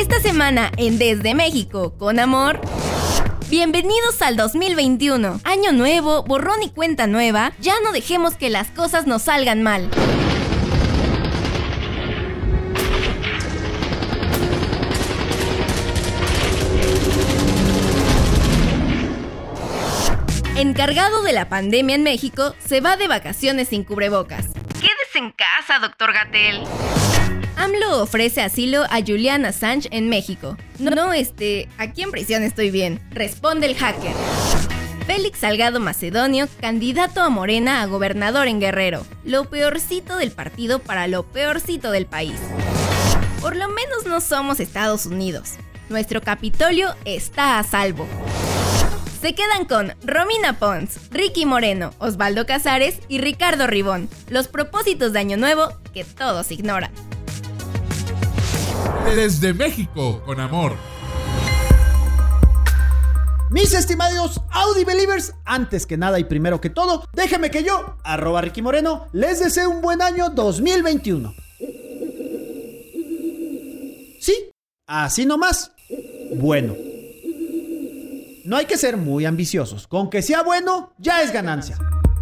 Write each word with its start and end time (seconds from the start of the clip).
Esta 0.00 0.18
semana 0.18 0.72
en 0.78 0.96
Desde 0.96 1.34
México, 1.34 1.92
con 1.98 2.18
amor. 2.20 2.58
Bienvenidos 3.50 4.22
al 4.22 4.34
2021. 4.34 5.42
Año 5.44 5.72
nuevo, 5.72 6.22
borrón 6.22 6.62
y 6.62 6.70
cuenta 6.70 7.06
nueva. 7.06 7.52
Ya 7.60 7.74
no 7.84 7.92
dejemos 7.92 8.34
que 8.34 8.48
las 8.48 8.68
cosas 8.68 9.06
nos 9.06 9.24
salgan 9.24 9.62
mal. 9.62 9.90
Encargado 20.56 21.22
de 21.22 21.34
la 21.34 21.50
pandemia 21.50 21.96
en 21.96 22.04
México, 22.04 22.54
se 22.58 22.80
va 22.80 22.96
de 22.96 23.06
vacaciones 23.06 23.68
sin 23.68 23.84
cubrebocas. 23.84 24.46
Quédese 24.80 25.18
en 25.18 25.30
casa, 25.32 25.78
doctor 25.78 26.14
Gatel. 26.14 26.64
AMLO 27.56 28.02
ofrece 28.02 28.40
asilo 28.40 28.84
a 28.84 29.00
Julian 29.00 29.44
Assange 29.44 29.88
en 29.90 30.08
México. 30.08 30.56
No, 30.78 30.90
no, 30.90 31.12
este, 31.12 31.68
aquí 31.78 32.02
en 32.02 32.10
prisión 32.10 32.42
estoy 32.42 32.70
bien. 32.70 33.00
Responde 33.10 33.66
el 33.66 33.76
hacker. 33.76 34.14
Félix 35.06 35.40
Salgado 35.40 35.80
Macedonio, 35.80 36.48
candidato 36.60 37.20
a 37.20 37.28
Morena 37.30 37.82
a 37.82 37.86
gobernador 37.86 38.46
en 38.46 38.60
Guerrero. 38.60 39.04
Lo 39.24 39.46
peorcito 39.50 40.16
del 40.16 40.30
partido 40.30 40.78
para 40.78 41.08
lo 41.08 41.24
peorcito 41.24 41.90
del 41.90 42.06
país. 42.06 42.36
Por 43.40 43.56
lo 43.56 43.68
menos 43.68 44.06
no 44.06 44.20
somos 44.20 44.60
Estados 44.60 45.06
Unidos. 45.06 45.54
Nuestro 45.88 46.20
Capitolio 46.20 46.94
está 47.04 47.58
a 47.58 47.64
salvo. 47.64 48.06
Se 49.20 49.34
quedan 49.34 49.64
con 49.66 49.94
Romina 50.02 50.58
Pons, 50.58 51.10
Ricky 51.10 51.44
Moreno, 51.44 51.92
Osvaldo 51.98 52.46
Casares 52.46 53.00
y 53.08 53.18
Ricardo 53.18 53.66
Ribón. 53.66 54.08
Los 54.30 54.48
propósitos 54.48 55.12
de 55.12 55.18
Año 55.18 55.36
Nuevo 55.36 55.72
que 55.92 56.04
todos 56.04 56.50
ignoran. 56.52 56.90
Desde 59.14 59.52
México 59.52 60.22
con 60.24 60.38
amor. 60.38 60.76
Mis 63.50 63.74
estimados 63.74 64.40
Audi 64.50 64.84
Believers, 64.84 65.34
antes 65.44 65.84
que 65.84 65.96
nada 65.96 66.20
y 66.20 66.24
primero 66.24 66.60
que 66.60 66.70
todo, 66.70 67.04
déjenme 67.12 67.50
que 67.50 67.64
yo, 67.64 67.96
arroba 68.04 68.40
Ricky 68.40 68.62
Moreno, 68.62 69.08
les 69.12 69.40
deseo 69.40 69.68
un 69.68 69.80
buen 69.80 70.00
año 70.00 70.30
2021. 70.30 71.34
Sí, 74.20 74.52
así 74.86 75.26
nomás. 75.26 75.72
Bueno. 76.36 76.76
No 78.44 78.56
hay 78.56 78.66
que 78.66 78.78
ser 78.78 78.96
muy 78.96 79.26
ambiciosos. 79.26 79.88
Con 79.88 80.08
que 80.08 80.22
sea 80.22 80.44
bueno, 80.44 80.94
ya 80.98 81.22
es 81.22 81.32
ganancia. 81.32 81.76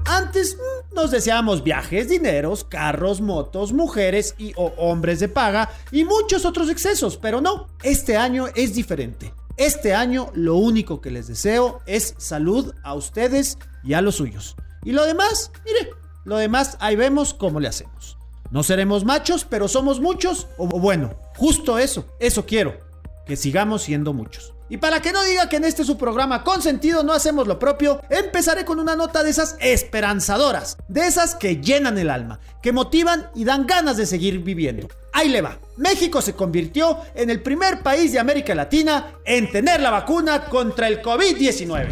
Antes 0.07 0.57
mm, 0.57 0.78
nos 0.99 1.13
deseábamos 1.13 1.63
viajes, 1.63 2.09
dineros, 2.09 2.65
carros, 2.65 3.21
motos, 3.21 3.73
mujeres 3.73 4.35
y 4.37 4.53
o 4.57 4.73
hombres 4.77 5.21
de 5.21 5.29
paga 5.29 5.71
y 5.93 6.05
muchos 6.05 6.45
otros 6.45 6.69
excesos, 6.69 7.17
pero 7.17 7.41
no, 7.41 7.69
este 7.85 8.17
año 8.17 8.49
es 8.57 8.75
diferente. 8.75 9.33
Este 9.57 9.95
año 9.95 10.31
lo 10.35 10.57
único 10.57 11.01
que 11.01 11.13
les 11.13 11.29
deseo 11.29 11.81
es 11.87 12.17
salud 12.19 12.75
a 12.83 12.95
ustedes 12.95 13.59
y 13.85 13.95
a 13.95 14.01
los 14.01 14.17
suyos. 14.17 14.57
Y 14.85 14.91
lo 14.91 15.05
demás, 15.05 15.53
mire, 15.65 15.91
lo 16.25 16.37
demás 16.37 16.77
ahí 16.81 16.97
vemos 16.97 17.33
cómo 17.33 17.61
le 17.61 17.69
hacemos. 17.69 18.19
No 18.51 18.65
seremos 18.65 19.05
machos, 19.05 19.47
pero 19.49 19.69
somos 19.69 20.01
muchos, 20.01 20.49
o 20.57 20.67
bueno, 20.67 21.15
justo 21.37 21.79
eso, 21.79 22.07
eso 22.19 22.45
quiero, 22.45 22.77
que 23.25 23.37
sigamos 23.37 23.83
siendo 23.83 24.13
muchos. 24.13 24.53
Y 24.71 24.77
para 24.77 25.01
que 25.01 25.13
no 25.13 25.23
diga 25.25 25.49
que 25.49 25.57
en 25.57 25.65
este 25.65 25.85
su 25.85 25.97
programa 25.97 26.45
con 26.45 26.61
sentido 26.63 27.03
no 27.03 27.13
hacemos 27.13 27.47
lo 27.47 27.59
propio, 27.59 28.01
empezaré 28.11 28.65
con 28.65 28.79
una 28.79 28.97
nota 28.97 29.23
de 29.23 29.31
esas 29.31 29.57
esperanzadoras, 29.61 30.77
de 30.89 31.07
esas 31.07 31.35
que 31.35 31.57
llenan 31.57 31.99
el 31.99 32.11
alma, 32.11 32.41
que 32.63 32.73
motivan 32.73 33.31
y 33.35 33.45
dan 33.45 33.67
ganas 33.67 33.97
de 33.97 34.07
seguir 34.07 34.41
viviendo. 34.41 34.89
Ahí 35.13 35.29
le 35.29 35.41
va. 35.41 35.59
México 35.77 36.21
se 36.21 36.35
convirtió 36.35 36.99
en 37.15 37.31
el 37.31 37.43
primer 37.43 37.83
país 37.83 38.13
de 38.13 38.19
América 38.19 38.55
Latina 38.55 39.15
en 39.25 39.51
tener 39.51 39.81
la 39.81 39.91
vacuna 39.91 40.45
contra 40.45 40.87
el 40.87 41.03
COVID-19. 41.03 41.89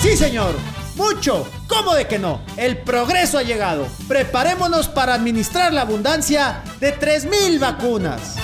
Sí, 0.00 0.16
señor. 0.16 0.54
Mucho. 0.96 1.48
¿Cómo 1.66 1.94
de 1.94 2.06
que 2.06 2.18
no? 2.18 2.40
El 2.56 2.78
progreso 2.78 3.38
ha 3.38 3.42
llegado. 3.42 3.88
Preparémonos 4.06 4.88
para 4.88 5.14
administrar 5.14 5.72
la 5.72 5.80
abundancia 5.80 6.62
de 6.78 6.96
3.000 6.96 7.58
vacunas. 7.58 8.43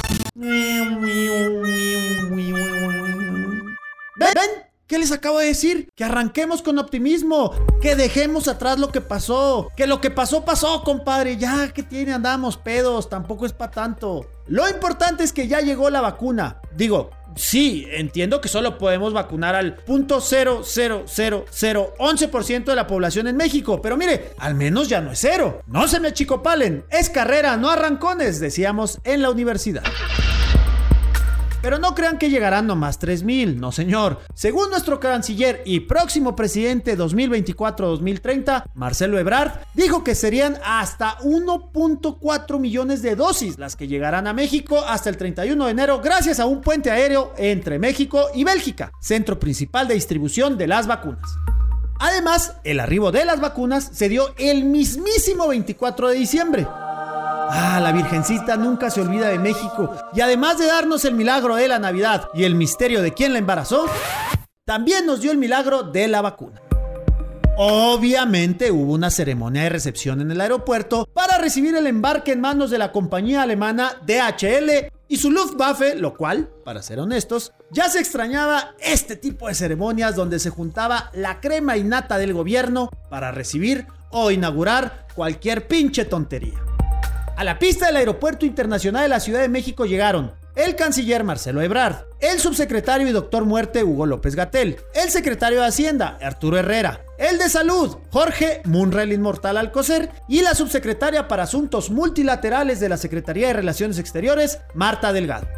Les 5.00 5.12
acabo 5.12 5.38
de 5.38 5.46
decir? 5.46 5.88
Que 5.96 6.04
arranquemos 6.04 6.60
con 6.62 6.78
optimismo, 6.78 7.52
que 7.80 7.96
dejemos 7.96 8.48
atrás 8.48 8.78
lo 8.78 8.92
que 8.92 9.00
pasó, 9.00 9.70
que 9.76 9.86
lo 9.86 10.00
que 10.00 10.10
pasó 10.10 10.44
pasó, 10.44 10.82
compadre, 10.84 11.36
ya 11.36 11.72
que 11.72 11.82
tiene 11.82 12.12
andamos 12.12 12.56
pedos, 12.56 13.08
tampoco 13.08 13.46
es 13.46 13.52
para 13.52 13.72
tanto. 13.72 14.26
Lo 14.46 14.68
importante 14.68 15.24
es 15.24 15.32
que 15.32 15.48
ya 15.48 15.60
llegó 15.60 15.90
la 15.90 16.00
vacuna. 16.00 16.60
Digo, 16.76 17.10
sí, 17.36 17.86
entiendo 17.90 18.40
que 18.40 18.48
solo 18.48 18.78
podemos 18.78 19.12
vacunar 19.12 19.54
al 19.54 19.76
punto 19.76 20.18
.00011% 20.18 22.64
de 22.64 22.76
la 22.76 22.86
población 22.86 23.28
en 23.28 23.36
México, 23.36 23.80
pero 23.80 23.96
mire, 23.96 24.32
al 24.38 24.54
menos 24.54 24.88
ya 24.88 25.00
no 25.00 25.12
es 25.12 25.20
cero. 25.20 25.62
No 25.66 25.86
se 25.88 26.00
me 26.00 26.08
achicopalen, 26.08 26.84
es 26.90 27.10
carrera, 27.10 27.56
no 27.56 27.70
arrancones, 27.70 28.40
decíamos 28.40 28.98
en 29.04 29.22
la 29.22 29.30
universidad. 29.30 29.84
Pero 31.62 31.78
no 31.78 31.94
crean 31.94 32.18
que 32.18 32.30
llegarán 32.30 32.66
nomás 32.66 32.98
3.000, 33.00 33.56
no 33.56 33.70
señor. 33.70 34.20
Según 34.34 34.70
nuestro 34.70 34.98
canciller 34.98 35.62
y 35.66 35.80
próximo 35.80 36.34
presidente 36.34 36.96
2024-2030, 36.96 38.64
Marcelo 38.74 39.18
Ebrard, 39.18 39.52
dijo 39.74 40.02
que 40.02 40.14
serían 40.14 40.58
hasta 40.64 41.18
1.4 41.18 42.58
millones 42.58 43.02
de 43.02 43.16
dosis 43.16 43.58
las 43.58 43.76
que 43.76 43.88
llegarán 43.88 44.26
a 44.26 44.32
México 44.32 44.82
hasta 44.86 45.10
el 45.10 45.16
31 45.16 45.64
de 45.66 45.70
enero 45.70 46.00
gracias 46.00 46.40
a 46.40 46.46
un 46.46 46.60
puente 46.60 46.90
aéreo 46.90 47.32
entre 47.36 47.78
México 47.78 48.28
y 48.34 48.44
Bélgica, 48.44 48.92
centro 49.00 49.38
principal 49.38 49.86
de 49.86 49.94
distribución 49.94 50.56
de 50.56 50.66
las 50.66 50.86
vacunas. 50.86 51.30
Además, 51.98 52.54
el 52.64 52.80
arribo 52.80 53.12
de 53.12 53.26
las 53.26 53.40
vacunas 53.40 53.90
se 53.92 54.08
dio 54.08 54.34
el 54.38 54.64
mismísimo 54.64 55.46
24 55.48 56.08
de 56.08 56.14
diciembre. 56.14 56.66
Ah, 57.52 57.80
la 57.80 57.90
Virgencita 57.90 58.56
nunca 58.56 58.90
se 58.90 59.00
olvida 59.00 59.28
de 59.28 59.38
México. 59.40 59.92
Y 60.14 60.20
además 60.20 60.56
de 60.58 60.66
darnos 60.66 61.04
el 61.04 61.14
milagro 61.14 61.56
de 61.56 61.66
la 61.66 61.80
Navidad 61.80 62.28
y 62.32 62.44
el 62.44 62.54
misterio 62.54 63.02
de 63.02 63.12
quién 63.12 63.32
la 63.32 63.40
embarazó, 63.40 63.86
también 64.64 65.04
nos 65.04 65.20
dio 65.20 65.32
el 65.32 65.38
milagro 65.38 65.82
de 65.82 66.06
la 66.06 66.20
vacuna. 66.20 66.62
Obviamente 67.56 68.70
hubo 68.70 68.92
una 68.92 69.10
ceremonia 69.10 69.64
de 69.64 69.68
recepción 69.68 70.20
en 70.20 70.30
el 70.30 70.40
aeropuerto 70.40 71.08
para 71.12 71.38
recibir 71.38 71.74
el 71.74 71.88
embarque 71.88 72.32
en 72.32 72.40
manos 72.40 72.70
de 72.70 72.78
la 72.78 72.92
compañía 72.92 73.42
alemana 73.42 73.96
DHL 74.06 74.92
y 75.08 75.16
su 75.16 75.32
Luftwaffe, 75.32 75.96
lo 75.96 76.16
cual, 76.16 76.48
para 76.64 76.82
ser 76.82 77.00
honestos, 77.00 77.52
ya 77.72 77.88
se 77.88 77.98
extrañaba 77.98 78.76
este 78.78 79.16
tipo 79.16 79.48
de 79.48 79.54
ceremonias 79.54 80.14
donde 80.14 80.38
se 80.38 80.50
juntaba 80.50 81.10
la 81.14 81.40
crema 81.40 81.76
innata 81.76 82.16
del 82.16 82.32
gobierno 82.32 82.90
para 83.10 83.32
recibir 83.32 83.88
o 84.10 84.30
inaugurar 84.30 85.08
cualquier 85.16 85.66
pinche 85.66 86.04
tontería. 86.04 86.69
A 87.40 87.44
la 87.44 87.58
pista 87.58 87.86
del 87.86 87.96
Aeropuerto 87.96 88.44
Internacional 88.44 89.04
de 89.04 89.08
la 89.08 89.18
Ciudad 89.18 89.40
de 89.40 89.48
México 89.48 89.86
llegaron 89.86 90.34
el 90.56 90.76
canciller 90.76 91.24
Marcelo 91.24 91.62
Ebrard, 91.62 92.04
el 92.20 92.38
subsecretario 92.38 93.08
y 93.08 93.12
doctor 93.12 93.46
muerte 93.46 93.82
Hugo 93.82 94.04
López 94.04 94.36
Gatel, 94.36 94.76
el 94.92 95.08
secretario 95.08 95.60
de 95.60 95.66
Hacienda 95.68 96.18
Arturo 96.20 96.58
Herrera, 96.58 97.00
el 97.16 97.38
de 97.38 97.48
Salud 97.48 97.96
Jorge 98.10 98.60
Munrel 98.66 99.14
Inmortal 99.14 99.56
Alcocer 99.56 100.10
y 100.28 100.42
la 100.42 100.54
subsecretaria 100.54 101.28
para 101.28 101.44
Asuntos 101.44 101.88
Multilaterales 101.88 102.78
de 102.78 102.90
la 102.90 102.98
Secretaría 102.98 103.46
de 103.46 103.54
Relaciones 103.54 103.98
Exteriores 103.98 104.58
Marta 104.74 105.10
Delgado. 105.14 105.48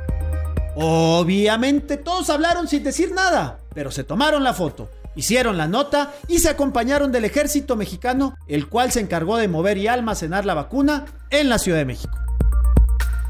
Obviamente 0.77 1.97
todos 1.97 2.31
hablaron 2.31 2.69
sin 2.69 2.85
decir 2.85 3.11
nada, 3.11 3.59
pero 3.75 3.91
se 3.91 4.05
tomaron 4.05 4.45
la 4.45 4.55
foto 4.55 4.89
Hicieron 5.15 5.59
la 5.59 5.69
nota 5.69 6.13
y 6.29 6.39
se 6.39 6.49
acompañaron 6.49 7.13
del 7.13 7.25
ejército 7.25 7.77
mexicano, 7.77 8.35
el 8.47 8.69
cual 8.69 8.93
se 8.93 9.01
encargó 9.01 9.37
de 9.37 9.49
mover 9.49 9.79
y 9.79 9.89
almacenar 9.89 10.45
la 10.45 10.55
vacuna 10.55 11.05
en 11.31 11.49
la 11.49 11.59
Ciudad 11.59 11.79
de 11.79 11.85
México. 11.85 12.17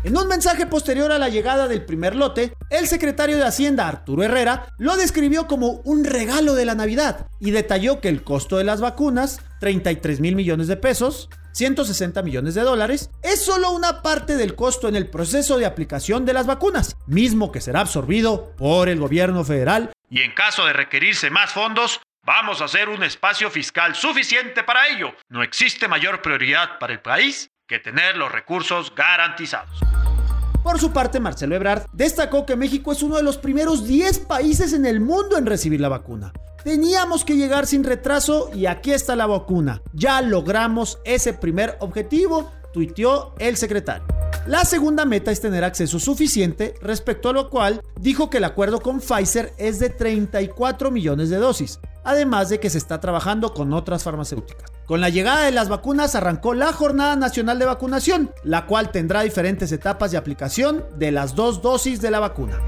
En 0.05 0.17
un 0.17 0.27
mensaje 0.27 0.67
posterior 0.67 1.13
a 1.13 1.19
la 1.19 1.29
llegada 1.29 1.69
del 1.69 1.85
primer 1.85 2.17
lote, 2.17 2.55
el 2.71 2.89
secretario 2.89 3.37
de 3.37 3.45
Hacienda 3.45 3.87
Arturo 3.87 4.25
Herrera 4.25 4.67
lo 4.77 4.97
describió 4.97 5.47
como 5.47 5.81
un 5.85 6.05
regalo 6.05 6.55
de 6.55 6.65
la 6.65 6.75
Navidad 6.75 7.29
y 7.39 7.53
detalló 7.53 8.01
que 8.01 8.09
el 8.09 8.25
costo 8.25 8.59
de 8.59 8.65
las 8.65 8.81
vacunas, 8.81 9.41
33 9.61 10.19
mil 10.19 10.35
millones 10.35 10.67
de 10.67 10.77
pesos, 10.77 11.29
160 11.53 12.23
millones 12.23 12.55
de 12.55 12.63
dólares, 12.63 13.11
es 13.23 13.45
solo 13.45 13.71
una 13.71 14.03
parte 14.03 14.37
del 14.37 14.55
costo 14.55 14.89
en 14.89 14.97
el 14.97 15.09
proceso 15.09 15.59
de 15.59 15.67
aplicación 15.67 16.25
de 16.25 16.33
las 16.33 16.47
vacunas, 16.47 16.97
mismo 17.07 17.53
que 17.53 17.61
será 17.61 17.81
absorbido 17.81 18.53
por 18.57 18.89
el 18.89 18.99
gobierno 18.99 19.45
federal. 19.45 19.93
Y 20.11 20.21
en 20.21 20.33
caso 20.33 20.67
de 20.67 20.73
requerirse 20.73 21.31
más 21.31 21.53
fondos, 21.53 22.01
vamos 22.25 22.61
a 22.61 22.67
hacer 22.67 22.89
un 22.89 23.03
espacio 23.03 23.51
fiscal 23.51 23.95
suficiente 23.95 24.63
para 24.63 24.89
ello. 24.89 25.15
No 25.29 25.43
existe 25.43 25.89
mayor 25.89 26.23
prioridad 26.23 26.79
para 26.79 26.93
el 26.93 27.01
país 27.01 27.51
que 27.67 27.79
tener 27.79 28.17
los 28.17 28.31
recursos 28.31 28.95
garantizados. 28.95 29.81
Por 30.63 30.79
su 30.79 30.93
parte, 30.93 31.19
Marcelo 31.19 31.57
Ebrard 31.57 31.87
destacó 31.93 32.47
que 32.47 32.55
México 32.55 32.93
es 32.93 33.03
uno 33.03 33.17
de 33.17 33.25
los 33.25 33.37
primeros 33.37 33.87
10 33.87 34.21
países 34.21 34.73
en 34.73 34.87
el 34.87 35.01
mundo 35.01 35.37
en 35.37 35.47
recibir 35.47 35.81
la 35.81 35.89
vacuna. 35.89 36.33
Teníamos 36.65 37.25
que 37.25 37.37
llegar 37.37 37.67
sin 37.67 37.83
retraso 37.83 38.51
y 38.55 38.67
aquí 38.67 38.93
está 38.93 39.17
la 39.17 39.27
vacuna. 39.27 39.83
Ya 39.93 40.23
logramos 40.23 40.99
ese 41.05 41.33
primer 41.35 41.77
objetivo, 41.81 42.51
tuiteó 42.73 43.35
el 43.39 43.57
secretario. 43.57 44.07
La 44.47 44.65
segunda 44.65 45.05
meta 45.05 45.31
es 45.31 45.41
tener 45.41 45.65
acceso 45.65 45.99
suficiente, 45.99 46.75
respecto 46.81 47.29
a 47.29 47.33
lo 47.33 47.51
cual 47.51 47.81
dijo 48.01 48.31
que 48.31 48.39
el 48.39 48.45
acuerdo 48.45 48.81
con 48.81 49.01
Pfizer 49.01 49.53
es 49.57 49.81
de 49.81 49.91
34 49.91 50.91
millones 50.91 51.31
de 51.31 51.37
dosis, 51.37 51.81
además 52.05 52.49
de 52.49 52.61
que 52.61 52.71
se 52.71 52.79
está 52.79 53.01
trabajando 53.01 53.55
con 53.55 53.73
otras 53.73 54.05
farmacéuticas. 54.05 54.71
Con 54.87 55.01
la 55.01 55.11
llegada 55.11 55.45
de 55.45 55.53
las 55.53 55.69
vacunas 55.69 56.15
arrancó 56.15 56.55
la 56.55 56.73
Jornada 56.73 57.17
Nacional 57.17 57.59
de 57.59 57.67
Vacunación, 57.67 58.31
la 58.45 58.67
cual 58.67 58.91
tendrá 58.91 59.23
diferentes 59.23 59.71
etapas 59.73 60.11
de 60.11 60.19
aplicación 60.19 60.85
de 60.97 61.13
las 61.13 61.35
dos 61.35 61.63
dosis 61.63 62.01
de 62.01 62.11
la 62.11 62.21
vacuna. 62.21 62.61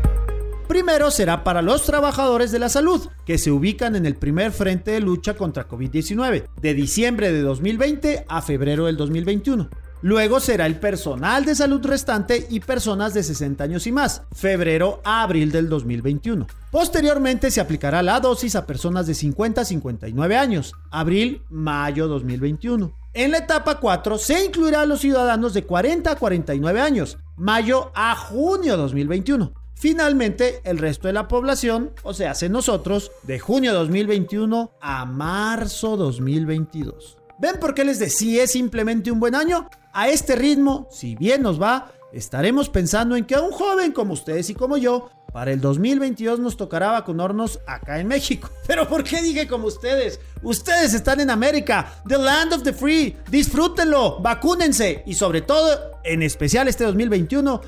Primero 0.69 1.11
será 1.11 1.45
para 1.45 1.61
los 1.61 1.85
trabajadores 1.85 2.51
de 2.51 2.59
la 2.59 2.71
salud, 2.71 3.09
que 3.27 3.37
se 3.37 3.51
ubican 3.51 3.97
en 3.97 4.07
el 4.07 4.17
primer 4.17 4.51
frente 4.51 4.93
de 4.93 5.01
lucha 5.01 5.35
contra 5.35 5.69
COVID-19, 5.69 6.47
de 6.61 6.75
diciembre 6.75 7.33
de 7.33 7.43
2020 7.43 8.25
a 8.27 8.41
febrero 8.41 8.87
del 8.87 8.97
2021. 8.97 9.69
Luego 10.01 10.41
será 10.41 10.67
el 10.67 10.77
personal 10.77 11.45
de 11.45 11.55
salud 11.55 11.85
restante 11.85 12.47
y 12.51 12.61
personas 12.61 13.15
de 13.15 13.23
60 13.23 13.65
años 13.65 13.87
y 13.87 13.93
más, 13.93 14.23
febrero 14.33 15.01
a 15.05 15.23
abril 15.23 15.53
del 15.53 15.69
2021. 15.69 16.47
Posteriormente 16.71 17.51
se 17.51 17.61
aplicará 17.61 18.03
la 18.03 18.21
dosis 18.21 18.57
a 18.57 18.67
personas 18.67 19.07
de 19.07 19.15
50 19.15 19.61
a 19.61 19.65
59 19.65 20.37
años, 20.37 20.73
abril-mayo 20.91 22.09
2021. 22.09 22.95
En 23.13 23.31
la 23.31 23.39
etapa 23.39 23.81
4 23.81 24.19
se 24.19 24.45
incluirá 24.45 24.81
a 24.81 24.87
los 24.87 25.01
ciudadanos 25.01 25.55
de 25.55 25.65
40 25.65 26.11
a 26.11 26.17
49 26.17 26.81
años, 26.81 27.19
mayo 27.37 27.93
a 27.95 28.17
junio 28.17 28.77
2021. 28.77 29.64
Finalmente, 29.75 30.61
el 30.65 30.79
resto 30.79 31.09
de 31.09 31.13
la 31.13 31.29
población, 31.29 31.93
o 32.03 32.15
sea, 32.15 32.31
hace 32.31 32.49
nosotros, 32.49 33.11
de 33.25 33.39
junio 33.39 33.75
2021 33.75 34.73
a 34.81 35.05
marzo 35.05 35.97
2022. 35.97 37.19
¿Ven 37.39 37.59
por 37.61 37.75
qué 37.75 37.85
les 37.85 37.99
decía 37.99 38.45
es 38.45 38.53
simplemente 38.53 39.11
un 39.11 39.21
buen 39.21 39.35
año? 39.35 39.69
A 39.93 40.09
este 40.09 40.37
ritmo, 40.37 40.89
si 40.91 41.17
bien 41.17 41.43
nos 41.43 41.61
va, 41.61 41.93
estaremos 42.13 42.69
pensando 42.69 43.17
en 43.17 43.25
que 43.25 43.35
a 43.35 43.41
un 43.41 43.51
joven 43.51 43.93
como 43.93 44.15
ustedes 44.15 44.49
y 44.51 44.55
como 44.55 44.77
yo, 44.77 45.11
para 45.35 45.51
el 45.51 45.61
2022 45.61 46.39
nos 46.39 46.57
tocará 46.57 46.93
vacunarnos 46.93 47.59
acá 47.67 47.99
en 47.99 48.07
México. 48.07 48.49
Pero 48.69 48.89
¿por 48.89 49.03
qué 49.03 49.21
dije 49.21 49.49
como 49.49 49.67
ustedes? 49.67 50.21
Ustedes 50.43 50.95
están 50.95 51.19
en 51.19 51.29
América, 51.29 51.93
the 52.07 52.17
land 52.17 52.53
of 52.53 52.63
the 52.63 52.73
free. 52.73 53.17
Disfrútenlo, 53.31 54.21
vacúnense 54.21 55.03
y 55.07 55.15
sobre 55.15 55.43
todo, 55.43 55.99
en 56.05 56.23
especial 56.23 56.69
este 56.69 56.85
2021, 56.85 57.61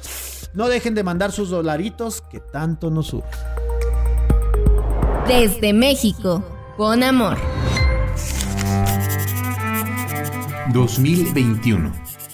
no 0.57 0.69
dejen 0.69 0.95
de 0.95 1.05
mandar 1.05 1.33
sus 1.33 1.51
dolaritos 1.51 2.23
que 2.23 2.41
tanto 2.41 2.91
nos 2.91 3.09
suben. 3.09 3.29
Desde 5.29 5.73
México, 5.73 6.43
con 6.77 7.03
amor. 7.03 7.37
2021. 10.73 11.93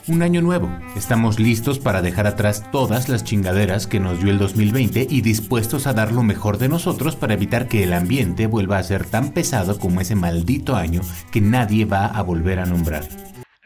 Un 0.09 0.23
año 0.23 0.41
nuevo. 0.41 0.71
Estamos 0.97 1.39
listos 1.39 1.79
para 1.79 2.03
dejar 2.03 2.27
atrás 2.27 2.71
todas 2.71 3.09
las 3.09 3.25
chingaderas 3.25 3.87
que 3.87 4.01
nos 4.01 4.21
dio 4.21 4.31
el 4.31 4.39
2020 4.39 5.07
y 5.09 5.21
dispuestos 5.21 5.87
a 5.87 5.93
dar 5.93 6.13
lo 6.13 6.23
mejor 6.23 6.59
de 6.59 6.69
nosotros 6.69 7.17
para 7.17 7.35
evitar 7.35 7.67
que 7.67 7.83
el 7.85 7.93
ambiente 7.93 8.47
vuelva 8.47 8.79
a 8.79 8.83
ser 8.83 9.05
tan 9.05 9.31
pesado 9.31 9.79
como 9.79 10.01
ese 10.01 10.15
maldito 10.15 10.77
año 10.77 11.03
que 11.31 11.41
nadie 11.41 11.87
va 11.87 12.07
a 12.07 12.23
volver 12.23 12.59
a 12.59 12.67
nombrar. 12.67 13.09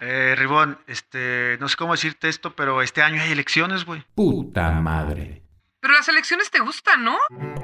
Eh, 0.09 0.37
Ribón, 0.37 0.79
este, 0.87 1.57
no 1.59 1.69
sé 1.69 1.77
cómo 1.77 1.93
decirte 1.93 2.29
esto, 2.29 2.55
pero 2.55 2.81
este 2.81 3.03
año 3.03 3.21
hay 3.21 3.33
elecciones, 3.33 3.85
güey. 3.85 4.05
Puta 4.15 4.71
madre. 4.71 5.43
Pero 5.81 5.95
las 5.95 6.09
elecciones 6.09 6.49
te 6.53 6.61
gustan, 6.61 7.05
¿no? 7.05 7.17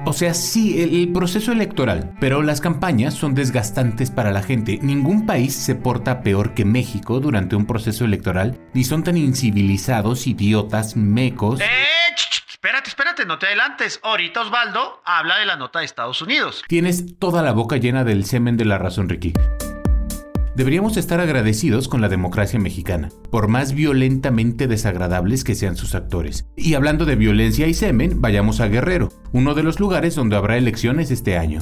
O 0.04 0.12
sea, 0.12 0.34
sí, 0.34 0.82
el, 0.82 0.92
el 0.92 1.12
proceso 1.12 1.52
electoral, 1.52 2.16
pero 2.20 2.42
las 2.42 2.60
campañas 2.60 3.14
son 3.14 3.34
desgastantes 3.34 4.10
para 4.10 4.32
la 4.32 4.42
gente. 4.42 4.80
Ningún 4.82 5.24
país 5.24 5.54
se 5.54 5.76
porta 5.76 6.22
peor 6.22 6.52
que 6.54 6.64
México 6.64 7.20
durante 7.20 7.54
un 7.54 7.64
proceso 7.64 8.04
electoral, 8.04 8.58
ni 8.74 8.82
son 8.82 9.04
tan 9.04 9.16
incivilizados, 9.16 10.26
idiotas, 10.26 10.96
mecos. 10.96 11.60
¡Eh! 11.60 11.66
espérate, 12.48 12.88
espérate, 12.88 13.24
no 13.24 13.38
te 13.38 13.46
adelantes. 13.46 14.00
Ahorita 14.02 14.40
Osvaldo 14.40 15.00
habla 15.04 15.38
de 15.38 15.46
la 15.46 15.56
nota 15.56 15.78
de 15.78 15.84
Estados 15.84 16.22
Unidos. 16.22 16.64
Tienes 16.66 17.18
toda 17.20 17.42
la 17.42 17.52
boca 17.52 17.76
llena 17.76 18.02
del 18.02 18.24
semen 18.24 18.56
de 18.56 18.64
la 18.64 18.78
razón, 18.78 19.08
Ricky. 19.08 19.32
Deberíamos 20.54 20.98
estar 20.98 21.18
agradecidos 21.18 21.88
con 21.88 22.02
la 22.02 22.10
democracia 22.10 22.60
mexicana, 22.60 23.08
por 23.30 23.48
más 23.48 23.72
violentamente 23.72 24.66
desagradables 24.66 25.44
que 25.44 25.54
sean 25.54 25.76
sus 25.76 25.94
actores. 25.94 26.44
Y 26.56 26.74
hablando 26.74 27.06
de 27.06 27.16
violencia 27.16 27.66
y 27.68 27.74
semen, 27.74 28.20
vayamos 28.20 28.60
a 28.60 28.68
Guerrero, 28.68 29.08
uno 29.32 29.54
de 29.54 29.62
los 29.62 29.80
lugares 29.80 30.14
donde 30.14 30.36
habrá 30.36 30.58
elecciones 30.58 31.10
este 31.10 31.38
año. 31.38 31.60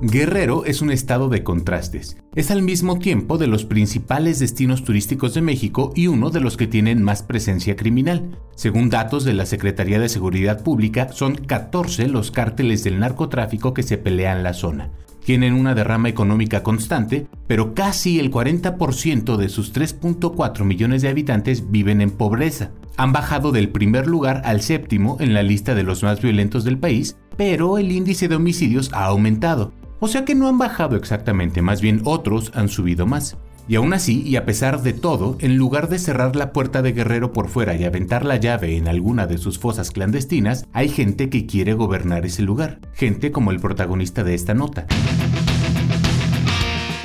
Guerrero 0.00 0.64
es 0.64 0.80
un 0.80 0.90
estado 0.90 1.28
de 1.28 1.42
contrastes. 1.42 2.16
Es 2.34 2.50
al 2.50 2.62
mismo 2.62 2.98
tiempo 2.98 3.36
de 3.36 3.46
los 3.46 3.66
principales 3.66 4.38
destinos 4.38 4.82
turísticos 4.82 5.34
de 5.34 5.42
México 5.42 5.92
y 5.94 6.06
uno 6.06 6.30
de 6.30 6.40
los 6.40 6.56
que 6.56 6.66
tienen 6.66 7.02
más 7.02 7.22
presencia 7.22 7.76
criminal. 7.76 8.38
Según 8.56 8.88
datos 8.88 9.24
de 9.24 9.34
la 9.34 9.44
Secretaría 9.44 10.00
de 10.00 10.08
Seguridad 10.08 10.62
Pública, 10.62 11.12
son 11.12 11.34
14 11.34 12.08
los 12.08 12.30
cárteles 12.30 12.82
del 12.82 12.98
narcotráfico 12.98 13.74
que 13.74 13.82
se 13.82 13.98
pelean 13.98 14.42
la 14.42 14.54
zona. 14.54 14.90
Tienen 15.30 15.54
una 15.54 15.76
derrama 15.76 16.08
económica 16.08 16.64
constante, 16.64 17.28
pero 17.46 17.72
casi 17.72 18.18
el 18.18 18.32
40% 18.32 19.36
de 19.36 19.48
sus 19.48 19.72
3.4 19.72 20.64
millones 20.64 21.02
de 21.02 21.08
habitantes 21.08 21.70
viven 21.70 22.00
en 22.00 22.10
pobreza. 22.10 22.72
Han 22.96 23.12
bajado 23.12 23.52
del 23.52 23.68
primer 23.68 24.08
lugar 24.08 24.42
al 24.44 24.60
séptimo 24.60 25.18
en 25.20 25.32
la 25.32 25.44
lista 25.44 25.76
de 25.76 25.84
los 25.84 26.02
más 26.02 26.20
violentos 26.20 26.64
del 26.64 26.80
país, 26.80 27.16
pero 27.36 27.78
el 27.78 27.92
índice 27.92 28.26
de 28.26 28.34
homicidios 28.34 28.90
ha 28.92 29.04
aumentado. 29.04 29.72
O 30.00 30.08
sea 30.08 30.24
que 30.24 30.34
no 30.34 30.48
han 30.48 30.58
bajado 30.58 30.96
exactamente, 30.96 31.62
más 31.62 31.80
bien 31.80 32.02
otros 32.06 32.50
han 32.56 32.68
subido 32.68 33.06
más. 33.06 33.38
Y 33.70 33.76
aún 33.76 33.92
así, 33.92 34.22
y 34.26 34.34
a 34.34 34.44
pesar 34.44 34.82
de 34.82 34.92
todo, 34.92 35.36
en 35.38 35.56
lugar 35.56 35.88
de 35.88 36.00
cerrar 36.00 36.34
la 36.34 36.52
puerta 36.52 36.82
de 36.82 36.90
Guerrero 36.90 37.32
por 37.32 37.48
fuera 37.48 37.76
y 37.76 37.84
aventar 37.84 38.24
la 38.24 38.34
llave 38.34 38.76
en 38.76 38.88
alguna 38.88 39.28
de 39.28 39.38
sus 39.38 39.60
fosas 39.60 39.92
clandestinas, 39.92 40.66
hay 40.72 40.88
gente 40.88 41.30
que 41.30 41.46
quiere 41.46 41.74
gobernar 41.74 42.26
ese 42.26 42.42
lugar. 42.42 42.80
Gente 42.94 43.30
como 43.30 43.52
el 43.52 43.60
protagonista 43.60 44.24
de 44.24 44.34
esta 44.34 44.54
nota. 44.54 44.86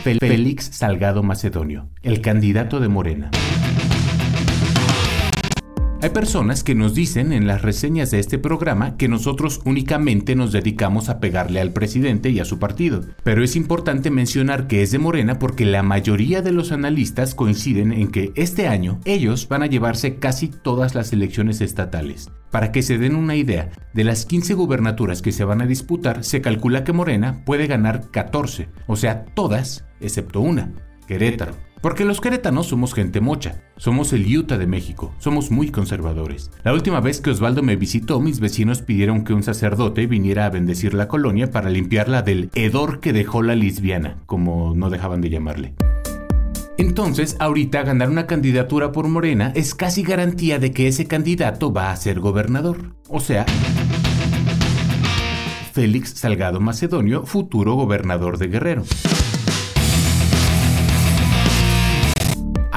Félix 0.03 0.71
Salgado 0.73 1.21
Macedonio, 1.21 1.87
el 2.01 2.21
candidato 2.21 2.79
de 2.79 2.87
Morena. 2.87 3.29
Hay 6.01 6.09
personas 6.09 6.63
que 6.63 6.75
nos 6.75 6.93
dicen 6.93 7.31
en 7.31 7.47
las 7.47 7.61
reseñas 7.61 8.11
de 8.11 8.19
este 8.19 8.37
programa 8.37 8.97
que 8.97 9.07
nosotros 9.07 9.61
únicamente 9.63 10.35
nos 10.35 10.51
dedicamos 10.51 11.09
a 11.09 11.19
pegarle 11.19 11.61
al 11.61 11.71
presidente 11.71 12.29
y 12.29 12.39
a 12.39 12.45
su 12.45 12.59
partido, 12.59 13.01
pero 13.23 13.43
es 13.43 13.55
importante 13.55 14.11
mencionar 14.11 14.67
que 14.67 14.83
es 14.83 14.91
de 14.91 14.99
Morena 14.99 15.39
porque 15.39 15.65
la 15.65 15.83
mayoría 15.83 16.41
de 16.41 16.51
los 16.51 16.71
analistas 16.71 17.33
coinciden 17.33 17.93
en 17.93 18.09
que 18.09 18.33
este 18.35 18.67
año 18.67 18.99
ellos 19.05 19.47
van 19.47 19.63
a 19.63 19.67
llevarse 19.67 20.17
casi 20.17 20.49
todas 20.49 20.95
las 20.95 21.13
elecciones 21.13 21.61
estatales. 21.61 22.29
Para 22.51 22.71
que 22.71 22.83
se 22.83 22.97
den 22.97 23.15
una 23.15 23.35
idea, 23.35 23.71
de 23.93 24.03
las 24.03 24.25
15 24.25 24.53
gubernaturas 24.53 25.21
que 25.21 25.31
se 25.31 25.45
van 25.45 25.61
a 25.61 25.65
disputar, 25.65 26.23
se 26.23 26.41
calcula 26.41 26.83
que 26.83 26.93
Morena 26.93 27.43
puede 27.45 27.67
ganar 27.67 28.11
14, 28.11 28.67
o 28.85 28.95
sea, 28.95 29.25
todas, 29.33 29.85
excepto 30.01 30.41
una, 30.41 30.71
Querétaro. 31.07 31.64
Porque 31.85 32.03
los 32.03 32.19
queretanos 32.19 32.65
somos 32.65 32.95
gente 32.95 33.21
mocha, 33.21 33.61
somos 33.77 34.11
el 34.11 34.25
Utah 34.35 34.57
de 34.57 34.65
México, 34.65 35.13
somos 35.19 35.51
muy 35.51 35.69
conservadores. 35.69 36.49
La 36.63 36.73
última 36.73 36.99
vez 36.99 37.21
que 37.21 37.29
Osvaldo 37.29 37.61
me 37.61 37.75
visitó, 37.75 38.19
mis 38.19 38.39
vecinos 38.39 38.81
pidieron 38.81 39.23
que 39.23 39.35
un 39.35 39.43
sacerdote 39.43 40.07
viniera 40.07 40.47
a 40.47 40.49
bendecir 40.49 40.95
la 40.95 41.07
colonia 41.07 41.51
para 41.51 41.69
limpiarla 41.69 42.23
del 42.23 42.49
hedor 42.55 43.01
que 43.01 43.13
dejó 43.13 43.43
la 43.43 43.53
lesbiana, 43.53 44.17
como 44.25 44.73
no 44.75 44.89
dejaban 44.89 45.21
de 45.21 45.29
llamarle. 45.29 45.75
Entonces, 46.79 47.37
ahorita 47.37 47.83
ganar 47.83 48.09
una 48.09 48.25
candidatura 48.25 48.91
por 48.91 49.07
Morena 49.07 49.51
es 49.53 49.75
casi 49.75 50.01
garantía 50.01 50.57
de 50.57 50.71
que 50.71 50.87
ese 50.87 51.05
candidato 51.05 51.71
va 51.71 51.91
a 51.91 51.95
ser 51.97 52.19
gobernador. 52.19 52.95
O 53.09 53.19
sea, 53.19 53.45
Félix 55.71 56.15
Salgado 56.15 56.59
Macedonio, 56.59 57.27
futuro 57.27 57.75
gobernador 57.75 58.39
de 58.39 58.47
Guerrero. 58.47 58.85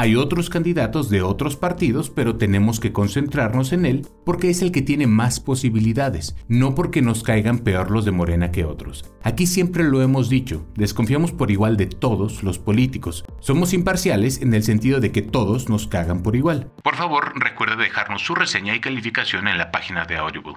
Hay 0.01 0.15
otros 0.15 0.49
candidatos 0.49 1.11
de 1.11 1.23
otros 1.23 1.57
partidos, 1.57 2.09
pero 2.09 2.37
tenemos 2.37 2.79
que 2.79 2.93
concentrarnos 2.93 3.73
en 3.73 3.85
él 3.85 4.07
porque 4.25 4.49
es 4.49 4.63
el 4.63 4.71
que 4.71 4.81
tiene 4.81 5.09
más 5.09 5.41
posibilidades, 5.41 6.37
no 6.47 6.77
porque 6.77 7.03
nos 7.03 7.25
caigan 7.25 7.59
peor 7.59 7.91
los 7.91 8.05
de 8.05 8.13
Morena 8.13 8.53
que 8.53 8.65
otros. 8.65 9.11
Aquí 9.25 9.49
siempre 9.49 9.83
lo 9.83 10.01
hemos 10.01 10.29
dicho, 10.29 10.65
desconfiamos 10.77 11.33
por 11.33 11.51
igual 11.51 11.77
de 11.77 11.87
todos 11.87 12.45
los 12.45 12.61
políticos. 12.61 13.25
Somos 13.41 13.73
imparciales 13.75 14.41
en 14.41 14.55
el 14.55 14.63
sentido 14.63 15.01
de 15.01 15.11
que 15.11 15.23
todos 15.23 15.69
nos 15.69 15.89
cagan 15.89 16.23
por 16.23 16.37
igual. 16.37 16.71
Por 16.85 16.95
favor, 16.95 17.33
recuerde 17.35 17.75
dejarnos 17.83 18.23
su 18.23 18.37
reseña 18.37 18.77
y 18.77 18.81
calificación 18.81 19.49
en 19.49 19.59
la 19.59 19.73
página 19.73 20.05
de 20.05 20.17
Audible. 20.17 20.55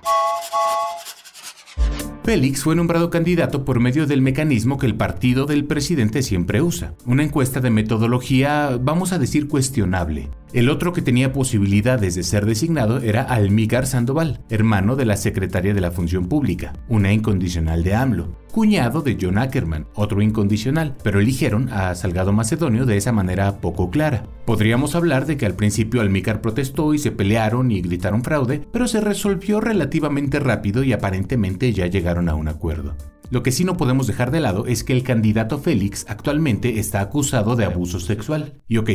Félix 2.24 2.62
fue 2.62 2.76
nombrado 2.76 3.10
candidato 3.10 3.66
por 3.66 3.80
medio 3.80 4.06
del 4.06 4.22
mecanismo 4.22 4.78
que 4.78 4.86
el 4.86 4.96
partido 4.96 5.48
del 5.48 5.66
presidente 5.66 6.22
siempre 6.22 6.62
usa, 6.62 6.94
una 7.06 7.24
encuesta 7.24 7.62
de 7.62 7.72
metodología, 7.72 8.78
vamos 8.80 9.12
a 9.12 9.18
decir, 9.18 9.48
cuestionable. 9.48 10.30
El 10.54 10.70
otro 10.70 10.92
que 10.92 11.02
tenía 11.02 11.32
posibilidades 11.32 12.14
de 12.16 12.24
ser 12.24 12.46
designado 12.46 12.98
era 12.98 13.22
Almígar 13.22 13.88
Sandoval, 13.88 14.42
hermano 14.50 14.98
de 14.98 15.06
la 15.06 15.16
secretaria 15.16 15.74
de 15.74 15.80
la 15.80 15.92
Función 15.92 16.28
Pública, 16.28 16.74
una 16.90 17.14
incondicional 17.14 17.86
de 17.86 17.96
AMLO, 17.96 18.38
cuñado 18.52 19.02
de 19.02 19.18
John 19.20 19.38
Ackerman, 19.38 19.88
otro 19.96 20.22
incondicional, 20.22 20.98
pero 21.04 21.22
eligieron 21.22 21.70
a 21.70 21.96
Salgado 21.96 22.34
Macedonio 22.34 22.86
de 22.86 22.98
esa 22.98 23.14
manera 23.14 23.62
poco 23.62 23.90
clara. 23.90 24.26
Podríamos 24.46 24.94
hablar 24.94 25.26
de 25.26 25.38
que 25.38 25.46
al 25.46 25.56
principio 25.56 26.02
Almígar 26.02 26.42
protestó 26.42 26.94
y 26.94 26.98
se 26.98 27.12
pelearon 27.12 27.72
y 27.72 27.80
gritaron 27.80 28.22
fraude, 28.22 28.62
pero 28.74 28.90
se 28.90 29.00
resolvió 29.00 29.62
relativamente 29.62 30.42
rápido 30.42 30.84
y 30.84 30.92
aparentemente 30.92 31.72
ya 31.72 31.88
llegaron 31.88 32.28
a 32.28 32.36
un 32.36 32.50
acuerdo. 32.50 32.98
Lo 33.30 33.42
que 33.42 33.54
sí 33.54 33.64
no 33.64 33.78
podemos 33.78 34.06
dejar 34.06 34.32
de 34.32 34.42
lado 34.42 34.66
es 34.68 34.84
que 34.84 34.92
el 34.92 35.04
candidato 35.04 35.60
Félix 35.60 36.06
actualmente 36.10 36.78
está 36.78 37.00
acusado 37.00 37.56
de 37.56 37.64
abuso 37.64 38.02
sexual. 38.02 38.62
Y 38.68 38.76
ok, 38.76 38.90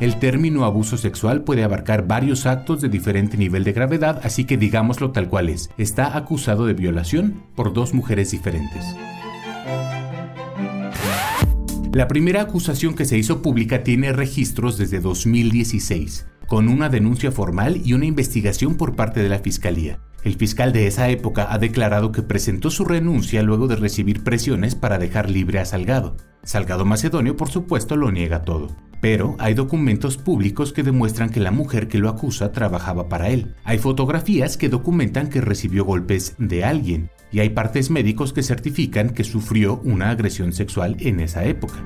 el 0.00 0.18
término 0.18 0.64
abuso 0.64 0.96
sexual 0.96 1.42
puede 1.42 1.64
abarcar 1.64 2.06
varios 2.06 2.46
actos 2.46 2.80
de 2.80 2.88
diferente 2.88 3.36
nivel 3.36 3.64
de 3.64 3.72
gravedad, 3.72 4.20
así 4.22 4.44
que 4.44 4.56
digámoslo 4.56 5.10
tal 5.10 5.28
cual 5.28 5.48
es. 5.48 5.70
Está 5.76 6.16
acusado 6.16 6.66
de 6.66 6.74
violación 6.74 7.42
por 7.56 7.72
dos 7.72 7.94
mujeres 7.94 8.30
diferentes. 8.30 8.84
La 11.92 12.06
primera 12.06 12.42
acusación 12.42 12.94
que 12.94 13.06
se 13.06 13.18
hizo 13.18 13.42
pública 13.42 13.82
tiene 13.82 14.12
registros 14.12 14.78
desde 14.78 15.00
2016, 15.00 16.26
con 16.46 16.68
una 16.68 16.88
denuncia 16.88 17.32
formal 17.32 17.80
y 17.84 17.94
una 17.94 18.06
investigación 18.06 18.76
por 18.76 18.94
parte 18.94 19.20
de 19.20 19.28
la 19.28 19.40
Fiscalía. 19.40 19.98
El 20.28 20.36
fiscal 20.36 20.74
de 20.74 20.86
esa 20.86 21.08
época 21.08 21.50
ha 21.50 21.56
declarado 21.56 22.12
que 22.12 22.22
presentó 22.22 22.68
su 22.68 22.84
renuncia 22.84 23.42
luego 23.42 23.66
de 23.66 23.76
recibir 23.76 24.24
presiones 24.24 24.74
para 24.74 24.98
dejar 24.98 25.30
libre 25.30 25.58
a 25.58 25.64
Salgado. 25.64 26.18
Salgado 26.42 26.84
Macedonio, 26.84 27.34
por 27.34 27.48
supuesto, 27.48 27.96
lo 27.96 28.12
niega 28.12 28.42
todo. 28.42 28.68
Pero 29.00 29.36
hay 29.38 29.54
documentos 29.54 30.18
públicos 30.18 30.74
que 30.74 30.82
demuestran 30.82 31.30
que 31.30 31.40
la 31.40 31.50
mujer 31.50 31.88
que 31.88 31.96
lo 31.96 32.10
acusa 32.10 32.52
trabajaba 32.52 33.08
para 33.08 33.30
él. 33.30 33.54
Hay 33.64 33.78
fotografías 33.78 34.58
que 34.58 34.68
documentan 34.68 35.30
que 35.30 35.40
recibió 35.40 35.86
golpes 35.86 36.34
de 36.36 36.62
alguien. 36.62 37.08
Y 37.32 37.40
hay 37.40 37.48
partes 37.48 37.88
médicos 37.88 38.34
que 38.34 38.42
certifican 38.42 39.08
que 39.08 39.24
sufrió 39.24 39.80
una 39.82 40.10
agresión 40.10 40.52
sexual 40.52 40.98
en 41.00 41.20
esa 41.20 41.46
época. 41.46 41.82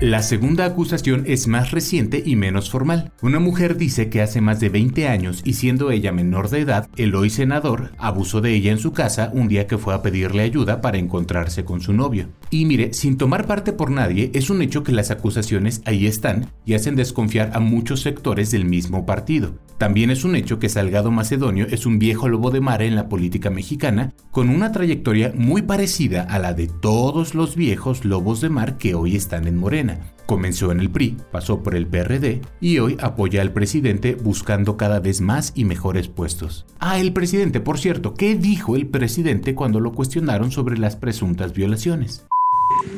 La 0.00 0.22
segunda 0.22 0.64
acusación 0.64 1.24
es 1.26 1.48
más 1.48 1.72
reciente 1.72 2.22
y 2.24 2.36
menos 2.36 2.70
formal. 2.70 3.10
Una 3.20 3.40
mujer 3.40 3.76
dice 3.76 4.08
que 4.08 4.22
hace 4.22 4.40
más 4.40 4.60
de 4.60 4.68
20 4.68 5.08
años 5.08 5.42
y 5.44 5.54
siendo 5.54 5.90
ella 5.90 6.12
menor 6.12 6.50
de 6.50 6.60
edad, 6.60 6.88
el 6.96 7.16
hoy 7.16 7.30
senador 7.30 7.90
abusó 7.98 8.40
de 8.40 8.54
ella 8.54 8.70
en 8.70 8.78
su 8.78 8.92
casa 8.92 9.32
un 9.34 9.48
día 9.48 9.66
que 9.66 9.76
fue 9.76 9.94
a 9.94 10.02
pedirle 10.02 10.44
ayuda 10.44 10.80
para 10.80 10.98
encontrarse 10.98 11.64
con 11.64 11.80
su 11.80 11.92
novio. 11.92 12.28
Y 12.48 12.64
mire, 12.64 12.94
sin 12.94 13.16
tomar 13.16 13.48
parte 13.48 13.72
por 13.72 13.90
nadie, 13.90 14.30
es 14.34 14.50
un 14.50 14.62
hecho 14.62 14.84
que 14.84 14.92
las 14.92 15.10
acusaciones 15.10 15.82
ahí 15.84 16.06
están 16.06 16.52
y 16.64 16.74
hacen 16.74 16.94
desconfiar 16.94 17.50
a 17.54 17.58
muchos 17.58 18.00
sectores 18.00 18.52
del 18.52 18.66
mismo 18.66 19.04
partido. 19.04 19.58
También 19.78 20.10
es 20.10 20.24
un 20.24 20.34
hecho 20.34 20.58
que 20.58 20.68
Salgado 20.68 21.12
Macedonio 21.12 21.66
es 21.70 21.86
un 21.86 22.00
viejo 22.00 22.28
lobo 22.28 22.50
de 22.50 22.60
mar 22.60 22.82
en 22.82 22.96
la 22.96 23.08
política 23.08 23.48
mexicana, 23.48 24.12
con 24.32 24.48
una 24.48 24.72
trayectoria 24.72 25.32
muy 25.36 25.62
parecida 25.62 26.22
a 26.22 26.38
la 26.38 26.52
de 26.52 26.66
todos 26.66 27.34
los 27.34 27.54
viejos 27.54 28.04
lobos 28.04 28.40
de 28.40 28.48
mar 28.48 28.76
que 28.76 28.94
hoy 28.94 29.14
están 29.14 29.46
en 29.46 29.56
Morena. 29.56 29.87
Comenzó 30.26 30.72
en 30.72 30.80
el 30.80 30.90
PRI, 30.90 31.16
pasó 31.32 31.62
por 31.62 31.74
el 31.74 31.86
PRD 31.86 32.42
y 32.60 32.80
hoy 32.80 32.98
apoya 33.00 33.40
al 33.40 33.52
presidente 33.52 34.14
buscando 34.14 34.76
cada 34.76 35.00
vez 35.00 35.22
más 35.22 35.52
y 35.54 35.64
mejores 35.64 36.08
puestos. 36.08 36.66
Ah, 36.80 36.98
el 36.98 37.14
presidente, 37.14 37.60
por 37.60 37.78
cierto, 37.78 38.12
¿qué 38.12 38.34
dijo 38.34 38.76
el 38.76 38.86
presidente 38.86 39.54
cuando 39.54 39.80
lo 39.80 39.92
cuestionaron 39.92 40.50
sobre 40.50 40.76
las 40.76 40.96
presuntas 40.96 41.54
violaciones? 41.54 42.26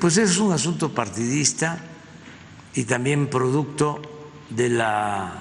Pues 0.00 0.16
es 0.16 0.38
un 0.38 0.52
asunto 0.52 0.90
partidista 0.90 1.78
y 2.74 2.84
también 2.84 3.28
producto 3.28 4.02
de 4.50 4.68
la 4.68 5.32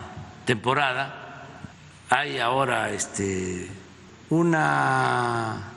temporada 0.45 1.19
hay 2.09 2.39
ahora 2.39 2.91
este, 2.91 3.67
una 4.29 5.71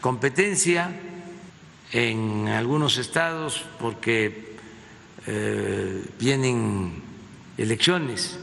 competencia 0.00 0.90
en 1.92 2.48
algunos 2.48 2.98
estados 2.98 3.64
porque 3.78 4.45
eh, 5.26 6.04
vienen 6.18 7.02
elecciones. 7.58 8.38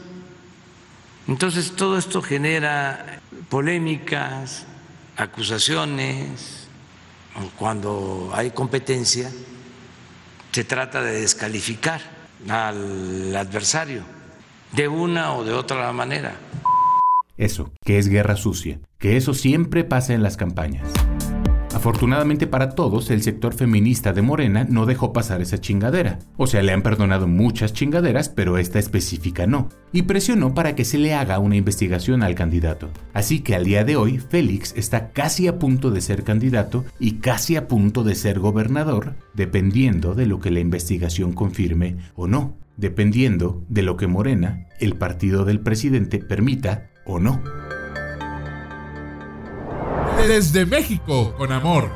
Entonces 1.26 1.72
todo 1.72 1.96
esto 1.98 2.20
genera 2.20 3.20
polémicas, 3.48 4.66
acusaciones. 5.16 6.68
Cuando 7.56 8.30
hay 8.32 8.50
competencia, 8.50 9.30
se 10.52 10.64
trata 10.64 11.02
de 11.02 11.20
descalificar 11.20 12.00
al 12.48 13.34
adversario 13.34 14.02
de 14.72 14.88
una 14.88 15.34
o 15.34 15.44
de 15.44 15.52
otra 15.52 15.92
manera. 15.92 16.36
Eso, 17.36 17.72
que 17.84 17.98
es 17.98 18.08
guerra 18.08 18.36
sucia, 18.36 18.78
que 18.98 19.16
eso 19.16 19.34
siempre 19.34 19.82
pasa 19.82 20.14
en 20.14 20.22
las 20.22 20.36
campañas. 20.36 20.88
Afortunadamente 21.84 22.46
para 22.46 22.70
todos, 22.70 23.10
el 23.10 23.22
sector 23.22 23.52
feminista 23.52 24.14
de 24.14 24.22
Morena 24.22 24.66
no 24.66 24.86
dejó 24.86 25.12
pasar 25.12 25.42
esa 25.42 25.60
chingadera. 25.60 26.18
O 26.38 26.46
sea, 26.46 26.62
le 26.62 26.72
han 26.72 26.80
perdonado 26.80 27.28
muchas 27.28 27.74
chingaderas, 27.74 28.30
pero 28.30 28.56
esta 28.56 28.78
específica 28.78 29.46
no. 29.46 29.68
Y 29.92 30.04
presionó 30.04 30.54
para 30.54 30.74
que 30.76 30.86
se 30.86 30.96
le 30.96 31.12
haga 31.12 31.38
una 31.38 31.56
investigación 31.56 32.22
al 32.22 32.34
candidato. 32.34 32.88
Así 33.12 33.40
que 33.40 33.54
al 33.54 33.64
día 33.64 33.84
de 33.84 33.96
hoy, 33.96 34.16
Félix 34.16 34.72
está 34.78 35.10
casi 35.10 35.46
a 35.46 35.58
punto 35.58 35.90
de 35.90 36.00
ser 36.00 36.24
candidato 36.24 36.86
y 36.98 37.16
casi 37.16 37.54
a 37.56 37.68
punto 37.68 38.02
de 38.02 38.14
ser 38.14 38.40
gobernador, 38.40 39.16
dependiendo 39.34 40.14
de 40.14 40.24
lo 40.24 40.40
que 40.40 40.50
la 40.50 40.60
investigación 40.60 41.34
confirme 41.34 41.98
o 42.14 42.26
no. 42.26 42.56
Dependiendo 42.78 43.62
de 43.68 43.82
lo 43.82 43.98
que 43.98 44.06
Morena, 44.06 44.68
el 44.80 44.96
partido 44.96 45.44
del 45.44 45.60
presidente, 45.60 46.18
permita 46.18 46.88
o 47.04 47.20
no. 47.20 47.42
Desde 50.28 50.64
México, 50.64 51.34
con 51.36 51.52
amor. 51.52 51.90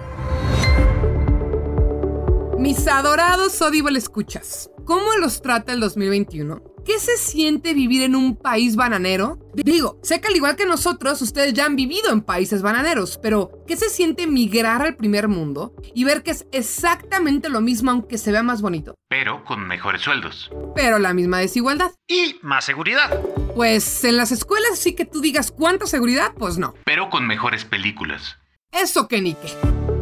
Mis 2.59 2.87
adorados 2.87 3.63
Audible 3.63 3.99
escuchas, 3.99 4.71
¿cómo 4.89 5.17
los 5.19 5.43
trata 5.43 5.75
el 5.75 5.81
2021? 5.81 6.63
¿Qué 6.83 6.99
se 6.99 7.19
siente 7.19 7.75
vivir 7.75 8.03
en 8.05 8.17
un 8.17 8.37
país 8.37 8.75
bananero? 8.75 9.39
Digo, 9.53 10.01
sé 10.03 10.23
que 10.23 10.29
al 10.29 10.37
igual 10.37 10.57
que 10.57 10.65
nosotros, 10.65 11.21
ustedes 11.21 11.53
ya 11.53 11.67
han 11.67 11.77
vivido 11.77 12.11
en 12.11 12.23
países 12.23 12.63
bananeros, 12.63 13.21
pero 13.23 13.51
¿qué 13.67 13.77
se 13.77 13.91
siente 13.91 14.27
migrar 14.27 14.81
al 14.81 14.97
primer 14.97 15.29
mundo 15.29 15.75
y 15.95 16.05
ver 16.05 16.23
que 16.23 16.31
es 16.31 16.47
exactamente 16.53 17.51
lo 17.51 17.61
mismo 17.61 17.91
aunque 17.91 18.17
se 18.17 18.33
vea 18.33 18.43
más 18.43 18.63
bonito? 18.63 18.95
Pero 19.11 19.45
con 19.45 19.69
mejores 19.69 20.01
sueldos. 20.01 20.51
Pero 20.75 20.99
la 20.99 21.13
misma 21.13 21.41
desigualdad. 21.41 21.91
Y 22.09 22.37
más 22.41 22.65
seguridad. 22.65 23.21
Pues 23.55 24.05
en 24.05 24.17
las 24.17 24.33
escuelas 24.33 24.79
sí 24.79 24.95
que 24.95 25.05
tú 25.05 25.21
digas 25.21 25.51
cuánta 25.51 25.85
seguridad, 25.85 26.33
pues 26.39 26.57
no. 26.57 26.73
Pero 26.87 27.11
con 27.11 27.27
mejores 27.27 27.67
películas. 27.67 28.39
Eso 28.73 29.07
que 29.07 29.21
ni 29.21 29.35
qué. 29.35 29.98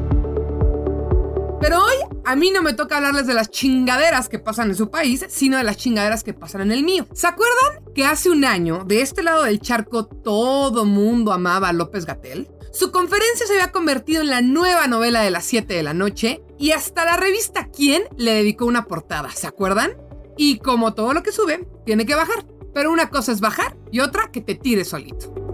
Pero 1.66 1.82
hoy 1.82 1.96
a 2.24 2.36
mí 2.36 2.52
no 2.52 2.62
me 2.62 2.74
toca 2.74 2.98
hablarles 2.98 3.26
de 3.26 3.34
las 3.34 3.50
chingaderas 3.50 4.28
que 4.28 4.38
pasan 4.38 4.68
en 4.68 4.76
su 4.76 4.88
país, 4.88 5.26
sino 5.28 5.56
de 5.56 5.64
las 5.64 5.76
chingaderas 5.76 6.22
que 6.22 6.32
pasan 6.32 6.60
en 6.60 6.70
el 6.70 6.84
mío. 6.84 7.08
¿Se 7.12 7.26
acuerdan 7.26 7.92
que 7.92 8.04
hace 8.04 8.30
un 8.30 8.44
año, 8.44 8.84
de 8.86 9.00
este 9.00 9.24
lado 9.24 9.42
del 9.42 9.58
charco, 9.58 10.06
todo 10.06 10.84
mundo 10.84 11.32
amaba 11.32 11.70
a 11.70 11.72
López 11.72 12.06
Gatel? 12.06 12.48
Su 12.72 12.92
conferencia 12.92 13.48
se 13.48 13.54
había 13.54 13.72
convertido 13.72 14.20
en 14.20 14.30
la 14.30 14.42
nueva 14.42 14.86
novela 14.86 15.22
de 15.22 15.32
las 15.32 15.44
7 15.44 15.74
de 15.74 15.82
la 15.82 15.92
noche 15.92 16.40
y 16.56 16.70
hasta 16.70 17.04
la 17.04 17.16
revista 17.16 17.66
Quién 17.76 18.04
le 18.16 18.34
dedicó 18.34 18.64
una 18.66 18.84
portada, 18.84 19.30
¿se 19.30 19.48
acuerdan? 19.48 19.90
Y 20.36 20.60
como 20.60 20.94
todo 20.94 21.14
lo 21.14 21.24
que 21.24 21.32
sube, 21.32 21.66
tiene 21.84 22.06
que 22.06 22.14
bajar. 22.14 22.46
Pero 22.74 22.92
una 22.92 23.10
cosa 23.10 23.32
es 23.32 23.40
bajar 23.40 23.76
y 23.90 23.98
otra 23.98 24.30
que 24.30 24.40
te 24.40 24.54
tire 24.54 24.84
solito. 24.84 25.45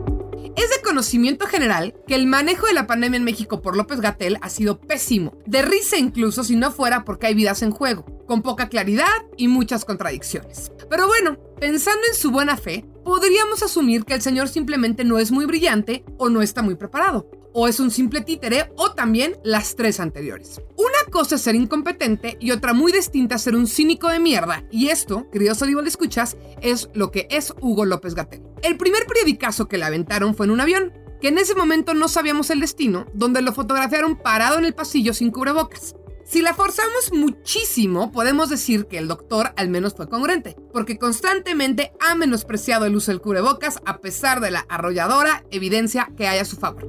Es 0.55 0.69
de 0.69 0.83
conocimiento 0.85 1.47
general 1.47 1.95
que 2.07 2.15
el 2.15 2.27
manejo 2.27 2.67
de 2.67 2.75
la 2.75 2.87
pandemia 2.87 3.17
en 3.17 3.25
México 3.25 3.63
por 3.63 3.77
López 3.77 4.01
Gatel 4.01 4.39
ha 4.43 4.51
sido 4.51 4.81
pésimo, 4.81 5.39
de 5.47 5.63
risa 5.63 5.97
incluso 5.97 6.45
si 6.45 6.57
no 6.57 6.71
fuera 6.71 7.05
porque 7.05 7.27
hay 7.27 7.35
vidas 7.35 7.63
en 7.63 7.71
juego, 7.71 8.05
con 8.27 8.43
poca 8.43 8.69
claridad 8.69 9.07
y 9.39 9.49
muchas 9.49 9.87
contradicciones. 9.87 10.71
Pero 10.91 11.07
bueno, 11.07 11.39
pensando 11.59 12.03
en 12.07 12.15
su 12.15 12.31
buena 12.31 12.59
fe, 12.59 12.85
podríamos 13.03 13.63
asumir 13.63 14.05
que 14.05 14.15
el 14.15 14.21
señor 14.21 14.49
simplemente 14.49 15.05
no 15.05 15.19
es 15.19 15.31
muy 15.31 15.47
brillante 15.47 16.05
o 16.19 16.29
no 16.29 16.43
está 16.43 16.61
muy 16.61 16.75
preparado. 16.75 17.31
O 17.53 17.69
es 17.69 17.81
un 17.81 17.91
simple 17.91 18.21
títere, 18.21 18.73
o 18.77 18.93
también 18.93 19.37
las 19.45 19.77
tres 19.77 20.01
anteriores. 20.01 20.61
Una 20.77 21.11
cosa 21.11 21.37
es 21.37 21.43
ser 21.43 21.55
incompetente 21.55 22.37
y 22.41 22.51
otra 22.51 22.73
muy 22.73 22.93
distinta 22.93 23.39
ser 23.39 23.57
un 23.57 23.67
cínico 23.67 24.09
de 24.09 24.21
mierda, 24.21 24.65
y 24.71 24.89
esto, 24.89 25.29
queridos 25.31 25.61
le 25.63 25.89
escuchas, 25.89 26.37
es 26.61 26.89
lo 26.95 27.11
que 27.11 27.27
es 27.31 27.53
Hugo 27.61 27.85
López 27.85 28.15
Gatel. 28.15 28.43
El 28.63 28.77
primer 28.77 29.07
periodicazo 29.07 29.69
que 29.69 29.79
le 29.79 29.85
aventaron 29.85 30.35
fue 30.35 30.47
en 30.47 30.53
un 30.53 30.61
avión, 30.61 30.93
que 31.21 31.29
en 31.29 31.39
ese 31.39 31.55
momento 31.55 31.95
no 31.95 32.09
sabíamos 32.09 32.51
el 32.51 32.61
destino, 32.61 33.07
donde 33.15 33.43
lo 33.43 33.53
fotografiaron 33.53 34.17
parado 34.17 34.59
en 34.59 34.65
el 34.65 34.75
pasillo 34.75 35.15
sin 35.15 35.31
cubrebocas. 35.31 35.95
Si 36.25 36.41
la 36.41 36.55
forzamos 36.55 37.13
muchísimo, 37.13 38.11
podemos 38.11 38.49
decir 38.49 38.87
que 38.87 38.99
el 38.99 39.09
doctor 39.09 39.53
al 39.57 39.69
menos 39.69 39.95
fue 39.95 40.09
congruente, 40.09 40.57
porque 40.73 40.99
constantemente 40.99 41.93
ha 42.01 42.15
menospreciado 42.15 42.87
el 42.87 42.97
uso 42.97 43.11
del 43.11 43.21
cubrebocas 43.21 43.81
a 43.85 43.99
pesar 43.99 44.41
de 44.41 44.51
la 44.51 44.61
arrolladora 44.69 45.45
evidencia 45.51 46.11
que 46.17 46.27
hay 46.27 46.39
a 46.39 46.45
su 46.45 46.57
favor. 46.57 46.89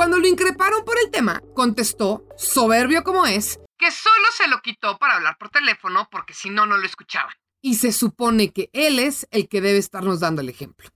Cuando 0.00 0.18
lo 0.18 0.26
increparon 0.26 0.82
por 0.82 0.96
el 0.98 1.10
tema, 1.10 1.42
contestó, 1.54 2.24
soberbio 2.34 3.04
como 3.04 3.26
es, 3.26 3.60
que 3.76 3.90
solo 3.90 4.24
se 4.34 4.48
lo 4.48 4.62
quitó 4.62 4.96
para 4.96 5.16
hablar 5.16 5.36
por 5.36 5.50
teléfono 5.50 6.08
porque 6.10 6.32
si 6.32 6.48
no, 6.48 6.64
no 6.64 6.78
lo 6.78 6.86
escuchaban. 6.86 7.34
Y 7.60 7.74
se 7.74 7.92
supone 7.92 8.50
que 8.50 8.70
él 8.72 8.98
es 8.98 9.28
el 9.30 9.46
que 9.46 9.60
debe 9.60 9.76
estarnos 9.76 10.20
dando 10.20 10.40
el 10.40 10.48
ejemplo. 10.48 10.88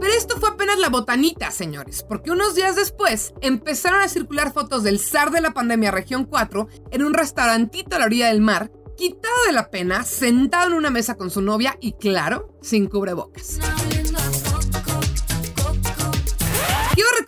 Pero 0.00 0.14
esto 0.14 0.40
fue 0.40 0.48
apenas 0.48 0.78
la 0.78 0.88
botanita, 0.88 1.50
señores, 1.50 2.06
porque 2.08 2.30
unos 2.30 2.54
días 2.54 2.74
después 2.74 3.34
empezaron 3.42 4.00
a 4.00 4.08
circular 4.08 4.54
fotos 4.54 4.82
del 4.82 4.98
zar 4.98 5.30
de 5.30 5.42
la 5.42 5.52
pandemia 5.52 5.90
región 5.90 6.24
4 6.24 6.66
en 6.90 7.04
un 7.04 7.12
restaurantito 7.12 7.96
a 7.96 7.98
la 7.98 8.06
orilla 8.06 8.28
del 8.28 8.40
mar, 8.40 8.72
quitado 8.96 9.44
de 9.46 9.52
la 9.52 9.70
pena, 9.70 10.04
sentado 10.04 10.68
en 10.68 10.72
una 10.72 10.88
mesa 10.88 11.18
con 11.18 11.28
su 11.28 11.42
novia 11.42 11.76
y 11.82 11.92
claro, 11.92 12.56
sin 12.62 12.86
cubrebocas. 12.86 13.60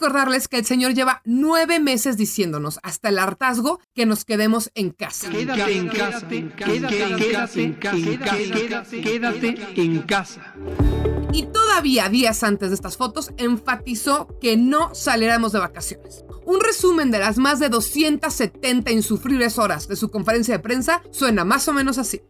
Recordarles 0.07 0.47
que 0.47 0.59
el 0.59 0.65
Señor 0.65 0.95
lleva 0.95 1.21
nueve 1.25 1.81
meses 1.81 2.17
diciéndonos 2.17 2.79
hasta 2.83 3.09
el 3.09 3.19
hartazgo 3.19 3.81
que 3.95 4.07
nos 4.07 4.25
quedemos 4.25 4.71
en 4.75 4.91
casa. 4.91 5.29
Quédate 5.31 5.77
en 5.77 5.89
casa, 5.89 6.29
quédate 6.29 7.63
en 7.63 7.73
casa, 7.75 8.85
quédate 8.91 9.57
en 9.75 10.03
casa 10.03 10.55
y 11.33 11.43
todavía 11.47 12.09
días 12.09 12.43
antes 12.45 12.71
de 12.71 12.77
estas 12.77 12.97
fotos 12.97 13.33
enfatizó 13.37 14.29
que 14.41 14.57
no 14.57 14.95
saliéramos 14.95 15.53
de 15.53 15.59
vacaciones. 15.59 16.25
Un 16.45 16.61
resumen 16.61 17.11
de 17.11 17.19
las 17.19 17.37
más 17.37 17.59
de 17.59 17.69
270 17.69 18.93
insufribles 18.93 19.59
horas 19.59 19.89
de 19.89 19.97
su 19.97 20.09
conferencia 20.11 20.57
de 20.57 20.63
prensa 20.63 21.03
suena 21.11 21.45
más 21.45 21.67
o 21.67 21.73
menos 21.73 21.99
así. 21.99 22.23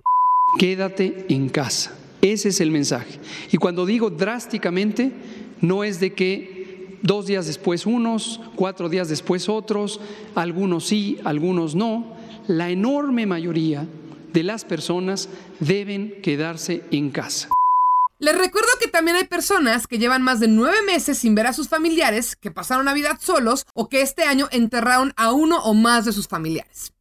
Quédate 0.59 1.26
en 1.28 1.50
casa. 1.50 1.92
Ese 2.23 2.49
es 2.49 2.61
el 2.61 2.71
mensaje. 2.71 3.21
Y 3.52 3.59
cuando 3.59 3.85
digo 3.85 4.09
drásticamente, 4.09 5.12
no 5.61 5.85
es 5.85 6.00
de 6.00 6.14
que 6.14 6.56
dos 7.07 7.27
días 7.27 7.47
después 7.47 7.87
unos, 7.87 8.41
cuatro 8.57 8.89
días 8.89 9.09
después 9.09 9.49
otros, 9.49 10.01
algunos 10.35 10.87
sí, 10.87 11.19
algunos 11.25 11.75
no. 11.75 12.17
La 12.49 12.71
enorme 12.71 13.27
mayoría 13.27 13.87
de 14.33 14.43
las 14.43 14.65
personas 14.65 15.29
deben 15.61 16.21
quedarse 16.23 16.85
en 16.91 17.11
casa. 17.11 17.49
Les 18.19 18.37
recuerdo 18.37 18.69
que 18.81 18.89
también 18.89 19.17
hay 19.17 19.25
personas 19.25 19.87
que 19.87 19.99
llevan 19.99 20.23
más 20.23 20.41
de 20.41 20.49
nueve 20.49 20.79
meses 20.87 21.19
sin 21.19 21.35
ver 21.35 21.47
a 21.47 21.53
sus 21.53 21.69
familiares, 21.69 22.35
que 22.35 22.51
pasaron 22.51 22.87
Navidad 22.87 23.19
solos 23.21 23.67
o 23.75 23.89
que 23.89 24.01
este 24.01 24.25
año 24.25 24.49
enterraron 24.53 25.13
a 25.17 25.33
uno 25.33 25.63
o 25.63 25.75
más 25.75 26.07
de 26.07 26.13
sus 26.13 26.27
familiares. 26.27 26.96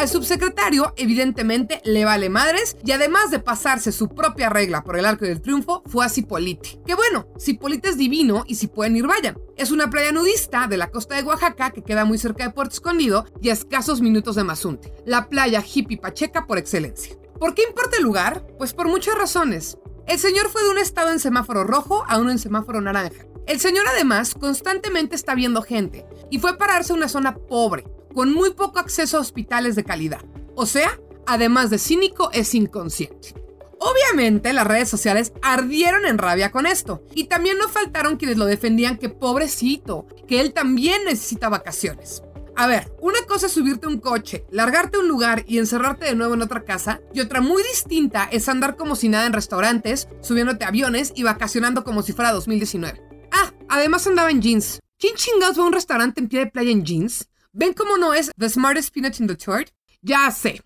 Al 0.00 0.08
subsecretario, 0.08 0.94
evidentemente, 0.96 1.82
le 1.84 2.06
vale 2.06 2.30
madres 2.30 2.74
y 2.82 2.92
además 2.92 3.30
de 3.30 3.38
pasarse 3.38 3.92
su 3.92 4.08
propia 4.08 4.48
regla 4.48 4.82
por 4.82 4.96
el 4.96 5.04
arco 5.04 5.26
del 5.26 5.42
triunfo, 5.42 5.82
fue 5.84 6.06
a 6.06 6.08
Cipolite. 6.08 6.80
Que 6.86 6.94
bueno, 6.94 7.28
Cipolite 7.38 7.90
es 7.90 7.98
divino 7.98 8.44
y 8.46 8.54
si 8.54 8.66
pueden 8.66 8.96
ir, 8.96 9.06
vayan. 9.06 9.36
Es 9.58 9.70
una 9.70 9.90
playa 9.90 10.10
nudista 10.10 10.68
de 10.68 10.78
la 10.78 10.90
costa 10.90 11.16
de 11.16 11.22
Oaxaca 11.24 11.72
que 11.72 11.82
queda 11.82 12.06
muy 12.06 12.16
cerca 12.16 12.44
de 12.44 12.54
Puerto 12.54 12.72
Escondido 12.72 13.26
y 13.42 13.50
a 13.50 13.52
escasos 13.52 14.00
minutos 14.00 14.36
de 14.36 14.44
Mazunte, 14.44 14.90
la 15.04 15.28
playa 15.28 15.62
hippie 15.62 15.98
pacheca 15.98 16.46
por 16.46 16.56
excelencia. 16.56 17.14
¿Por 17.38 17.54
qué 17.54 17.64
importa 17.68 17.98
el 17.98 18.04
lugar? 18.04 18.46
Pues 18.56 18.72
por 18.72 18.88
muchas 18.88 19.18
razones. 19.18 19.76
El 20.06 20.18
señor 20.18 20.48
fue 20.48 20.62
de 20.62 20.70
un 20.70 20.78
estado 20.78 21.10
en 21.10 21.20
semáforo 21.20 21.62
rojo 21.64 22.04
a 22.08 22.16
uno 22.16 22.30
en 22.30 22.38
semáforo 22.38 22.80
naranja. 22.80 23.26
El 23.46 23.60
señor 23.60 23.84
además 23.86 24.34
constantemente 24.34 25.14
está 25.14 25.34
viendo 25.34 25.60
gente 25.60 26.06
y 26.30 26.38
fue 26.38 26.52
a 26.52 26.56
pararse 26.56 26.94
a 26.94 26.96
una 26.96 27.08
zona 27.08 27.34
pobre, 27.34 27.84
con 28.14 28.32
muy 28.32 28.50
poco 28.52 28.78
acceso 28.78 29.16
a 29.16 29.20
hospitales 29.20 29.76
de 29.76 29.84
calidad. 29.84 30.24
O 30.54 30.66
sea, 30.66 30.98
además 31.26 31.70
de 31.70 31.78
cínico, 31.78 32.30
es 32.32 32.54
inconsciente. 32.54 33.34
Obviamente 33.78 34.52
las 34.52 34.66
redes 34.66 34.90
sociales 34.90 35.32
ardieron 35.40 36.04
en 36.04 36.18
rabia 36.18 36.50
con 36.50 36.66
esto 36.66 37.02
y 37.14 37.24
también 37.24 37.56
no 37.56 37.68
faltaron 37.68 38.18
quienes 38.18 38.36
lo 38.36 38.44
defendían 38.44 38.98
que 38.98 39.08
pobrecito, 39.08 40.06
que 40.28 40.40
él 40.40 40.52
también 40.52 41.04
necesita 41.06 41.48
vacaciones. 41.48 42.22
A 42.56 42.66
ver, 42.66 42.92
una 43.00 43.22
cosa 43.26 43.46
es 43.46 43.52
subirte 43.52 43.86
un 43.86 43.98
coche, 43.98 44.44
largarte 44.50 44.98
un 44.98 45.08
lugar 45.08 45.44
y 45.48 45.56
encerrarte 45.56 46.04
de 46.04 46.14
nuevo 46.14 46.34
en 46.34 46.42
otra 46.42 46.62
casa, 46.62 47.00
y 47.14 47.20
otra 47.20 47.40
muy 47.40 47.62
distinta 47.62 48.28
es 48.30 48.50
andar 48.50 48.76
como 48.76 48.96
si 48.96 49.08
nada 49.08 49.24
en 49.24 49.32
restaurantes, 49.32 50.08
subiéndote 50.20 50.66
aviones 50.66 51.12
y 51.14 51.22
vacacionando 51.22 51.84
como 51.84 52.02
si 52.02 52.12
fuera 52.12 52.32
2019. 52.32 53.00
Ah, 53.32 53.54
además 53.70 54.06
andaba 54.06 54.30
en 54.30 54.42
jeans. 54.42 54.80
¿Quién 54.98 55.14
chingados 55.14 55.58
va 55.58 55.62
a 55.62 55.66
un 55.68 55.72
restaurante 55.72 56.20
en 56.20 56.28
pie 56.28 56.40
de 56.40 56.50
playa 56.50 56.70
en 56.70 56.84
jeans? 56.84 57.29
¿Ven 57.52 57.72
cómo 57.72 57.96
no 57.96 58.14
es 58.14 58.30
the 58.38 58.48
smartest 58.48 58.94
peanut 58.94 59.18
in 59.18 59.26
the 59.26 59.34
tour? 59.34 59.64
Ya 60.02 60.30
sé, 60.30 60.62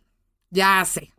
ya 0.51 0.85
sé. 0.85 1.15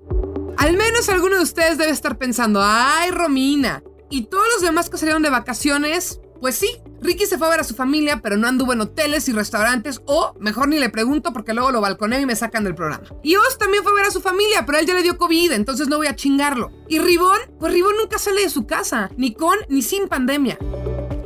Al 0.58 0.78
menos 0.78 1.10
alguno 1.10 1.38
de 1.38 1.42
ustedes 1.42 1.80
debe 1.80 1.92
estar 1.92 2.20
pensando, 2.20 2.62
ay 2.64 3.10
Romina, 3.10 3.82
¿y 4.12 4.26
todos 4.26 4.46
los 4.54 4.62
demás 4.62 4.92
que 4.92 4.98
salieron 4.98 5.24
de 5.24 5.32
vacaciones? 5.32 6.20
Pues 6.40 6.54
sí, 6.54 6.70
Ricky 7.02 7.26
se 7.26 7.40
fue 7.40 7.48
a 7.48 7.50
ver 7.50 7.62
a 7.62 7.64
su 7.64 7.74
familia, 7.74 8.22
pero 8.22 8.38
no 8.38 8.48
anduvo 8.48 8.74
en 8.74 8.82
hoteles 8.82 9.28
y 9.28 9.32
restaurantes, 9.32 10.02
o 10.06 10.36
mejor 10.40 10.68
ni 10.68 10.78
le 10.78 10.90
pregunto 10.90 11.34
porque 11.34 11.56
luego 11.56 11.72
lo 11.72 11.82
balconeo 11.82 12.20
y 12.20 12.28
me 12.28 12.36
sacan 12.36 12.64
del 12.64 12.76
programa. 12.76 13.08
Y 13.24 13.36
Oz 13.36 13.58
también 13.58 13.82
fue 13.82 13.92
a 13.94 13.96
ver 13.96 14.06
a 14.06 14.12
su 14.12 14.22
familia, 14.22 14.68
pero 14.68 14.78
él 14.78 14.86
ya 14.86 14.94
le 14.94 15.02
dio 15.02 15.18
COVID, 15.18 15.52
entonces 15.54 15.88
no 15.88 15.98
voy 15.98 16.08
a 16.08 16.16
chingarlo. 16.16 16.72
Y 16.88 17.00
Ribón, 17.00 17.40
pues 17.60 17.74
Ribón 17.74 17.98
nunca 17.98 18.20
sale 18.20 18.44
de 18.44 18.50
su 18.50 18.68
casa, 18.68 19.10
ni 19.18 19.34
con 19.34 19.58
ni 19.68 19.82
sin 19.82 20.08
pandemia. 20.08 20.60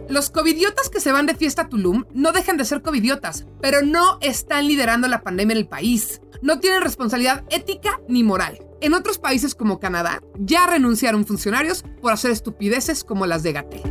Los 0.10 0.32
covidiotas 0.32 0.90
que 0.90 1.00
se 1.00 1.12
van 1.12 1.28
de 1.28 1.36
fiesta 1.36 1.62
a 1.62 1.70
Tulum 1.70 2.04
no 2.16 2.32
dejan 2.32 2.58
de 2.58 2.66
ser 2.66 2.82
covidiotas, 2.82 3.46
pero 3.62 3.84
no 3.84 4.18
están 4.22 4.68
liderando 4.68 5.08
la 5.08 5.22
pandemia 5.22 5.54
en 5.54 5.60
el 5.60 5.68
país. 5.68 6.20
No 6.42 6.60
tienen 6.60 6.82
responsabilidad 6.82 7.44
ética 7.52 8.02
ni 8.08 8.24
moral. 8.24 8.58
En 8.82 8.96
otros 8.96 9.20
países 9.20 9.54
como 9.54 9.80
Canadá 9.80 10.24
ya 10.40 10.66
renunciaron 10.66 11.28
funcionarios 11.28 11.84
por 12.02 12.12
hacer 12.12 12.32
estupideces 12.32 13.04
como 13.04 13.28
las 13.28 13.44
de 13.44 13.54
Gatel. 13.54 13.84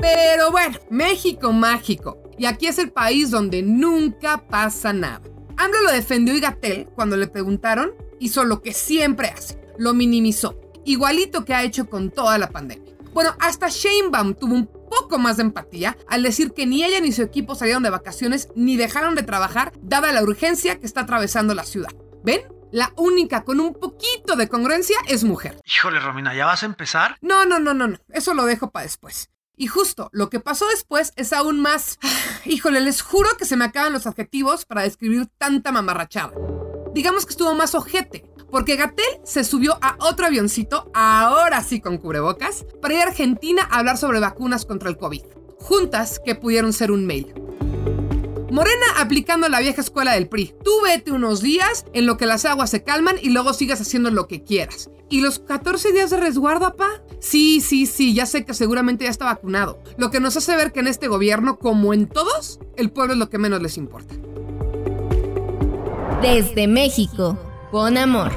Pero 0.00 0.52
bueno, 0.52 0.78
México 0.90 1.50
mágico. 1.52 2.22
Y 2.38 2.46
aquí 2.46 2.68
es 2.68 2.78
el 2.78 2.92
país 2.92 3.32
donde 3.32 3.62
nunca 3.62 4.46
pasa 4.46 4.92
nada. 4.92 5.22
AMLO 5.56 5.82
lo 5.82 5.90
defendió 5.90 6.36
y 6.36 6.40
Gatel, 6.40 6.86
cuando 6.94 7.16
le 7.16 7.26
preguntaron, 7.26 7.94
hizo 8.20 8.44
lo 8.44 8.62
que 8.62 8.72
siempre 8.72 9.26
hace. 9.26 9.58
Lo 9.76 9.92
minimizó. 9.92 10.56
Igualito 10.84 11.44
que 11.44 11.52
ha 11.52 11.64
hecho 11.64 11.90
con 11.90 12.10
toda 12.10 12.38
la 12.38 12.50
pandemia. 12.50 12.94
Bueno, 13.12 13.34
hasta 13.38 13.68
Sheinbaum 13.68 14.34
tuvo 14.34 14.54
un 14.54 14.66
poco 15.00 15.18
más 15.18 15.36
de 15.36 15.42
empatía 15.42 15.96
al 16.08 16.22
decir 16.22 16.52
que 16.52 16.66
ni 16.66 16.84
ella 16.84 17.00
ni 17.00 17.12
su 17.12 17.22
equipo 17.22 17.54
salieron 17.54 17.82
de 17.82 17.90
vacaciones 17.90 18.48
ni 18.54 18.76
dejaron 18.76 19.14
de 19.14 19.22
trabajar 19.22 19.72
dada 19.82 20.12
la 20.12 20.22
urgencia 20.22 20.78
que 20.78 20.86
está 20.86 21.02
atravesando 21.02 21.54
la 21.54 21.64
ciudad. 21.64 21.90
¿Ven? 22.22 22.42
La 22.70 22.92
única 22.96 23.44
con 23.44 23.60
un 23.60 23.74
poquito 23.74 24.36
de 24.36 24.48
congruencia 24.48 24.96
es 25.08 25.24
mujer. 25.24 25.60
Híjole, 25.64 26.00
Romina, 26.00 26.34
¿ya 26.34 26.46
vas 26.46 26.62
a 26.62 26.66
empezar? 26.66 27.18
No, 27.20 27.44
no, 27.44 27.58
no, 27.60 27.74
no, 27.74 27.86
no. 27.86 27.98
Eso 28.08 28.34
lo 28.34 28.44
dejo 28.46 28.70
para 28.70 28.84
después. 28.84 29.30
Y 29.56 29.68
justo 29.68 30.08
lo 30.12 30.30
que 30.30 30.40
pasó 30.40 30.66
después 30.68 31.12
es 31.16 31.32
aún 31.32 31.60
más... 31.60 31.98
Híjole, 32.44 32.80
les 32.80 33.02
juro 33.02 33.28
que 33.38 33.44
se 33.44 33.56
me 33.56 33.64
acaban 33.64 33.92
los 33.92 34.06
adjetivos 34.06 34.64
para 34.64 34.82
describir 34.82 35.28
tanta 35.38 35.70
mamarrachada. 35.70 36.32
Digamos 36.94 37.26
que 37.26 37.30
estuvo 37.30 37.54
más 37.54 37.74
ojete, 37.74 38.24
porque 38.54 38.76
Gatel 38.76 39.04
se 39.24 39.42
subió 39.42 39.76
a 39.82 39.96
otro 39.98 40.26
avioncito, 40.26 40.88
ahora 40.94 41.60
sí 41.64 41.80
con 41.80 41.98
cubrebocas, 41.98 42.64
para 42.80 42.94
ir 42.94 43.00
a 43.00 43.08
Argentina 43.08 43.66
a 43.68 43.80
hablar 43.80 43.98
sobre 43.98 44.20
vacunas 44.20 44.64
contra 44.64 44.88
el 44.88 44.96
COVID. 44.96 45.22
Juntas 45.58 46.20
que 46.24 46.36
pudieron 46.36 46.72
ser 46.72 46.92
un 46.92 47.04
mail. 47.04 47.34
Morena 48.52 48.86
aplicando 48.98 49.48
la 49.48 49.58
vieja 49.58 49.80
escuela 49.80 50.12
del 50.12 50.28
PRI. 50.28 50.54
Tú 50.62 50.70
vete 50.84 51.10
unos 51.10 51.42
días 51.42 51.84
en 51.94 52.06
lo 52.06 52.16
que 52.16 52.26
las 52.26 52.44
aguas 52.44 52.70
se 52.70 52.84
calman 52.84 53.16
y 53.20 53.30
luego 53.30 53.54
sigas 53.54 53.80
haciendo 53.80 54.12
lo 54.12 54.28
que 54.28 54.44
quieras. 54.44 54.88
¿Y 55.10 55.20
los 55.20 55.40
14 55.40 55.90
días 55.90 56.10
de 56.10 56.18
resguardo, 56.18 56.60
papá? 56.60 57.02
Sí, 57.18 57.60
sí, 57.60 57.86
sí, 57.86 58.14
ya 58.14 58.24
sé 58.24 58.44
que 58.44 58.54
seguramente 58.54 59.02
ya 59.02 59.10
está 59.10 59.24
vacunado. 59.24 59.82
Lo 59.96 60.12
que 60.12 60.20
nos 60.20 60.36
hace 60.36 60.54
ver 60.54 60.70
que 60.70 60.78
en 60.78 60.86
este 60.86 61.08
gobierno, 61.08 61.58
como 61.58 61.92
en 61.92 62.06
todos, 62.06 62.60
el 62.76 62.92
pueblo 62.92 63.14
es 63.14 63.18
lo 63.18 63.30
que 63.30 63.38
menos 63.38 63.60
les 63.60 63.76
importa. 63.76 64.14
Desde 66.22 66.68
México, 66.68 67.36
con 67.74 67.98
amor. 67.98 68.30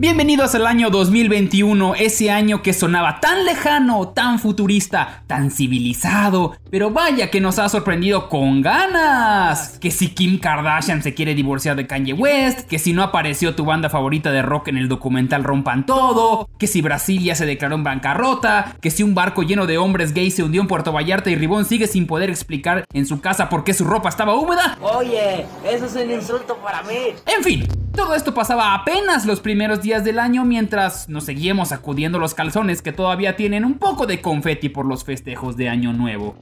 Bienvenidos 0.00 0.54
al 0.54 0.68
año 0.68 0.90
2021, 0.90 1.96
ese 1.96 2.30
año 2.30 2.62
que 2.62 2.72
sonaba 2.72 3.18
tan 3.18 3.44
lejano, 3.44 4.10
tan 4.10 4.38
futurista, 4.38 5.24
tan 5.26 5.50
civilizado, 5.50 6.56
pero 6.70 6.92
vaya 6.92 7.32
que 7.32 7.40
nos 7.40 7.58
ha 7.58 7.68
sorprendido 7.68 8.28
con 8.28 8.62
ganas. 8.62 9.76
Que 9.80 9.90
si 9.90 10.10
Kim 10.10 10.38
Kardashian 10.38 11.02
se 11.02 11.14
quiere 11.14 11.34
divorciar 11.34 11.74
de 11.74 11.88
Kanye 11.88 12.12
West, 12.12 12.68
que 12.68 12.78
si 12.78 12.92
no 12.92 13.02
apareció 13.02 13.56
tu 13.56 13.64
banda 13.64 13.90
favorita 13.90 14.30
de 14.30 14.42
rock 14.42 14.68
en 14.68 14.76
el 14.76 14.86
documental 14.86 15.42
Rompan 15.42 15.84
Todo, 15.84 16.48
que 16.60 16.68
si 16.68 16.80
Brasil 16.80 17.20
ya 17.20 17.34
se 17.34 17.44
declaró 17.44 17.74
en 17.74 17.82
bancarrota, 17.82 18.76
que 18.80 18.92
si 18.92 19.02
un 19.02 19.16
barco 19.16 19.42
lleno 19.42 19.66
de 19.66 19.78
hombres 19.78 20.14
gays 20.14 20.36
se 20.36 20.44
hundió 20.44 20.60
en 20.60 20.68
Puerto 20.68 20.92
Vallarta 20.92 21.30
y 21.30 21.34
Ribón 21.34 21.64
sigue 21.64 21.88
sin 21.88 22.06
poder 22.06 22.30
explicar 22.30 22.84
en 22.92 23.04
su 23.04 23.20
casa 23.20 23.48
por 23.48 23.64
qué 23.64 23.74
su 23.74 23.82
ropa 23.82 24.10
estaba 24.10 24.36
húmeda. 24.36 24.78
Oye, 24.80 25.44
eso 25.68 25.86
es 25.86 25.96
un 25.96 26.08
insulto 26.08 26.56
para 26.58 26.84
mí. 26.84 26.94
En 27.26 27.42
fin, 27.42 27.66
todo 27.98 28.14
esto 28.14 28.32
pasaba 28.32 28.74
apenas 28.74 29.26
los 29.26 29.40
primeros 29.40 29.82
días 29.82 30.04
del 30.04 30.20
año 30.20 30.44
mientras 30.44 31.08
nos 31.08 31.24
seguíamos 31.24 31.70
sacudiendo 31.70 32.20
los 32.20 32.32
calzones 32.32 32.80
que 32.80 32.92
todavía 32.92 33.34
tienen 33.34 33.64
un 33.64 33.74
poco 33.74 34.06
de 34.06 34.20
confeti 34.20 34.68
por 34.68 34.86
los 34.86 35.02
festejos 35.02 35.56
de 35.56 35.68
Año 35.68 35.92
Nuevo. 35.92 36.36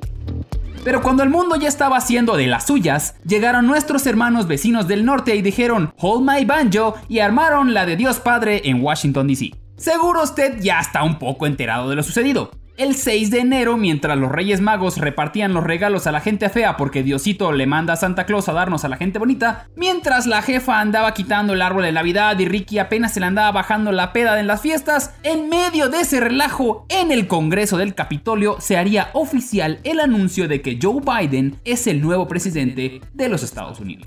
Pero 0.84 1.00
cuando 1.00 1.22
el 1.22 1.30
mundo 1.30 1.56
ya 1.56 1.68
estaba 1.68 1.96
haciendo 1.96 2.36
de 2.36 2.46
las 2.46 2.66
suyas, 2.66 3.14
llegaron 3.24 3.66
nuestros 3.66 4.06
hermanos 4.06 4.46
vecinos 4.46 4.86
del 4.86 5.06
norte 5.06 5.34
y 5.34 5.40
dijeron 5.40 5.94
Hold 5.96 6.30
My 6.30 6.44
Banjo 6.44 6.96
y 7.08 7.20
armaron 7.20 7.72
la 7.72 7.86
de 7.86 7.96
Dios 7.96 8.20
Padre 8.20 8.60
en 8.66 8.82
Washington 8.82 9.26
DC. 9.26 9.52
Seguro 9.78 10.24
usted 10.24 10.60
ya 10.60 10.80
está 10.80 11.04
un 11.04 11.18
poco 11.18 11.46
enterado 11.46 11.88
de 11.88 11.96
lo 11.96 12.02
sucedido. 12.02 12.50
El 12.76 12.94
6 12.94 13.30
de 13.30 13.40
enero, 13.40 13.78
mientras 13.78 14.18
los 14.18 14.30
Reyes 14.30 14.60
Magos 14.60 14.98
repartían 14.98 15.54
los 15.54 15.64
regalos 15.64 16.06
a 16.06 16.12
la 16.12 16.20
gente 16.20 16.50
fea 16.50 16.76
porque 16.76 17.02
Diosito 17.02 17.50
le 17.52 17.66
manda 17.66 17.94
a 17.94 17.96
Santa 17.96 18.26
Claus 18.26 18.50
a 18.50 18.52
darnos 18.52 18.84
a 18.84 18.90
la 18.90 18.98
gente 18.98 19.18
bonita, 19.18 19.66
mientras 19.76 20.26
la 20.26 20.42
jefa 20.42 20.78
andaba 20.78 21.14
quitando 21.14 21.54
el 21.54 21.62
árbol 21.62 21.84
de 21.84 21.92
Navidad 21.92 22.38
y 22.38 22.46
Ricky 22.46 22.78
apenas 22.78 23.14
se 23.14 23.20
le 23.20 23.26
andaba 23.26 23.50
bajando 23.50 23.92
la 23.92 24.12
peda 24.12 24.38
en 24.38 24.46
las 24.46 24.60
fiestas, 24.60 25.14
en 25.22 25.48
medio 25.48 25.88
de 25.88 26.00
ese 26.00 26.20
relajo, 26.20 26.84
en 26.90 27.12
el 27.12 27.26
Congreso 27.26 27.78
del 27.78 27.94
Capitolio 27.94 28.56
se 28.60 28.76
haría 28.76 29.08
oficial 29.14 29.78
el 29.82 29.98
anuncio 29.98 30.46
de 30.46 30.60
que 30.60 30.78
Joe 30.80 31.00
Biden 31.00 31.56
es 31.64 31.86
el 31.86 32.02
nuevo 32.02 32.28
presidente 32.28 33.00
de 33.14 33.28
los 33.30 33.42
Estados 33.42 33.80
Unidos. 33.80 34.06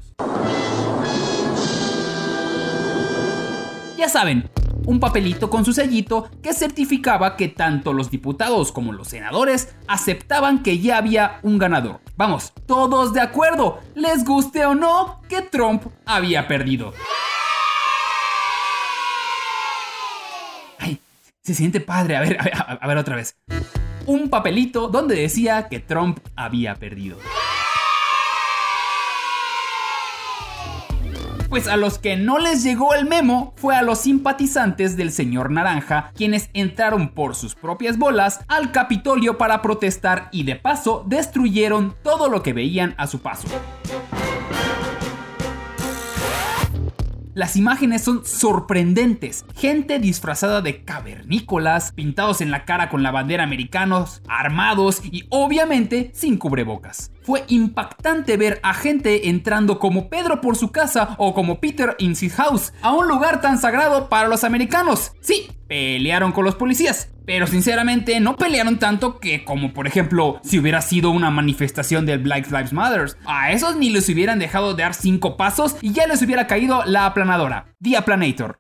Ya 4.00 4.08
saben, 4.08 4.50
un 4.86 5.02
papelito 5.02 5.50
con 5.50 5.66
su 5.66 5.74
sellito 5.74 6.30
que 6.42 6.54
certificaba 6.54 7.36
que 7.36 7.50
tanto 7.50 7.92
los 7.92 8.10
diputados 8.10 8.72
como 8.72 8.94
los 8.94 9.10
senadores 9.10 9.76
aceptaban 9.90 10.64
que 10.64 10.80
ya 10.80 10.96
había 10.96 11.42
un 11.44 11.58
ganador. 11.58 12.00
Vamos, 12.16 12.54
todos 12.66 13.12
de 13.12 13.20
acuerdo, 13.20 13.82
les 13.96 14.24
guste 14.24 14.66
o 14.66 14.74
no, 14.74 15.22
que 15.28 15.42
Trump 15.42 15.84
había 16.06 16.48
perdido. 16.48 16.94
Ay, 20.78 21.02
se 21.42 21.54
siente 21.54 21.82
padre. 21.82 22.16
A 22.16 22.22
ver, 22.22 22.40
a 22.40 22.44
ver, 22.46 22.54
a 22.80 22.88
ver 22.88 22.98
otra 22.98 23.18
vez. 23.18 23.36
Un 24.06 24.30
papelito 24.30 24.88
donde 24.88 25.16
decía 25.16 25.68
que 25.68 25.82
Trump 25.82 26.20
había 26.38 26.76
perdido. 26.76 27.18
Pues 31.50 31.68
a 31.68 31.78
los 31.78 31.98
que 31.98 32.16
no 32.16 32.38
les 32.38 32.62
llegó 32.62 32.94
el 32.94 33.06
memo 33.08 33.54
fue 33.56 33.76
a 33.76 33.82
los 33.82 34.02
simpatizantes 34.02 34.96
del 34.96 35.12
señor 35.12 35.50
Naranja, 35.50 36.12
quienes 36.16 36.52
entraron 36.54 37.10
por 37.10 37.36
sus 37.36 37.56
propias 37.56 37.98
bolas 37.98 38.42
al 38.48 38.72
Capitolio 38.72 39.40
para 39.40 39.64
protestar 39.64 40.30
y 40.32 40.44
de 40.44 40.56
paso 40.56 41.04
destruyeron 41.08 41.96
todo 42.04 42.30
lo 42.30 42.44
que 42.44 42.54
veían 42.54 42.94
a 42.98 43.08
su 43.08 43.22
paso. 43.22 43.48
Las 47.34 47.56
imágenes 47.56 48.04
son 48.04 48.26
sorprendentes. 48.26 49.46
Gente 49.56 49.98
disfrazada 49.98 50.62
de 50.62 50.84
cavernícolas, 50.84 51.94
pintados 51.94 52.42
en 52.42 52.52
la 52.52 52.66
cara 52.66 52.90
con 52.90 53.02
la 53.02 53.12
bandera 53.12 53.44
americanos, 53.44 54.22
armados 54.28 55.02
y 55.04 55.26
obviamente 55.30 56.12
sin 56.14 56.38
cubrebocas. 56.38 57.12
Fue 57.30 57.44
impactante 57.48 58.38
ver 58.38 58.60
a 58.64 58.74
gente 58.74 59.30
entrando 59.30 59.78
como 59.78 60.10
Pedro 60.10 60.42
por 60.42 60.56
su 60.56 60.72
casa 60.72 61.14
o 61.20 61.36
como 61.36 61.60
Peter 61.60 61.96
in 62.00 62.14
his 62.14 62.34
house 62.34 62.74
a 62.82 62.92
un 62.92 63.08
lugar 63.08 63.40
tan 63.40 63.60
sagrado 63.60 64.10
para 64.10 64.28
los 64.28 64.44
americanos. 64.44 65.12
Sí, 65.22 65.48
pelearon 65.68 66.32
con 66.32 66.44
los 66.44 66.56
policías, 66.56 67.12
pero 67.28 67.46
sinceramente 67.46 68.20
no 68.20 68.36
pelearon 68.36 68.80
tanto 68.80 69.20
que 69.20 69.46
como 69.46 69.74
por 69.74 69.86
ejemplo 69.86 70.40
si 70.44 70.58
hubiera 70.58 70.82
sido 70.82 71.12
una 71.12 71.30
manifestación 71.30 72.08
del 72.08 72.18
Black 72.18 72.50
Lives 72.50 72.74
Matter. 72.74 73.16
A 73.28 73.52
esos 73.52 73.76
ni 73.76 73.92
les 73.92 74.10
hubieran 74.10 74.40
dejado 74.40 74.74
de 74.74 74.82
dar 74.82 74.96
cinco 74.96 75.38
pasos 75.38 75.76
y 75.82 75.94
ya 75.94 76.08
les 76.08 76.24
hubiera 76.24 76.48
caído 76.48 76.84
la 76.86 77.06
aplanadora. 77.06 77.76
The 77.80 77.96
Aplanator. 77.96 78.56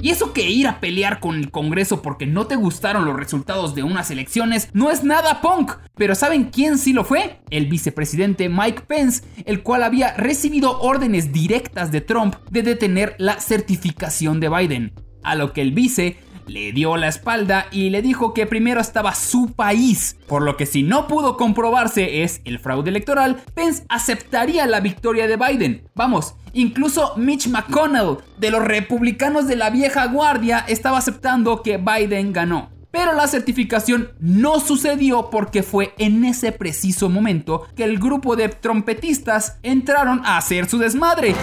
Y 0.00 0.10
eso 0.10 0.34
que 0.34 0.50
ir 0.50 0.68
a 0.68 0.78
pelear 0.78 1.20
con 1.20 1.36
el 1.36 1.50
Congreso 1.50 2.02
porque 2.02 2.26
no 2.26 2.46
te 2.46 2.56
gustaron 2.56 3.06
los 3.06 3.16
resultados 3.16 3.74
de 3.74 3.82
unas 3.82 4.10
elecciones 4.10 4.68
no 4.74 4.90
es 4.90 5.04
nada 5.04 5.40
punk. 5.40 5.72
Pero 5.94 6.14
¿saben 6.14 6.44
quién 6.44 6.76
sí 6.76 6.92
lo 6.92 7.02
fue? 7.02 7.40
El 7.48 7.66
vicepresidente 7.66 8.50
Mike 8.50 8.82
Pence, 8.86 9.24
el 9.46 9.62
cual 9.62 9.82
había 9.82 10.12
recibido 10.14 10.78
órdenes 10.80 11.32
directas 11.32 11.90
de 11.92 12.02
Trump 12.02 12.36
de 12.50 12.62
detener 12.62 13.16
la 13.18 13.40
certificación 13.40 14.38
de 14.38 14.50
Biden. 14.50 14.92
A 15.22 15.34
lo 15.34 15.54
que 15.54 15.62
el 15.62 15.72
vice 15.72 16.18
le 16.46 16.72
dio 16.72 16.96
la 16.96 17.08
espalda 17.08 17.66
y 17.70 17.90
le 17.90 18.02
dijo 18.02 18.34
que 18.34 18.46
primero 18.46 18.80
estaba 18.80 19.14
su 19.14 19.52
país, 19.52 20.16
por 20.26 20.42
lo 20.42 20.56
que 20.56 20.66
si 20.66 20.82
no 20.82 21.06
pudo 21.08 21.36
comprobarse 21.36 22.22
es 22.22 22.40
el 22.44 22.58
fraude 22.58 22.90
electoral, 22.90 23.42
Pence 23.54 23.84
aceptaría 23.88 24.66
la 24.66 24.80
victoria 24.80 25.26
de 25.26 25.36
Biden. 25.36 25.88
Vamos, 25.94 26.34
incluso 26.52 27.14
Mitch 27.16 27.48
McConnell 27.48 28.18
de 28.38 28.50
los 28.50 28.64
republicanos 28.64 29.46
de 29.46 29.56
la 29.56 29.70
vieja 29.70 30.06
guardia 30.06 30.64
estaba 30.68 30.98
aceptando 30.98 31.62
que 31.62 31.78
Biden 31.78 32.32
ganó. 32.32 32.75
Pero 32.96 33.12
la 33.12 33.26
certificación 33.28 34.12
no 34.20 34.58
sucedió 34.58 35.28
porque 35.28 35.62
fue 35.62 35.92
en 35.98 36.24
ese 36.24 36.50
preciso 36.50 37.10
momento 37.10 37.66
que 37.76 37.84
el 37.84 37.98
grupo 37.98 38.36
de 38.36 38.48
trompetistas 38.48 39.58
entraron 39.62 40.22
a 40.24 40.38
hacer 40.38 40.66
su 40.66 40.78
desmadre. 40.78 41.34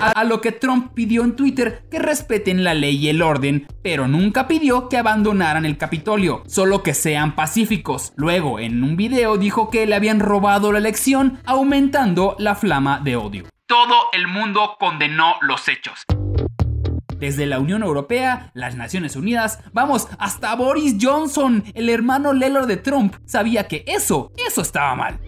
A 0.00 0.22
lo 0.22 0.40
que 0.40 0.52
Trump 0.52 0.92
pidió 0.94 1.24
en 1.24 1.34
Twitter 1.34 1.84
que 1.90 1.98
respeten 1.98 2.62
la 2.62 2.74
ley 2.74 2.98
y 2.98 3.08
el 3.08 3.20
orden, 3.20 3.66
pero 3.82 4.06
nunca 4.06 4.46
pidió 4.46 4.88
que 4.88 4.96
abandonaran 4.96 5.64
el 5.64 5.76
Capitolio, 5.76 6.44
solo 6.46 6.84
que 6.84 6.94
sean 6.94 7.34
pacíficos. 7.34 8.12
Luego, 8.14 8.60
en 8.60 8.84
un 8.84 8.96
video 8.96 9.38
dijo 9.38 9.70
que 9.70 9.86
le 9.86 9.96
habían 9.96 10.20
robado 10.20 10.70
la 10.70 10.78
elección, 10.78 11.40
aumentando 11.46 12.36
la 12.38 12.54
flama 12.54 13.00
de 13.02 13.16
odio. 13.16 13.44
Todo 13.66 13.96
el 14.12 14.28
mundo 14.28 14.76
condenó 14.78 15.34
los 15.40 15.66
hechos. 15.66 16.06
Desde 17.18 17.46
la 17.46 17.58
Unión 17.58 17.82
Europea, 17.82 18.50
las 18.54 18.76
Naciones 18.76 19.16
Unidas, 19.16 19.60
vamos, 19.72 20.08
hasta 20.18 20.54
Boris 20.54 20.96
Johnson, 21.00 21.64
el 21.74 21.88
hermano 21.88 22.32
Lelo 22.32 22.66
de 22.66 22.76
Trump, 22.76 23.14
sabía 23.24 23.66
que 23.68 23.84
eso, 23.86 24.32
eso 24.46 24.60
estaba 24.60 24.94
mal. 24.94 25.18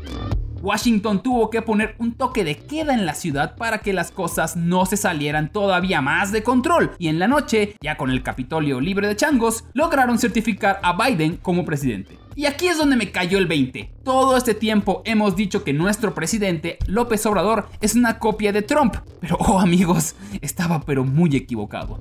Washington 0.61 1.23
tuvo 1.23 1.51
que 1.51 1.63
poner 1.63 1.95
un 1.99 2.15
toque 2.15 2.45
de 2.45 2.57
queda 2.57 2.93
en 2.93 3.07
la 3.07 3.15
ciudad 3.15 3.57
para 3.57 3.79
que 3.79 3.93
las 3.93 4.11
cosas 4.11 4.57
no 4.57 4.87
se 4.87 4.97
salieran 4.97 5.51
todavía 5.51 6.01
más 6.01 6.33
de 6.33 6.43
control 6.43 6.93
y 6.99 7.09
en 7.09 7.19
la 7.19 7.29
noche, 7.29 7.77
ya 7.81 7.97
con 7.97 8.11
el 8.11 8.23
Capitolio 8.23 8.81
libre 8.81 9.09
de 9.09 9.17
changos, 9.17 9.65
lograron 9.73 10.19
certificar 10.19 10.81
a 10.83 10.93
Biden 10.97 11.37
como 11.37 11.65
presidente. 11.65 12.19
Y 12.39 12.47
aquí 12.47 12.69
es 12.69 12.79
donde 12.79 12.95
me 12.95 13.11
cayó 13.11 13.37
el 13.37 13.49
20. 13.49 13.95
Todo 14.05 14.37
este 14.37 14.55
tiempo 14.55 15.03
hemos 15.05 15.35
dicho 15.35 15.65
que 15.65 15.73
nuestro 15.73 16.15
presidente, 16.15 16.79
López 16.87 17.27
Obrador, 17.27 17.69
es 17.81 17.97
una 17.97 18.21
copia 18.21 18.53
de 18.53 18.63
Trump. 18.63 18.95
Pero, 19.21 19.35
oh 19.41 19.59
amigos, 19.59 20.15
estaba 20.41 20.83
pero 20.83 21.03
muy 21.03 21.35
equivocado. 21.35 21.99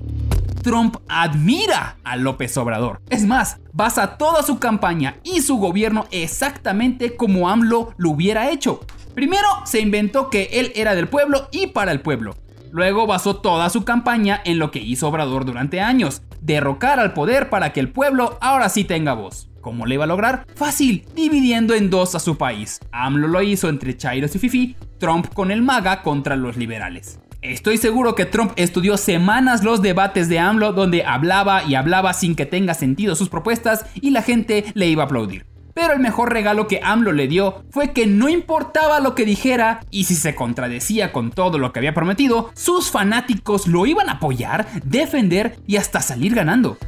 Trump 0.62 0.98
admira 1.08 1.96
a 2.04 2.14
López 2.14 2.56
Obrador. 2.56 3.00
Es 3.10 3.26
más, 3.26 3.56
basa 3.72 4.16
toda 4.16 4.44
su 4.44 4.60
campaña 4.60 5.16
y 5.24 5.42
su 5.42 5.56
gobierno 5.56 6.06
exactamente 6.12 7.16
como 7.16 7.48
AMLO 7.48 7.94
lo 7.96 8.10
hubiera 8.10 8.48
hecho. 8.52 8.86
Primero, 9.16 9.48
se 9.64 9.80
inventó 9.80 10.30
que 10.30 10.50
él 10.52 10.70
era 10.76 10.94
del 10.94 11.08
pueblo 11.08 11.48
y 11.50 11.66
para 11.66 11.90
el 11.90 12.00
pueblo. 12.00 12.36
Luego 12.78 13.08
basó 13.08 13.34
toda 13.34 13.70
su 13.70 13.82
campaña 13.82 14.40
en 14.44 14.60
lo 14.60 14.70
que 14.70 14.78
hizo 14.78 15.08
Obrador 15.08 15.44
durante 15.44 15.80
años, 15.80 16.22
derrocar 16.40 17.00
al 17.00 17.12
poder 17.12 17.50
para 17.50 17.72
que 17.72 17.80
el 17.80 17.88
pueblo 17.88 18.38
ahora 18.40 18.68
sí 18.68 18.84
tenga 18.84 19.14
voz. 19.14 19.50
¿Cómo 19.60 19.84
le 19.84 19.96
iba 19.96 20.04
a 20.04 20.06
lograr? 20.06 20.46
Fácil, 20.54 21.04
dividiendo 21.16 21.74
en 21.74 21.90
dos 21.90 22.14
a 22.14 22.20
su 22.20 22.38
país. 22.38 22.78
AMLO 22.92 23.26
lo 23.26 23.42
hizo 23.42 23.68
entre 23.68 23.96
Chairos 23.96 24.36
y 24.36 24.38
Fifi, 24.38 24.76
Trump 24.98 25.26
con 25.34 25.50
el 25.50 25.60
MAGA 25.60 26.02
contra 26.02 26.36
los 26.36 26.56
liberales. 26.56 27.18
Estoy 27.42 27.78
seguro 27.78 28.14
que 28.14 28.26
Trump 28.26 28.52
estudió 28.54 28.96
semanas 28.96 29.64
los 29.64 29.82
debates 29.82 30.28
de 30.28 30.38
AMLO 30.38 30.72
donde 30.72 31.04
hablaba 31.04 31.64
y 31.64 31.74
hablaba 31.74 32.14
sin 32.14 32.36
que 32.36 32.46
tenga 32.46 32.74
sentido 32.74 33.16
sus 33.16 33.28
propuestas 33.28 33.86
y 33.96 34.12
la 34.12 34.22
gente 34.22 34.66
le 34.74 34.86
iba 34.86 35.02
a 35.02 35.06
aplaudir. 35.06 35.46
Pero 35.80 35.92
el 35.92 36.00
mejor 36.00 36.32
regalo 36.32 36.66
que 36.66 36.80
AMLO 36.82 37.12
le 37.12 37.28
dio 37.28 37.62
fue 37.70 37.92
que 37.92 38.08
no 38.08 38.28
importaba 38.28 38.98
lo 38.98 39.14
que 39.14 39.24
dijera 39.24 39.78
y 39.92 40.04
si 40.04 40.16
se 40.16 40.34
contradecía 40.34 41.12
con 41.12 41.30
todo 41.30 41.56
lo 41.56 41.72
que 41.72 41.78
había 41.78 41.94
prometido, 41.94 42.50
sus 42.56 42.90
fanáticos 42.90 43.68
lo 43.68 43.86
iban 43.86 44.08
a 44.08 44.14
apoyar, 44.14 44.66
defender 44.82 45.56
y 45.68 45.76
hasta 45.76 46.00
salir 46.00 46.34
ganando. 46.34 46.78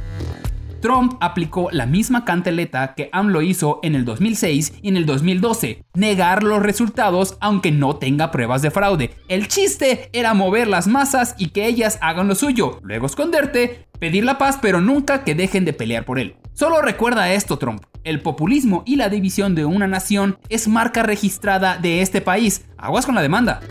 Trump 0.81 1.13
aplicó 1.21 1.69
la 1.71 1.85
misma 1.85 2.25
canteleta 2.25 2.93
que 2.93 3.09
AMLO 3.13 3.41
hizo 3.41 3.79
en 3.81 3.95
el 3.95 4.03
2006 4.03 4.73
y 4.81 4.89
en 4.89 4.97
el 4.97 5.05
2012, 5.05 5.85
negar 5.93 6.43
los 6.43 6.61
resultados 6.61 7.37
aunque 7.39 7.71
no 7.71 7.95
tenga 7.95 8.29
pruebas 8.29 8.61
de 8.61 8.71
fraude. 8.71 9.15
El 9.29 9.47
chiste 9.47 10.09
era 10.11 10.33
mover 10.33 10.67
las 10.67 10.87
masas 10.87 11.35
y 11.37 11.51
que 11.51 11.65
ellas 11.65 11.97
hagan 12.01 12.27
lo 12.27 12.35
suyo, 12.35 12.81
luego 12.83 13.05
esconderte, 13.05 13.87
pedir 13.99 14.25
la 14.25 14.37
paz 14.37 14.59
pero 14.61 14.81
nunca 14.81 15.23
que 15.23 15.33
dejen 15.33 15.63
de 15.63 15.71
pelear 15.71 16.03
por 16.03 16.19
él. 16.19 16.35
Solo 16.53 16.81
recuerda 16.81 17.33
esto, 17.33 17.57
Trump. 17.57 17.83
El 18.03 18.21
populismo 18.21 18.83
y 18.85 18.95
la 18.95 19.09
división 19.09 19.55
de 19.55 19.65
una 19.65 19.87
nación 19.87 20.37
es 20.49 20.67
marca 20.67 21.03
registrada 21.03 21.77
de 21.77 22.01
este 22.01 22.21
país. 22.21 22.65
Aguas 22.77 23.05
con 23.05 23.15
la 23.15 23.21
demanda. 23.21 23.61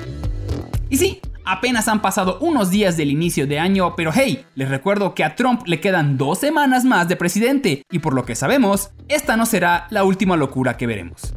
Y 0.88 0.96
sí, 0.96 1.20
Apenas 1.44 1.88
han 1.88 2.00
pasado 2.00 2.38
unos 2.40 2.70
días 2.70 2.96
del 2.96 3.10
inicio 3.10 3.44
de 3.44 3.58
año, 3.58 3.96
pero 3.96 4.12
hey, 4.14 4.44
les 4.54 4.68
recuerdo 4.68 5.16
que 5.16 5.24
a 5.24 5.34
Trump 5.34 5.66
le 5.66 5.80
quedan 5.80 6.16
dos 6.16 6.38
semanas 6.38 6.84
más 6.84 7.08
de 7.08 7.16
presidente 7.16 7.82
y 7.90 7.98
por 7.98 8.14
lo 8.14 8.24
que 8.24 8.36
sabemos, 8.36 8.90
esta 9.08 9.36
no 9.36 9.46
será 9.46 9.88
la 9.90 10.04
última 10.04 10.36
locura 10.36 10.76
que 10.76 10.86
veremos. 10.86 11.34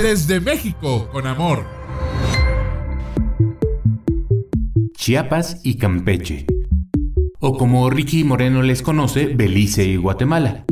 Desde 0.00 0.38
México, 0.38 1.08
con 1.10 1.26
amor. 1.26 1.66
Chiapas 4.94 5.60
y 5.64 5.78
Campeche. 5.78 6.46
O 7.40 7.56
como 7.56 7.88
Ricky 7.90 8.24
Moreno 8.24 8.62
les 8.62 8.82
conoce, 8.82 9.26
Belice 9.26 9.84
y 9.84 9.96
Guatemala 9.96 10.64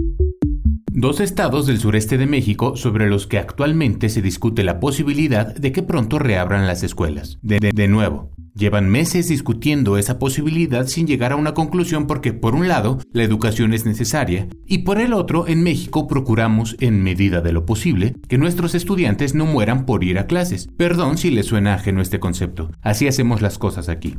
dos 0.96 1.20
estados 1.20 1.66
del 1.66 1.78
sureste 1.78 2.16
de 2.16 2.26
México 2.26 2.74
sobre 2.74 3.06
los 3.06 3.26
que 3.26 3.38
actualmente 3.38 4.08
se 4.08 4.22
discute 4.22 4.64
la 4.64 4.80
posibilidad 4.80 5.54
de 5.54 5.70
que 5.70 5.82
pronto 5.82 6.18
reabran 6.18 6.66
las 6.66 6.82
escuelas. 6.82 7.38
De, 7.42 7.86
nuevo, 7.86 8.30
Llevan 8.54 8.88
meses 8.88 9.28
discutiendo 9.28 9.98
esa 9.98 10.18
posibilidad 10.18 10.86
sin 10.86 11.06
llegar 11.06 11.32
a 11.32 11.36
una 11.36 11.52
conclusión 11.52 12.06
porque 12.06 12.32
por 12.32 12.54
un 12.54 12.68
lado 12.68 12.98
la 13.12 13.22
educación 13.22 13.74
es 13.74 13.84
necesaria 13.84 14.48
y 14.66 14.78
por 14.78 14.98
el 14.98 15.12
otro 15.12 15.46
en 15.46 15.62
México 15.62 16.06
procuramos 16.06 16.74
en 16.80 17.02
medida 17.02 17.42
de 17.42 17.52
lo 17.52 17.66
posible 17.66 18.14
que 18.26 18.38
nuestros 18.38 18.74
estudiantes 18.74 19.34
no 19.34 19.44
mueran 19.44 19.84
por 19.84 20.02
ir 20.02 20.18
a 20.18 20.26
clases. 20.26 20.70
Perdón 20.78 21.18
si 21.18 21.30
les 21.30 21.44
suena 21.44 21.74
ajeno 21.74 22.00
este 22.00 22.18
concepto. 22.18 22.70
Así 22.80 23.06
hacemos 23.06 23.42
las 23.42 23.58
cosas 23.58 23.90
aquí. 23.90 24.14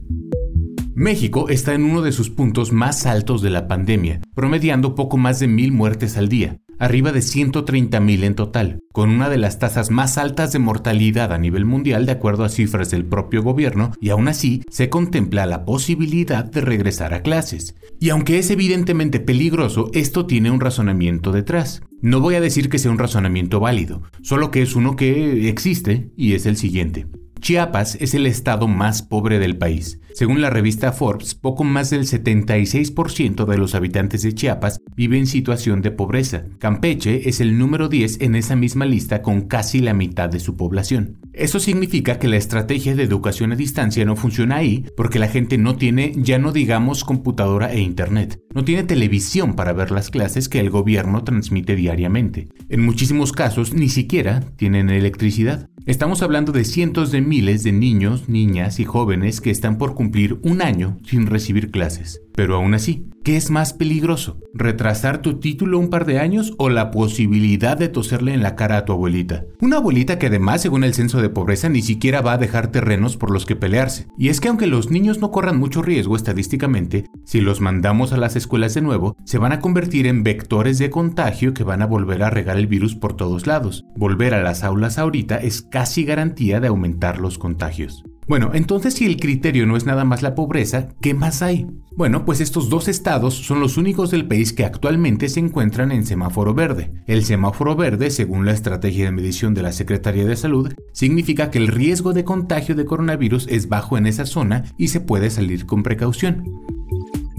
México 0.99 1.47
está 1.49 1.75
en 1.75 1.83
uno 1.83 2.01
de 2.01 2.11
sus 2.11 2.31
puntos 2.31 2.71
más 2.71 3.05
altos 3.05 3.43
de 3.43 3.51
la 3.51 3.67
pandemia, 3.67 4.19
promediando 4.33 4.95
poco 4.95 5.15
más 5.15 5.39
de 5.39 5.47
mil 5.47 5.71
muertes 5.71 6.17
al 6.17 6.27
día 6.27 6.57
arriba 6.79 7.11
de 7.11 7.19
130.000 7.19 8.23
en 8.23 8.35
total, 8.35 8.79
con 8.93 9.09
una 9.09 9.29
de 9.29 9.37
las 9.37 9.57
tasas 9.57 9.89
más 9.89 10.17
altas 10.17 10.51
de 10.51 10.59
mortalidad 10.59 11.33
a 11.33 11.37
nivel 11.37 11.65
mundial 11.65 12.05
de 12.05 12.11
acuerdo 12.11 12.43
a 12.43 12.49
cifras 12.49 12.91
del 12.91 13.03
propio 13.03 13.41
gobierno, 13.41 13.93
y 13.99 14.09
aún 14.09 14.27
así 14.27 14.61
se 14.69 14.87
contempla 14.87 15.47
la 15.47 15.65
posibilidad 15.65 16.45
de 16.45 16.61
regresar 16.61 17.15
a 17.15 17.23
clases. 17.23 17.75
Y 17.99 18.09
aunque 18.09 18.37
es 18.37 18.51
evidentemente 18.51 19.19
peligroso, 19.19 19.89
esto 19.93 20.27
tiene 20.27 20.51
un 20.51 20.59
razonamiento 20.59 21.31
detrás. 21.31 21.81
No 22.01 22.21
voy 22.21 22.35
a 22.35 22.41
decir 22.41 22.69
que 22.69 22.77
sea 22.77 22.91
un 22.91 22.99
razonamiento 22.99 23.59
válido, 23.59 24.03
solo 24.21 24.51
que 24.51 24.61
es 24.61 24.75
uno 24.75 24.95
que 24.95 25.49
existe 25.49 26.11
y 26.15 26.33
es 26.33 26.45
el 26.45 26.57
siguiente. 26.57 27.07
Chiapas 27.39 27.95
es 28.01 28.13
el 28.13 28.25
estado 28.25 28.67
más 28.67 29.01
pobre 29.01 29.39
del 29.39 29.57
país. 29.57 29.99
Según 30.17 30.41
la 30.41 30.49
revista 30.49 30.93
Forbes, 30.93 31.35
poco 31.35 31.63
más 31.63 31.91
del 31.91 32.07
76% 32.07 33.45
de 33.45 33.57
los 33.59 33.75
habitantes 33.75 34.23
de 34.23 34.33
Chiapas 34.33 34.81
vive 34.95 35.19
en 35.19 35.27
situación 35.27 35.83
de 35.83 35.91
pobreza. 35.91 36.45
Campeche 36.57 37.29
es 37.29 37.39
el 37.39 37.59
número 37.59 37.87
10 37.87 38.21
en 38.21 38.33
esa 38.33 38.55
misma 38.55 38.87
lista 38.87 39.21
con 39.21 39.41
casi 39.41 39.79
la 39.79 39.93
mitad 39.93 40.27
de 40.27 40.39
su 40.39 40.57
población. 40.57 41.19
Eso 41.33 41.59
significa 41.59 42.17
que 42.17 42.27
la 42.27 42.37
estrategia 42.37 42.95
de 42.95 43.03
educación 43.03 43.51
a 43.51 43.55
distancia 43.55 44.05
no 44.05 44.15
funciona 44.15 44.55
ahí 44.55 44.85
porque 44.97 45.19
la 45.19 45.27
gente 45.27 45.59
no 45.59 45.75
tiene, 45.75 46.13
ya 46.15 46.39
no 46.39 46.51
digamos, 46.51 47.03
computadora 47.03 47.71
e 47.71 47.79
internet. 47.79 48.41
No 48.55 48.65
tiene 48.65 48.85
televisión 48.85 49.55
para 49.55 49.71
ver 49.71 49.91
las 49.91 50.09
clases 50.09 50.49
que 50.49 50.59
el 50.59 50.71
gobierno 50.71 51.23
transmite 51.23 51.75
diariamente. 51.75 52.47
En 52.69 52.83
muchísimos 52.83 53.33
casos 53.33 53.75
ni 53.75 53.87
siquiera 53.87 54.39
tienen 54.55 54.89
electricidad. 54.89 55.69
Estamos 55.85 56.21
hablando 56.23 56.51
de 56.51 56.65
cientos 56.65 57.11
de 57.11 57.21
miles 57.21 57.63
de 57.63 57.71
niños, 57.71 58.27
niñas 58.27 58.79
y 58.79 58.83
jóvenes 58.83 59.39
que 59.41 59.51
están 59.51 59.77
por 59.77 59.93
cumplir 59.93 60.06
un 60.43 60.61
año 60.61 60.99
sin 61.03 61.27
recibir 61.27 61.71
clases. 61.71 62.21
Pero 62.37 62.55
aún 62.55 62.75
así, 62.75 63.09
¿qué 63.23 63.35
es 63.35 63.49
más 63.49 63.73
peligroso? 63.73 64.37
¿Retrasar 64.53 65.23
tu 65.23 65.39
título 65.39 65.79
un 65.79 65.89
par 65.89 66.05
de 66.05 66.19
años 66.19 66.53
o 66.59 66.69
la 66.69 66.91
posibilidad 66.91 67.75
de 67.75 67.89
toserle 67.89 68.31
en 68.35 68.43
la 68.43 68.55
cara 68.55 68.77
a 68.77 68.85
tu 68.85 68.93
abuelita? 68.93 69.45
Una 69.59 69.77
abuelita 69.77 70.19
que 70.19 70.27
además, 70.27 70.61
según 70.61 70.83
el 70.83 70.93
censo 70.93 71.19
de 71.19 71.29
pobreza, 71.29 71.67
ni 71.67 71.81
siquiera 71.81 72.21
va 72.21 72.33
a 72.33 72.37
dejar 72.37 72.67
terrenos 72.67 73.17
por 73.17 73.31
los 73.31 73.47
que 73.47 73.55
pelearse. 73.55 74.05
Y 74.19 74.29
es 74.29 74.39
que 74.39 74.49
aunque 74.49 74.67
los 74.67 74.91
niños 74.91 75.17
no 75.17 75.31
corran 75.31 75.57
mucho 75.57 75.81
riesgo 75.81 76.15
estadísticamente, 76.15 77.05
si 77.25 77.41
los 77.41 77.59
mandamos 77.59 78.13
a 78.13 78.17
las 78.17 78.35
escuelas 78.35 78.75
de 78.75 78.81
nuevo, 78.81 79.15
se 79.25 79.39
van 79.39 79.51
a 79.51 79.59
convertir 79.59 80.05
en 80.05 80.21
vectores 80.21 80.77
de 80.77 80.91
contagio 80.91 81.55
que 81.55 81.63
van 81.63 81.81
a 81.81 81.87
volver 81.87 82.21
a 82.21 82.29
regar 82.29 82.57
el 82.57 82.67
virus 82.67 82.93
por 82.93 83.15
todos 83.15 83.47
lados. 83.47 83.83
Volver 83.95 84.35
a 84.35 84.43
las 84.43 84.63
aulas 84.63 84.99
ahorita 84.99 85.37
es 85.37 85.63
casi 85.63 86.03
garantía 86.03 86.59
de 86.59 86.67
aumentar 86.67 87.19
los 87.19 87.39
contagios. 87.39 88.03
Bueno, 88.27 88.51
entonces 88.53 88.93
si 88.93 89.05
el 89.05 89.17
criterio 89.17 89.65
no 89.65 89.77
es 89.77 89.85
nada 89.85 90.03
más 90.03 90.21
la 90.21 90.35
pobreza, 90.35 90.89
¿qué 91.01 91.13
más 91.13 91.41
hay? 91.41 91.65
Bueno, 91.95 92.25
pues 92.27 92.41
estos 92.41 92.69
dos 92.69 92.89
estados 92.89 93.35
son 93.35 93.61
los 93.61 93.77
únicos 93.77 94.11
del 94.11 94.27
país 94.27 94.51
que 94.51 94.65
actualmente 94.65 95.29
se 95.29 95.39
encuentran 95.39 95.93
en 95.93 96.05
semáforo 96.05 96.53
verde. 96.53 96.91
El 97.07 97.23
semáforo 97.23 97.77
verde, 97.77 98.11
según 98.11 98.45
la 98.45 98.51
estrategia 98.51 99.05
de 99.05 99.13
medición 99.13 99.53
de 99.53 99.61
la 99.61 99.71
Secretaría 99.71 100.25
de 100.25 100.35
Salud, 100.35 100.73
significa 100.91 101.49
que 101.49 101.57
el 101.57 101.69
riesgo 101.69 102.11
de 102.11 102.25
contagio 102.25 102.75
de 102.75 102.83
coronavirus 102.83 103.47
es 103.49 103.69
bajo 103.69 103.97
en 103.97 104.07
esa 104.07 104.25
zona 104.25 104.65
y 104.77 104.89
se 104.89 104.99
puede 104.99 105.29
salir 105.29 105.65
con 105.65 105.83
precaución. 105.83 106.43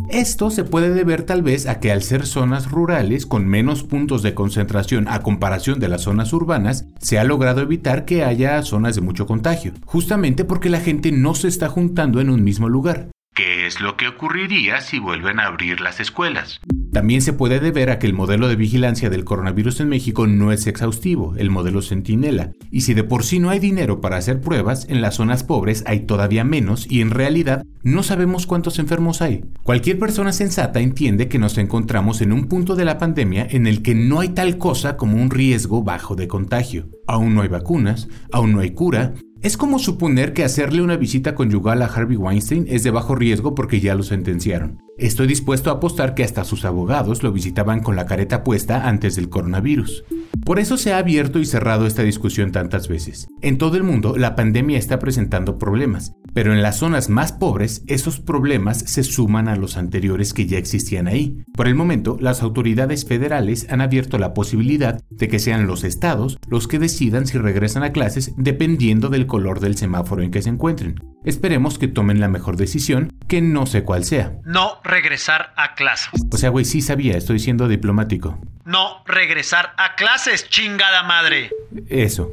Esto 0.08 0.50
se 0.50 0.64
puede 0.64 0.88
deber 0.88 1.24
tal 1.24 1.42
vez 1.42 1.66
a 1.66 1.80
que 1.80 1.92
al 1.92 2.02
ser 2.02 2.24
zonas 2.24 2.70
rurales 2.70 3.26
con 3.26 3.46
menos 3.46 3.82
puntos 3.82 4.22
de 4.22 4.32
concentración 4.32 5.06
a 5.08 5.20
comparación 5.20 5.80
de 5.80 5.88
las 5.88 6.00
zonas 6.00 6.32
urbanas, 6.32 6.86
se 6.98 7.18
ha 7.18 7.24
logrado 7.24 7.60
evitar 7.60 8.06
que 8.06 8.24
haya 8.24 8.62
zonas 8.62 8.94
de 8.94 9.02
mucho 9.02 9.26
contagio, 9.26 9.74
justamente 9.84 10.46
porque 10.46 10.70
la 10.70 10.80
gente 10.80 11.12
no 11.12 11.34
se 11.34 11.48
está 11.48 11.68
juntando 11.68 12.22
en 12.22 12.30
un 12.30 12.42
mismo 12.42 12.70
lugar. 12.70 13.10
¿Qué 13.38 13.68
es 13.68 13.80
lo 13.80 13.96
que 13.96 14.08
ocurriría 14.08 14.80
si 14.80 14.98
vuelven 14.98 15.38
a 15.38 15.46
abrir 15.46 15.80
las 15.80 16.00
escuelas? 16.00 16.60
También 16.92 17.22
se 17.22 17.32
puede 17.32 17.60
deber 17.60 17.88
a 17.88 18.00
que 18.00 18.08
el 18.08 18.12
modelo 18.12 18.48
de 18.48 18.56
vigilancia 18.56 19.10
del 19.10 19.24
coronavirus 19.24 19.78
en 19.78 19.90
México 19.90 20.26
no 20.26 20.50
es 20.50 20.66
exhaustivo, 20.66 21.36
el 21.36 21.48
modelo 21.48 21.80
Centinela, 21.80 22.50
y 22.72 22.80
si 22.80 22.94
de 22.94 23.04
por 23.04 23.22
sí 23.22 23.38
no 23.38 23.50
hay 23.50 23.60
dinero 23.60 24.00
para 24.00 24.16
hacer 24.16 24.40
pruebas, 24.40 24.88
en 24.88 25.00
las 25.00 25.14
zonas 25.14 25.44
pobres 25.44 25.84
hay 25.86 26.00
todavía 26.00 26.42
menos 26.42 26.90
y 26.90 27.00
en 27.00 27.10
realidad 27.10 27.62
no 27.84 28.02
sabemos 28.02 28.44
cuántos 28.44 28.80
enfermos 28.80 29.22
hay. 29.22 29.44
Cualquier 29.62 30.00
persona 30.00 30.32
sensata 30.32 30.80
entiende 30.80 31.28
que 31.28 31.38
nos 31.38 31.58
encontramos 31.58 32.20
en 32.22 32.32
un 32.32 32.48
punto 32.48 32.74
de 32.74 32.86
la 32.86 32.98
pandemia 32.98 33.46
en 33.48 33.68
el 33.68 33.82
que 33.82 33.94
no 33.94 34.18
hay 34.18 34.30
tal 34.30 34.58
cosa 34.58 34.96
como 34.96 35.16
un 35.16 35.30
riesgo 35.30 35.84
bajo 35.84 36.16
de 36.16 36.26
contagio. 36.26 36.88
Aún 37.06 37.36
no 37.36 37.42
hay 37.42 37.48
vacunas, 37.48 38.08
aún 38.32 38.52
no 38.52 38.60
hay 38.60 38.72
cura, 38.72 39.14
es 39.40 39.56
como 39.56 39.78
suponer 39.78 40.32
que 40.32 40.42
hacerle 40.42 40.82
una 40.82 40.96
visita 40.96 41.36
conyugal 41.36 41.82
a 41.82 41.86
Harvey 41.86 42.16
Weinstein 42.16 42.66
es 42.68 42.82
de 42.82 42.90
bajo 42.90 43.14
riesgo 43.14 43.54
porque 43.54 43.80
ya 43.80 43.94
lo 43.94 44.02
sentenciaron. 44.02 44.82
Estoy 44.98 45.28
dispuesto 45.28 45.70
a 45.70 45.74
apostar 45.74 46.14
que 46.14 46.24
hasta 46.24 46.42
sus 46.42 46.64
abogados 46.64 47.22
lo 47.22 47.30
visitaban 47.30 47.80
con 47.80 47.94
la 47.94 48.06
careta 48.06 48.42
puesta 48.42 48.88
antes 48.88 49.14
del 49.14 49.28
coronavirus. 49.28 50.04
Por 50.44 50.58
eso 50.58 50.76
se 50.76 50.92
ha 50.92 50.98
abierto 50.98 51.38
y 51.38 51.46
cerrado 51.46 51.86
esta 51.86 52.02
discusión 52.02 52.50
tantas 52.50 52.88
veces. 52.88 53.28
En 53.40 53.58
todo 53.58 53.76
el 53.76 53.84
mundo, 53.84 54.16
la 54.16 54.34
pandemia 54.34 54.76
está 54.76 54.98
presentando 54.98 55.56
problemas, 55.56 56.14
pero 56.34 56.52
en 56.52 56.62
las 56.62 56.78
zonas 56.78 57.08
más 57.08 57.32
pobres, 57.32 57.82
esos 57.86 58.20
problemas 58.20 58.78
se 58.78 59.02
suman 59.02 59.48
a 59.48 59.56
los 59.56 59.76
anteriores 59.76 60.32
que 60.32 60.46
ya 60.46 60.58
existían 60.58 61.08
ahí. 61.08 61.42
Por 61.54 61.68
el 61.68 61.74
momento, 61.74 62.16
las 62.20 62.42
autoridades 62.42 63.04
federales 63.04 63.66
han 63.70 63.80
abierto 63.80 64.18
la 64.18 64.34
posibilidad 64.34 65.02
de 65.10 65.28
que 65.28 65.38
sean 65.38 65.66
los 65.66 65.84
estados 65.84 66.38
los 66.48 66.68
que 66.68 66.78
decidan 66.78 67.26
si 67.26 67.38
regresan 67.38 67.82
a 67.82 67.92
clases 67.92 68.32
dependiendo 68.36 69.08
del 69.08 69.26
color 69.26 69.60
del 69.60 69.76
semáforo 69.76 70.22
en 70.22 70.30
que 70.30 70.42
se 70.42 70.50
encuentren. 70.50 71.00
Esperemos 71.24 71.78
que 71.78 71.88
tomen 71.88 72.20
la 72.20 72.28
mejor 72.28 72.56
decisión, 72.56 73.12
que 73.28 73.42
no 73.42 73.66
sé 73.66 73.84
cuál 73.84 74.04
sea. 74.04 74.38
No 74.44 74.80
regresar 74.84 75.52
a 75.56 75.74
clases. 75.74 76.24
O 76.32 76.36
sea, 76.36 76.50
güey, 76.50 76.64
sí 76.64 76.80
sabía, 76.80 77.16
estoy 77.16 77.38
siendo 77.38 77.68
diplomático. 77.68 78.38
No 78.64 79.02
regresar 79.06 79.74
a 79.76 79.94
clases, 79.96 80.48
chingada 80.48 81.02
madre. 81.02 81.50
Eso. 81.88 82.30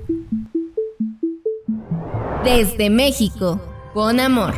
Desde 2.44 2.90
México, 2.90 3.60
con 3.96 4.20
amor. 4.20 4.54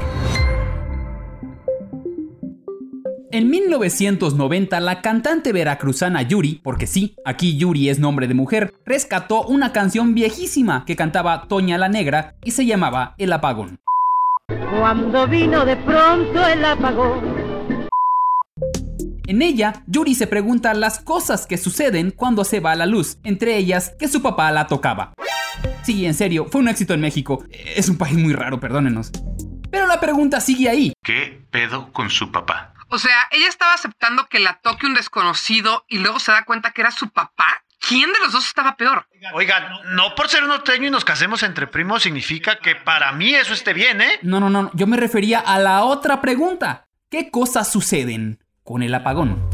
En 3.29 3.51
1990, 3.51 4.79
la 4.79 5.03
cantante 5.03 5.53
veracruzana 5.53 6.23
Yuri, 6.23 6.59
porque 6.63 6.87
sí, 6.87 7.15
aquí 7.23 7.55
Yuri 7.55 7.89
es 7.89 7.99
nombre 7.99 8.27
de 8.27 8.33
mujer, 8.33 8.73
rescató 8.83 9.43
una 9.43 9.73
canción 9.73 10.15
viejísima 10.15 10.85
que 10.85 10.95
cantaba 10.95 11.47
Toña 11.47 11.77
la 11.77 11.87
Negra 11.87 12.33
y 12.43 12.49
se 12.49 12.65
llamaba 12.65 13.13
El 13.19 13.31
Apagón. 13.31 13.79
Cuando 14.79 15.27
vino 15.27 15.65
de 15.65 15.75
pronto 15.75 16.47
el 16.47 16.65
apagón. 16.65 17.37
En 19.27 19.43
ella, 19.43 19.83
Yuri 19.85 20.15
se 20.15 20.25
pregunta 20.25 20.73
las 20.73 20.97
cosas 20.97 21.45
que 21.45 21.59
suceden 21.59 22.09
cuando 22.09 22.43
se 22.43 22.59
va 22.59 22.75
la 22.75 22.87
luz, 22.87 23.19
entre 23.23 23.57
ellas 23.57 23.93
que 23.99 24.07
su 24.07 24.23
papá 24.23 24.51
la 24.51 24.65
tocaba. 24.65 25.13
Sí, 25.83 26.05
en 26.05 26.13
serio, 26.13 26.47
fue 26.51 26.61
un 26.61 26.67
éxito 26.67 26.93
en 26.93 27.01
México. 27.01 27.45
Es 27.51 27.87
un 27.87 27.97
país 27.97 28.17
muy 28.17 28.33
raro, 28.33 28.59
perdónenos. 28.59 29.11
Pero 29.71 29.87
la 29.87 29.99
pregunta 29.99 30.41
sigue 30.41 30.69
ahí. 30.69 30.93
¿Qué 31.03 31.45
pedo 31.49 31.91
con 31.91 32.09
su 32.09 32.31
papá? 32.31 32.73
O 32.89 32.99
sea, 32.99 33.27
ella 33.31 33.47
estaba 33.47 33.73
aceptando 33.73 34.27
que 34.27 34.39
la 34.39 34.59
toque 34.61 34.85
un 34.85 34.93
desconocido 34.93 35.85
y 35.87 35.99
luego 35.99 36.19
se 36.19 36.31
da 36.31 36.45
cuenta 36.45 36.71
que 36.71 36.81
era 36.81 36.91
su 36.91 37.09
papá. 37.09 37.63
¿Quién 37.79 38.11
de 38.11 38.19
los 38.23 38.33
dos 38.33 38.47
estaba 38.47 38.75
peor? 38.75 39.07
Oigan, 39.33 39.63
no 39.93 40.15
por 40.15 40.29
ser 40.29 40.43
norteño 40.43 40.87
y 40.87 40.91
nos 40.91 41.05
casemos 41.05 41.43
entre 41.43 41.67
primos 41.67 42.03
significa 42.03 42.57
que 42.57 42.75
para 42.75 43.11
mí 43.11 43.33
eso 43.33 43.53
esté 43.53 43.73
bien, 43.73 44.01
¿eh? 44.01 44.19
No, 44.23 44.39
no, 44.39 44.49
no, 44.49 44.71
yo 44.73 44.87
me 44.87 44.97
refería 44.97 45.39
a 45.39 45.59
la 45.59 45.83
otra 45.83 46.19
pregunta. 46.19 46.87
¿Qué 47.09 47.29
cosas 47.29 47.71
suceden 47.71 48.43
con 48.63 48.83
el 48.83 48.93
apagón? 48.93 49.49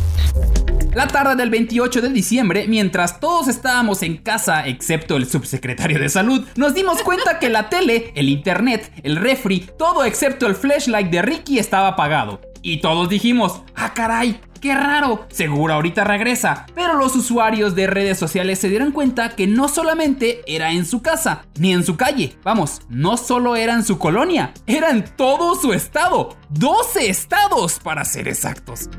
La 0.95 1.08
tarde 1.08 1.36
del 1.36 1.49
28 1.49 2.01
de 2.01 2.10
diciembre, 2.10 2.67
mientras 2.67 3.19
todos 3.19 3.47
estábamos 3.47 4.03
en 4.03 4.17
casa, 4.17 4.67
excepto 4.67 5.17
el 5.17 5.27
subsecretario 5.27 5.97
de 5.97 6.08
salud, 6.08 6.45
nos 6.56 6.75
dimos 6.75 7.01
cuenta 7.01 7.39
que 7.39 7.49
la 7.49 7.67
tele, 7.67 8.12
el 8.13 8.29
internet, 8.29 8.93
el 9.01 9.15
refri, 9.15 9.67
todo 9.75 10.06
excepto 10.06 10.45
el 10.45 10.53
flashlight 10.53 11.10
de 11.10 11.23
Ricky 11.23 11.58
estaba 11.58 11.88
apagado. 11.88 12.41
Y 12.62 12.79
todos 12.79 13.10
dijimos, 13.10 13.63
ah 13.73 13.95
caray, 13.95 14.39
qué 14.62 14.75
raro, 14.75 15.25
seguro 15.32 15.73
ahorita 15.73 16.03
regresa. 16.03 16.67
Pero 16.75 16.93
los 16.93 17.15
usuarios 17.15 17.73
de 17.73 17.88
redes 17.88 18.19
sociales 18.19 18.60
se 18.60 18.69
dieron 18.69 18.91
cuenta 18.91 19.36
que 19.36 19.47
no 19.47 19.69
solamente 19.69 20.41
era 20.45 20.73
en 20.73 20.86
su 20.86 21.01
casa, 21.01 21.47
ni 21.58 21.73
en 21.73 21.84
su 21.84 21.97
calle, 21.97 22.38
vamos, 22.43 22.82
no 22.88 23.17
solo 23.17 23.56
era 23.56 23.73
en 23.73 23.84
su 23.84 23.97
colonia, 23.97 24.53
era 24.67 24.91
en 24.91 25.03
todo 25.15 25.56
su 25.56 25.73
estado. 25.73 26.38
12 26.51 27.10
estados 27.10 27.79
para 27.79 28.06
ser 28.06 28.27
exactos. 28.27 28.89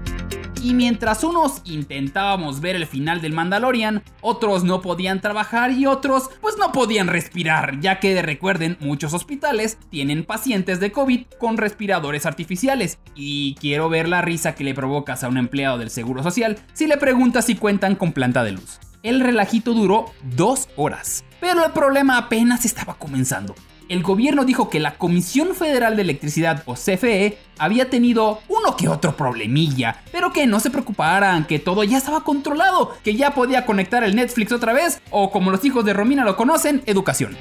Y 0.65 0.73
mientras 0.73 1.23
unos 1.25 1.61
intentábamos 1.67 2.63
ver 2.63 2.75
el 2.75 2.87
final 2.87 3.21
del 3.21 3.35
Mandalorian, 3.35 4.03
otros 4.23 4.65
no 4.65 4.81
podían 4.81 5.21
trabajar 5.21 5.73
y 5.73 5.85
otros 5.85 6.31
pues 6.41 6.57
no 6.57 6.73
podían 6.73 7.09
respirar, 7.09 7.81
ya 7.81 8.01
que 8.01 8.23
recuerden, 8.23 8.79
muchos 8.81 9.13
hospitales 9.13 9.77
tienen 9.91 10.25
pacientes 10.25 10.81
de 10.81 10.91
COVID 10.91 11.27
con 11.39 11.59
respiradores 11.59 12.25
artificiales. 12.25 12.99
Y 13.15 13.57
quiero 13.57 13.91
ver 13.91 14.09
la 14.09 14.23
risa 14.23 14.55
que 14.55 14.65
le 14.65 14.73
provocas 14.73 15.23
a 15.23 15.29
un 15.29 15.37
empleado 15.37 15.77
del 15.77 15.91
Seguro 15.91 16.23
Social 16.23 16.57
si 16.73 16.87
le 16.87 16.97
preguntas 16.97 17.45
si 17.45 17.57
cuentan 17.57 17.95
con 17.95 18.13
planta 18.13 18.43
de 18.43 18.53
luz. 18.53 18.81
El 19.03 19.21
relajito 19.21 19.75
duró 19.75 20.07
dos 20.35 20.71
horas, 20.77 21.27
pero 21.43 21.63
el 21.63 21.73
problema 21.73 22.17
apenas 22.17 22.65
estaba 22.65 22.95
comenzando 22.95 23.55
el 23.89 24.03
gobierno 24.03 24.45
dijo 24.45 24.71
que 24.71 24.81
la 24.81 24.97
Comisión 24.97 25.55
Federal 25.55 25.97
de 25.97 26.03
Electricidad 26.03 26.63
o 26.67 26.75
CFE 26.75 27.39
había 27.59 27.91
tenido 27.91 28.41
uno 28.49 28.77
que 28.77 28.89
otro 28.89 29.17
problemilla, 29.17 30.03
pero 30.13 30.33
que 30.33 30.47
no 30.47 30.61
se 30.61 30.71
preocuparan, 30.71 31.47
que 31.47 31.59
todo 31.59 31.85
ya 31.85 31.99
estaba 31.99 32.25
controlado, 32.25 32.93
que 33.03 33.17
ya 33.17 33.35
podía 33.35 33.67
conectar 33.67 34.03
el 34.05 34.17
Netflix 34.17 34.53
otra 34.53 34.73
vez, 34.73 35.01
o 35.11 35.31
como 35.31 35.51
los 35.51 35.65
hijos 35.65 35.85
de 35.85 35.93
Romina 35.93 36.25
lo 36.25 36.37
conocen, 36.37 36.83
educación. 36.87 37.37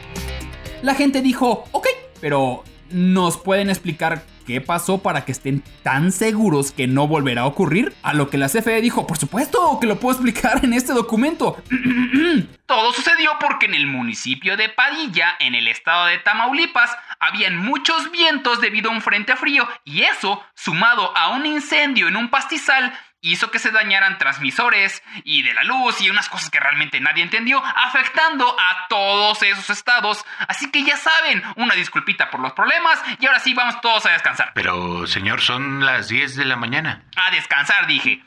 La 0.82 0.95
gente 0.95 1.21
dijo, 1.21 1.65
ok, 1.71 1.88
pero 2.19 2.63
¿nos 2.91 3.38
pueden 3.38 3.69
explicar 3.69 4.23
qué 4.45 4.62
pasó 4.62 5.01
para 5.01 5.25
que 5.25 5.32
estén 5.32 5.63
tan 5.84 6.12
seguros 6.12 6.71
que 6.71 6.88
no 6.88 7.08
volverá 7.08 7.41
a 7.41 7.45
ocurrir? 7.45 7.93
A 8.03 8.13
lo 8.13 8.29
que 8.29 8.38
la 8.38 8.49
CFE 8.49 8.82
dijo, 8.82 9.08
por 9.08 9.17
supuesto 9.17 9.77
que 9.79 9.88
lo 9.88 9.99
puedo 9.99 10.15
explicar 10.15 10.63
en 10.63 10.73
este 10.73 10.93
documento. 10.93 11.58
Todo 12.65 12.93
sucedió 12.93 13.32
porque 13.39 13.65
en 13.65 13.75
el 13.75 13.88
municipio 13.88 14.58
de 14.58 14.69
Padilla, 14.69 15.36
en 15.39 15.56
el 15.56 15.67
estado 15.67 16.06
de 16.06 16.17
Tamaulipas, 16.19 16.91
habían 17.19 17.58
muchos 17.58 18.12
vientos 18.12 18.62
debido 18.62 18.89
a 18.89 18.93
un 18.93 19.01
frente 19.01 19.36
frío 19.36 19.67
y 19.84 20.03
eso, 20.03 20.43
sumado 20.56 21.15
a 21.15 21.29
un 21.29 21.45
incendio 21.45 22.08
en 22.08 22.15
un 22.15 22.29
pastizal, 22.29 22.93
hizo 23.23 23.49
que 23.49 23.57
se 23.57 23.71
dañaran 23.71 24.17
transmisores 24.17 25.01
y 25.23 25.41
de 25.43 25.53
la 25.53 25.63
luz 25.63 26.01
y 26.01 26.09
unas 26.09 26.29
cosas 26.29 26.49
que 26.49 26.59
realmente 26.59 26.99
nadie 26.99 27.23
entendió, 27.23 27.63
afectando 27.63 28.45
a 28.45 28.88
todos 28.89 29.41
esos 29.41 29.69
estados. 29.69 30.23
Así 30.47 30.69
que 30.69 30.83
ya 30.83 30.97
saben, 30.97 31.41
una 31.55 31.73
disculpita 31.73 32.29
por 32.29 32.41
los 32.41 32.53
problemas 32.53 33.01
y 33.19 33.25
ahora 33.25 33.39
sí 33.39 33.53
vamos 33.53 33.79
todos 33.81 34.05
a 34.05 34.12
descansar. 34.12 34.51
Pero, 34.53 35.07
señor, 35.07 35.41
son 35.41 35.86
las 35.86 36.09
10 36.09 36.36
de 36.36 36.45
la 36.45 36.57
mañana. 36.57 37.05
A 37.15 37.31
descansar, 37.31 37.88
dije. 37.88 38.21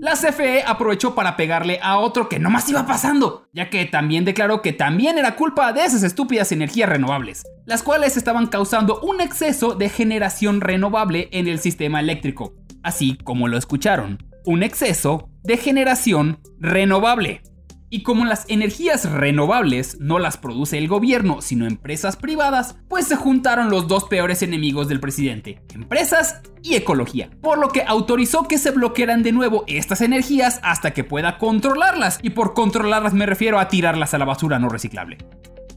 La 0.00 0.12
CFE 0.12 0.62
aprovechó 0.64 1.16
para 1.16 1.36
pegarle 1.36 1.80
a 1.82 1.96
otro 1.96 2.28
que 2.28 2.38
nomás 2.38 2.68
iba 2.68 2.86
pasando, 2.86 3.48
ya 3.52 3.68
que 3.68 3.84
también 3.84 4.24
declaró 4.24 4.62
que 4.62 4.72
también 4.72 5.18
era 5.18 5.34
culpa 5.34 5.72
de 5.72 5.84
esas 5.84 6.04
estúpidas 6.04 6.52
energías 6.52 6.88
renovables, 6.88 7.42
las 7.66 7.82
cuales 7.82 8.16
estaban 8.16 8.46
causando 8.46 9.00
un 9.00 9.20
exceso 9.20 9.74
de 9.74 9.88
generación 9.88 10.60
renovable 10.60 11.28
en 11.32 11.48
el 11.48 11.58
sistema 11.58 11.98
eléctrico, 11.98 12.54
así 12.84 13.18
como 13.24 13.48
lo 13.48 13.58
escucharon 13.58 14.27
un 14.48 14.62
exceso 14.62 15.28
de 15.42 15.58
generación 15.58 16.40
renovable. 16.58 17.42
Y 17.90 18.02
como 18.02 18.24
las 18.24 18.46
energías 18.48 19.10
renovables 19.10 20.00
no 20.00 20.18
las 20.18 20.38
produce 20.38 20.78
el 20.78 20.88
gobierno, 20.88 21.42
sino 21.42 21.66
empresas 21.66 22.16
privadas, 22.16 22.76
pues 22.88 23.06
se 23.06 23.16
juntaron 23.16 23.68
los 23.68 23.88
dos 23.88 24.04
peores 24.04 24.42
enemigos 24.42 24.88
del 24.88 25.00
presidente, 25.00 25.60
empresas 25.74 26.40
y 26.62 26.76
ecología. 26.76 27.28
Por 27.42 27.58
lo 27.58 27.68
que 27.68 27.84
autorizó 27.86 28.48
que 28.48 28.56
se 28.56 28.70
bloquearan 28.70 29.22
de 29.22 29.32
nuevo 29.32 29.64
estas 29.66 30.00
energías 30.00 30.60
hasta 30.62 30.92
que 30.92 31.04
pueda 31.04 31.36
controlarlas. 31.36 32.18
Y 32.22 32.30
por 32.30 32.54
controlarlas 32.54 33.12
me 33.12 33.26
refiero 33.26 33.58
a 33.58 33.68
tirarlas 33.68 34.14
a 34.14 34.18
la 34.18 34.24
basura 34.24 34.58
no 34.58 34.70
reciclable. 34.70 35.18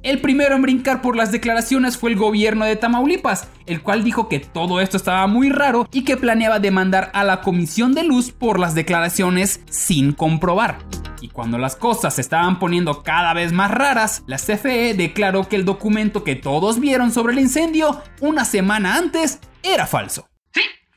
El 0.04 0.20
primero 0.20 0.56
en 0.56 0.64
brincar 0.64 1.02
por 1.02 1.16
las 1.16 1.32
declaraciones 1.32 1.96
fue 1.96 2.10
el 2.10 2.18
gobierno 2.18 2.66
de 2.66 2.76
Tamaulipas, 2.76 3.48
el 3.68 3.84
cual 3.84 4.04
dijo 4.04 4.30
que 4.30 4.40
todo 4.40 4.82
esto 4.82 4.98
estaba 4.98 5.28
muy 5.28 5.50
raro 5.50 5.88
y 5.92 6.04
que 6.04 6.18
planeaba 6.18 6.58
demandar 6.58 7.12
a 7.14 7.24
la 7.24 7.42
Comisión 7.42 7.94
de 7.94 8.04
Luz 8.04 8.32
por 8.32 8.60
las 8.60 8.74
declaraciones 8.74 9.62
sin 9.70 10.12
comprobar. 10.12 10.80
Y 11.22 11.28
cuando 11.28 11.60
las 11.60 11.76
cosas 11.76 12.16
se 12.16 12.22
estaban 12.22 12.58
poniendo 12.58 13.04
cada 13.04 13.36
vez 13.36 13.54
más 13.54 13.70
raras, 13.70 14.24
la 14.26 14.38
CFE 14.38 14.96
declaró 14.96 15.48
que 15.48 15.56
el 15.56 15.66
documento 15.66 16.24
que 16.24 16.36
todos 16.36 16.80
vieron 16.80 17.12
sobre 17.12 17.34
el 17.34 17.40
incendio 17.40 18.02
una 18.22 18.44
semana 18.44 18.96
antes 18.96 19.40
era 19.62 19.86
falso 19.86 20.31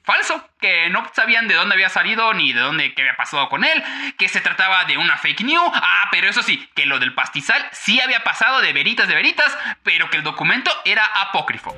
falso, 0.04 0.48
que 0.60 0.90
no 0.90 1.02
sabían 1.14 1.48
de 1.48 1.54
dónde 1.54 1.74
había 1.74 1.88
salido 1.88 2.32
ni 2.34 2.52
de 2.52 2.60
dónde 2.60 2.94
qué 2.94 3.02
había 3.02 3.16
pasado 3.16 3.48
con 3.48 3.64
él, 3.64 3.82
que 4.18 4.28
se 4.28 4.40
trataba 4.40 4.84
de 4.84 4.98
una 4.98 5.16
fake 5.16 5.42
news. 5.42 5.70
Ah, 5.74 6.08
pero 6.10 6.28
eso 6.28 6.42
sí, 6.42 6.68
que 6.74 6.86
lo 6.86 6.98
del 6.98 7.14
pastizal 7.14 7.64
sí 7.72 8.00
había 8.00 8.22
pasado 8.22 8.60
de 8.60 8.72
veritas 8.72 9.08
de 9.08 9.14
veritas, 9.14 9.56
pero 9.82 10.10
que 10.10 10.18
el 10.18 10.22
documento 10.22 10.70
era 10.84 11.04
apócrifo. 11.04 11.74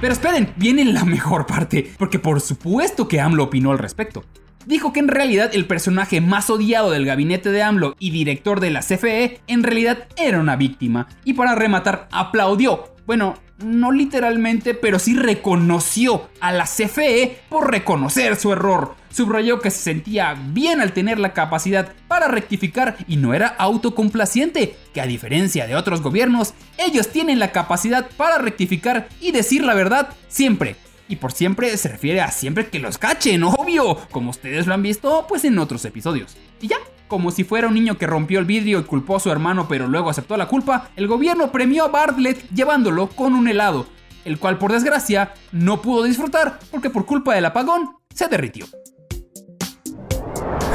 Pero 0.00 0.12
esperen, 0.12 0.52
viene 0.56 0.84
la 0.84 1.04
mejor 1.04 1.46
parte, 1.46 1.94
porque 1.98 2.18
por 2.18 2.40
supuesto 2.40 3.06
que 3.06 3.20
AMLO 3.20 3.44
opinó 3.44 3.70
al 3.70 3.78
respecto. 3.78 4.24
Dijo 4.66 4.92
que 4.92 5.00
en 5.00 5.08
realidad 5.08 5.50
el 5.54 5.66
personaje 5.66 6.20
más 6.20 6.50
odiado 6.50 6.90
del 6.90 7.06
gabinete 7.06 7.50
de 7.50 7.62
AMLO 7.62 7.96
y 7.98 8.10
director 8.10 8.60
de 8.60 8.70
la 8.70 8.80
CFE 8.80 9.40
en 9.46 9.62
realidad 9.62 10.08
era 10.16 10.38
una 10.38 10.56
víctima, 10.56 11.06
y 11.24 11.34
para 11.34 11.54
rematar 11.54 12.08
aplaudió. 12.12 12.94
Bueno, 13.06 13.38
no 13.62 13.92
literalmente, 13.92 14.74
pero 14.74 14.98
sí 14.98 15.16
reconoció 15.16 16.28
a 16.40 16.52
la 16.52 16.64
CFE 16.64 17.38
por 17.48 17.70
reconocer 17.70 18.36
su 18.36 18.52
error. 18.52 18.96
Subrayó 19.10 19.60
que 19.60 19.70
se 19.70 19.82
sentía 19.82 20.36
bien 20.52 20.80
al 20.80 20.92
tener 20.92 21.18
la 21.18 21.32
capacidad 21.32 21.92
para 22.06 22.28
rectificar 22.28 22.96
y 23.08 23.16
no 23.16 23.34
era 23.34 23.48
autocomplaciente, 23.48 24.76
que 24.94 25.00
a 25.00 25.06
diferencia 25.06 25.66
de 25.66 25.74
otros 25.74 26.00
gobiernos, 26.02 26.54
ellos 26.78 27.08
tienen 27.08 27.38
la 27.38 27.52
capacidad 27.52 28.08
para 28.16 28.38
rectificar 28.38 29.08
y 29.20 29.32
decir 29.32 29.64
la 29.64 29.74
verdad 29.74 30.10
siempre. 30.28 30.76
Y 31.08 31.16
por 31.16 31.32
siempre 31.32 31.76
se 31.76 31.88
refiere 31.88 32.20
a 32.20 32.30
siempre 32.30 32.68
que 32.68 32.78
los 32.78 32.96
cachen, 32.96 33.42
obvio, 33.42 33.96
como 34.12 34.30
ustedes 34.30 34.68
lo 34.68 34.74
han 34.74 34.82
visto 34.82 35.26
pues 35.28 35.44
en 35.44 35.58
otros 35.58 35.84
episodios. 35.84 36.36
Y 36.60 36.68
ya, 36.68 36.76
como 37.10 37.32
si 37.32 37.44
fuera 37.44 37.68
un 37.68 37.74
niño 37.74 37.98
que 37.98 38.06
rompió 38.06 38.38
el 38.38 38.46
vidrio 38.46 38.78
y 38.78 38.84
culpó 38.84 39.16
a 39.16 39.20
su 39.20 39.30
hermano 39.30 39.66
pero 39.68 39.88
luego 39.88 40.08
aceptó 40.08 40.36
la 40.38 40.48
culpa, 40.48 40.90
el 40.96 41.08
gobierno 41.08 41.50
premió 41.52 41.84
a 41.84 41.88
Bartlett 41.88 42.48
llevándolo 42.54 43.08
con 43.08 43.34
un 43.34 43.48
helado, 43.48 43.86
el 44.24 44.38
cual 44.38 44.56
por 44.56 44.72
desgracia 44.72 45.34
no 45.50 45.82
pudo 45.82 46.04
disfrutar 46.04 46.60
porque 46.70 46.88
por 46.88 47.04
culpa 47.04 47.34
del 47.34 47.44
apagón 47.44 47.96
se 48.14 48.28
derritió. 48.28 48.64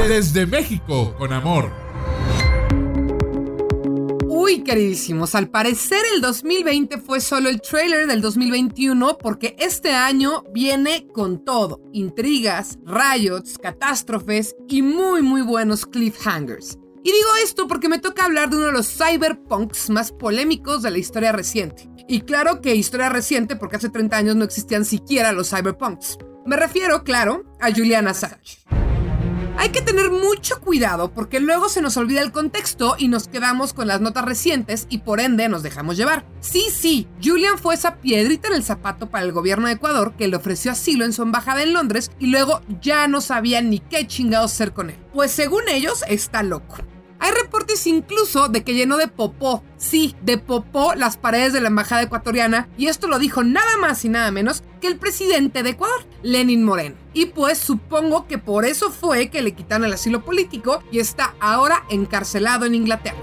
Desde 0.06 0.46
México, 0.46 1.16
con 1.18 1.32
amor. 1.32 1.85
Uy, 4.46 4.62
queridísimos, 4.62 5.34
al 5.34 5.48
parecer 5.50 5.98
el 6.14 6.20
2020 6.20 6.98
fue 6.98 7.20
solo 7.20 7.48
el 7.48 7.60
trailer 7.60 8.06
del 8.06 8.20
2021 8.20 9.18
porque 9.18 9.56
este 9.58 9.92
año 9.92 10.44
viene 10.52 11.08
con 11.12 11.44
todo. 11.44 11.80
Intrigas, 11.92 12.78
riots, 12.84 13.58
catástrofes 13.58 14.54
y 14.68 14.82
muy 14.82 15.20
muy 15.22 15.42
buenos 15.42 15.84
cliffhangers. 15.84 16.78
Y 17.02 17.10
digo 17.10 17.28
esto 17.42 17.66
porque 17.66 17.88
me 17.88 17.98
toca 17.98 18.24
hablar 18.24 18.48
de 18.48 18.58
uno 18.58 18.66
de 18.66 18.72
los 18.72 18.96
cyberpunks 18.96 19.90
más 19.90 20.12
polémicos 20.12 20.80
de 20.80 20.92
la 20.92 20.98
historia 20.98 21.32
reciente. 21.32 21.90
Y 22.06 22.20
claro 22.20 22.60
que 22.60 22.76
historia 22.76 23.08
reciente 23.08 23.56
porque 23.56 23.74
hace 23.74 23.88
30 23.88 24.16
años 24.16 24.36
no 24.36 24.44
existían 24.44 24.84
siquiera 24.84 25.32
los 25.32 25.50
cyberpunks. 25.50 26.18
Me 26.44 26.54
refiero, 26.54 27.02
claro, 27.02 27.42
a 27.60 27.72
Julian 27.72 28.06
Assange. 28.06 28.58
Hay 29.58 29.70
que 29.70 29.80
tener 29.80 30.10
mucho 30.10 30.60
cuidado 30.60 31.12
porque 31.12 31.40
luego 31.40 31.68
se 31.68 31.80
nos 31.80 31.96
olvida 31.96 32.20
el 32.20 32.30
contexto 32.30 32.94
y 32.98 33.08
nos 33.08 33.26
quedamos 33.26 33.72
con 33.72 33.86
las 33.86 34.00
notas 34.00 34.24
recientes 34.24 34.86
y 34.90 34.98
por 34.98 35.20
ende 35.20 35.48
nos 35.48 35.62
dejamos 35.62 35.96
llevar. 35.96 36.26
Sí, 36.40 36.66
sí, 36.70 37.08
Julian 37.24 37.58
fue 37.58 37.74
esa 37.74 37.96
piedrita 37.96 38.48
en 38.48 38.54
el 38.54 38.62
zapato 38.62 39.08
para 39.08 39.24
el 39.24 39.32
gobierno 39.32 39.66
de 39.66 39.74
Ecuador 39.74 40.14
que 40.16 40.28
le 40.28 40.36
ofreció 40.36 40.72
asilo 40.72 41.04
en 41.04 41.12
su 41.12 41.22
embajada 41.22 41.62
en 41.62 41.72
Londres 41.72 42.10
y 42.18 42.26
luego 42.26 42.60
ya 42.82 43.08
no 43.08 43.20
sabían 43.20 43.70
ni 43.70 43.78
qué 43.80 44.06
chingados 44.06 44.52
hacer 44.52 44.72
con 44.72 44.90
él. 44.90 44.98
Pues 45.12 45.32
según 45.32 45.62
ellos 45.68 46.04
está 46.08 46.42
loco. 46.42 46.76
Hay 47.18 47.30
reportes 47.32 47.86
incluso 47.86 48.48
de 48.48 48.62
que 48.62 48.74
llenó 48.74 48.96
de 48.96 49.08
popó, 49.08 49.62
sí, 49.76 50.14
de 50.22 50.38
popó 50.38 50.94
las 50.94 51.16
paredes 51.16 51.52
de 51.52 51.60
la 51.60 51.68
embajada 51.68 52.02
ecuatoriana 52.02 52.68
y 52.76 52.88
esto 52.88 53.08
lo 53.08 53.18
dijo 53.18 53.42
nada 53.42 53.76
más 53.78 54.04
y 54.04 54.08
nada 54.08 54.30
menos 54.30 54.62
que 54.80 54.86
el 54.86 54.98
presidente 54.98 55.62
de 55.62 55.70
Ecuador, 55.70 56.04
Lenin 56.22 56.64
Moreno. 56.64 56.96
Y 57.14 57.26
pues 57.26 57.58
supongo 57.58 58.26
que 58.26 58.38
por 58.38 58.64
eso 58.64 58.90
fue 58.90 59.28
que 59.28 59.42
le 59.42 59.52
quitaron 59.52 59.86
el 59.86 59.94
asilo 59.94 60.24
político 60.24 60.82
y 60.90 60.98
está 60.98 61.34
ahora 61.40 61.84
encarcelado 61.88 62.66
en 62.66 62.74
Inglaterra. 62.74 63.16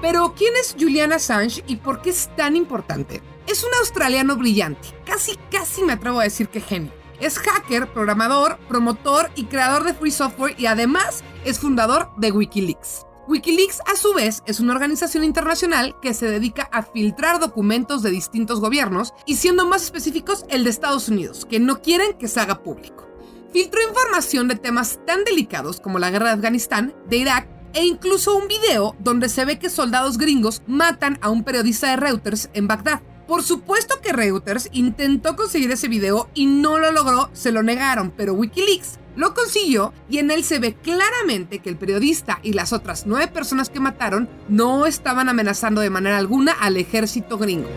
Pero 0.00 0.34
¿quién 0.36 0.54
es 0.56 0.76
Julian 0.78 1.12
Assange 1.12 1.64
y 1.66 1.76
por 1.76 2.02
qué 2.02 2.10
es 2.10 2.30
tan 2.36 2.54
importante? 2.54 3.22
Es 3.46 3.64
un 3.64 3.70
australiano 3.80 4.36
brillante, 4.36 4.88
casi 5.04 5.36
casi 5.50 5.82
me 5.82 5.94
atrevo 5.94 6.20
a 6.20 6.24
decir 6.24 6.48
que 6.48 6.60
genio. 6.60 6.92
Es 7.20 7.38
hacker, 7.38 7.92
programador, 7.92 8.58
promotor 8.68 9.30
y 9.34 9.46
creador 9.46 9.84
de 9.84 9.94
free 9.94 10.10
software 10.10 10.54
y 10.58 10.66
además 10.66 11.24
es 11.44 11.58
fundador 11.58 12.10
de 12.18 12.30
Wikileaks. 12.30 13.06
Wikileaks, 13.28 13.80
a 13.92 13.96
su 13.96 14.14
vez, 14.14 14.44
es 14.46 14.60
una 14.60 14.72
organización 14.72 15.24
internacional 15.24 15.96
que 16.00 16.14
se 16.14 16.30
dedica 16.30 16.68
a 16.70 16.84
filtrar 16.84 17.40
documentos 17.40 18.02
de 18.02 18.10
distintos 18.10 18.60
gobiernos 18.60 19.14
y 19.26 19.34
siendo 19.34 19.66
más 19.66 19.82
específicos 19.82 20.44
el 20.48 20.62
de 20.62 20.70
Estados 20.70 21.08
Unidos, 21.08 21.44
que 21.44 21.58
no 21.58 21.82
quieren 21.82 22.16
que 22.18 22.28
se 22.28 22.38
haga 22.38 22.62
público. 22.62 23.08
Filtró 23.52 23.80
información 23.82 24.46
de 24.46 24.54
temas 24.54 25.00
tan 25.06 25.24
delicados 25.24 25.80
como 25.80 25.98
la 25.98 26.10
guerra 26.10 26.26
de 26.26 26.34
Afganistán, 26.34 26.94
de 27.08 27.16
Irak 27.16 27.48
e 27.74 27.84
incluso 27.84 28.36
un 28.36 28.46
video 28.46 28.94
donde 29.00 29.28
se 29.28 29.44
ve 29.44 29.58
que 29.58 29.70
soldados 29.70 30.18
gringos 30.18 30.62
matan 30.68 31.18
a 31.20 31.28
un 31.28 31.42
periodista 31.42 31.90
de 31.90 31.96
Reuters 31.96 32.48
en 32.54 32.68
Bagdad. 32.68 33.02
Por 33.26 33.42
supuesto 33.42 34.00
que 34.00 34.12
Reuters 34.12 34.68
intentó 34.70 35.34
conseguir 35.34 35.72
ese 35.72 35.88
video 35.88 36.28
y 36.32 36.46
no 36.46 36.78
lo 36.78 36.92
logró, 36.92 37.28
se 37.32 37.50
lo 37.50 37.64
negaron, 37.64 38.12
pero 38.12 38.34
Wikileaks 38.34 39.00
lo 39.16 39.34
consiguió 39.34 39.92
y 40.08 40.18
en 40.18 40.30
él 40.30 40.44
se 40.44 40.58
ve 40.58 40.74
claramente 40.74 41.58
que 41.58 41.70
el 41.70 41.76
periodista 41.76 42.38
y 42.42 42.52
las 42.52 42.72
otras 42.72 43.06
nueve 43.06 43.28
personas 43.28 43.70
que 43.70 43.80
mataron 43.80 44.28
no 44.48 44.86
estaban 44.86 45.28
amenazando 45.28 45.80
de 45.80 45.90
manera 45.90 46.18
alguna 46.18 46.52
al 46.52 46.76
ejército 46.76 47.38
gringo. 47.38 47.68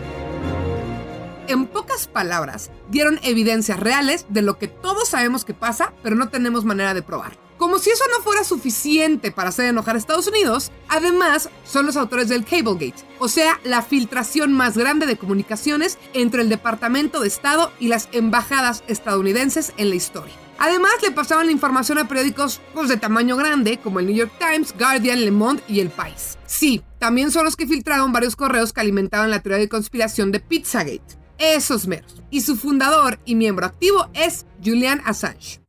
En 1.48 1.66
pocas 1.66 2.06
palabras, 2.06 2.70
dieron 2.90 3.18
evidencias 3.24 3.80
reales 3.80 4.26
de 4.28 4.42
lo 4.42 4.56
que 4.56 4.68
todos 4.68 5.08
sabemos 5.08 5.44
que 5.44 5.52
pasa, 5.52 5.92
pero 6.00 6.14
no 6.14 6.28
tenemos 6.28 6.64
manera 6.64 6.94
de 6.94 7.02
probar. 7.02 7.36
Como 7.58 7.78
si 7.78 7.90
eso 7.90 8.04
no 8.16 8.22
fuera 8.22 8.44
suficiente 8.44 9.32
para 9.32 9.48
hacer 9.48 9.66
enojar 9.66 9.96
a 9.96 9.98
Estados 9.98 10.28
Unidos, 10.28 10.70
además 10.88 11.50
son 11.64 11.86
los 11.86 11.96
autores 11.96 12.28
del 12.28 12.44
Cablegate, 12.44 13.04
o 13.18 13.28
sea, 13.28 13.58
la 13.64 13.82
filtración 13.82 14.52
más 14.52 14.78
grande 14.78 15.06
de 15.06 15.18
comunicaciones 15.18 15.98
entre 16.14 16.42
el 16.42 16.48
Departamento 16.48 17.20
de 17.20 17.28
Estado 17.28 17.72
y 17.80 17.88
las 17.88 18.08
embajadas 18.12 18.84
estadounidenses 18.86 19.72
en 19.76 19.90
la 19.90 19.96
historia. 19.96 20.49
Además, 20.60 20.92
le 21.02 21.10
pasaban 21.10 21.46
la 21.46 21.52
información 21.52 21.96
a 21.96 22.06
periódicos 22.06 22.60
pues, 22.74 22.90
de 22.90 22.98
tamaño 22.98 23.34
grande 23.34 23.78
como 23.78 23.98
el 23.98 24.06
New 24.06 24.14
York 24.14 24.32
Times, 24.38 24.74
Guardian, 24.78 25.24
Le 25.24 25.30
Monde 25.30 25.62
y 25.66 25.80
El 25.80 25.88
País. 25.88 26.36
Sí, 26.44 26.82
también 26.98 27.30
son 27.30 27.46
los 27.46 27.56
que 27.56 27.66
filtraron 27.66 28.12
varios 28.12 28.36
correos 28.36 28.74
que 28.74 28.82
alimentaban 28.82 29.30
la 29.30 29.40
teoría 29.40 29.58
de 29.58 29.70
conspiración 29.70 30.30
de 30.32 30.40
Pizzagate. 30.40 31.18
Esos 31.38 31.86
meros. 31.86 32.22
Y 32.30 32.42
su 32.42 32.56
fundador 32.56 33.18
y 33.24 33.36
miembro 33.36 33.64
activo 33.64 34.10
es 34.12 34.44
Julian 34.62 35.00
Assange. 35.06 35.62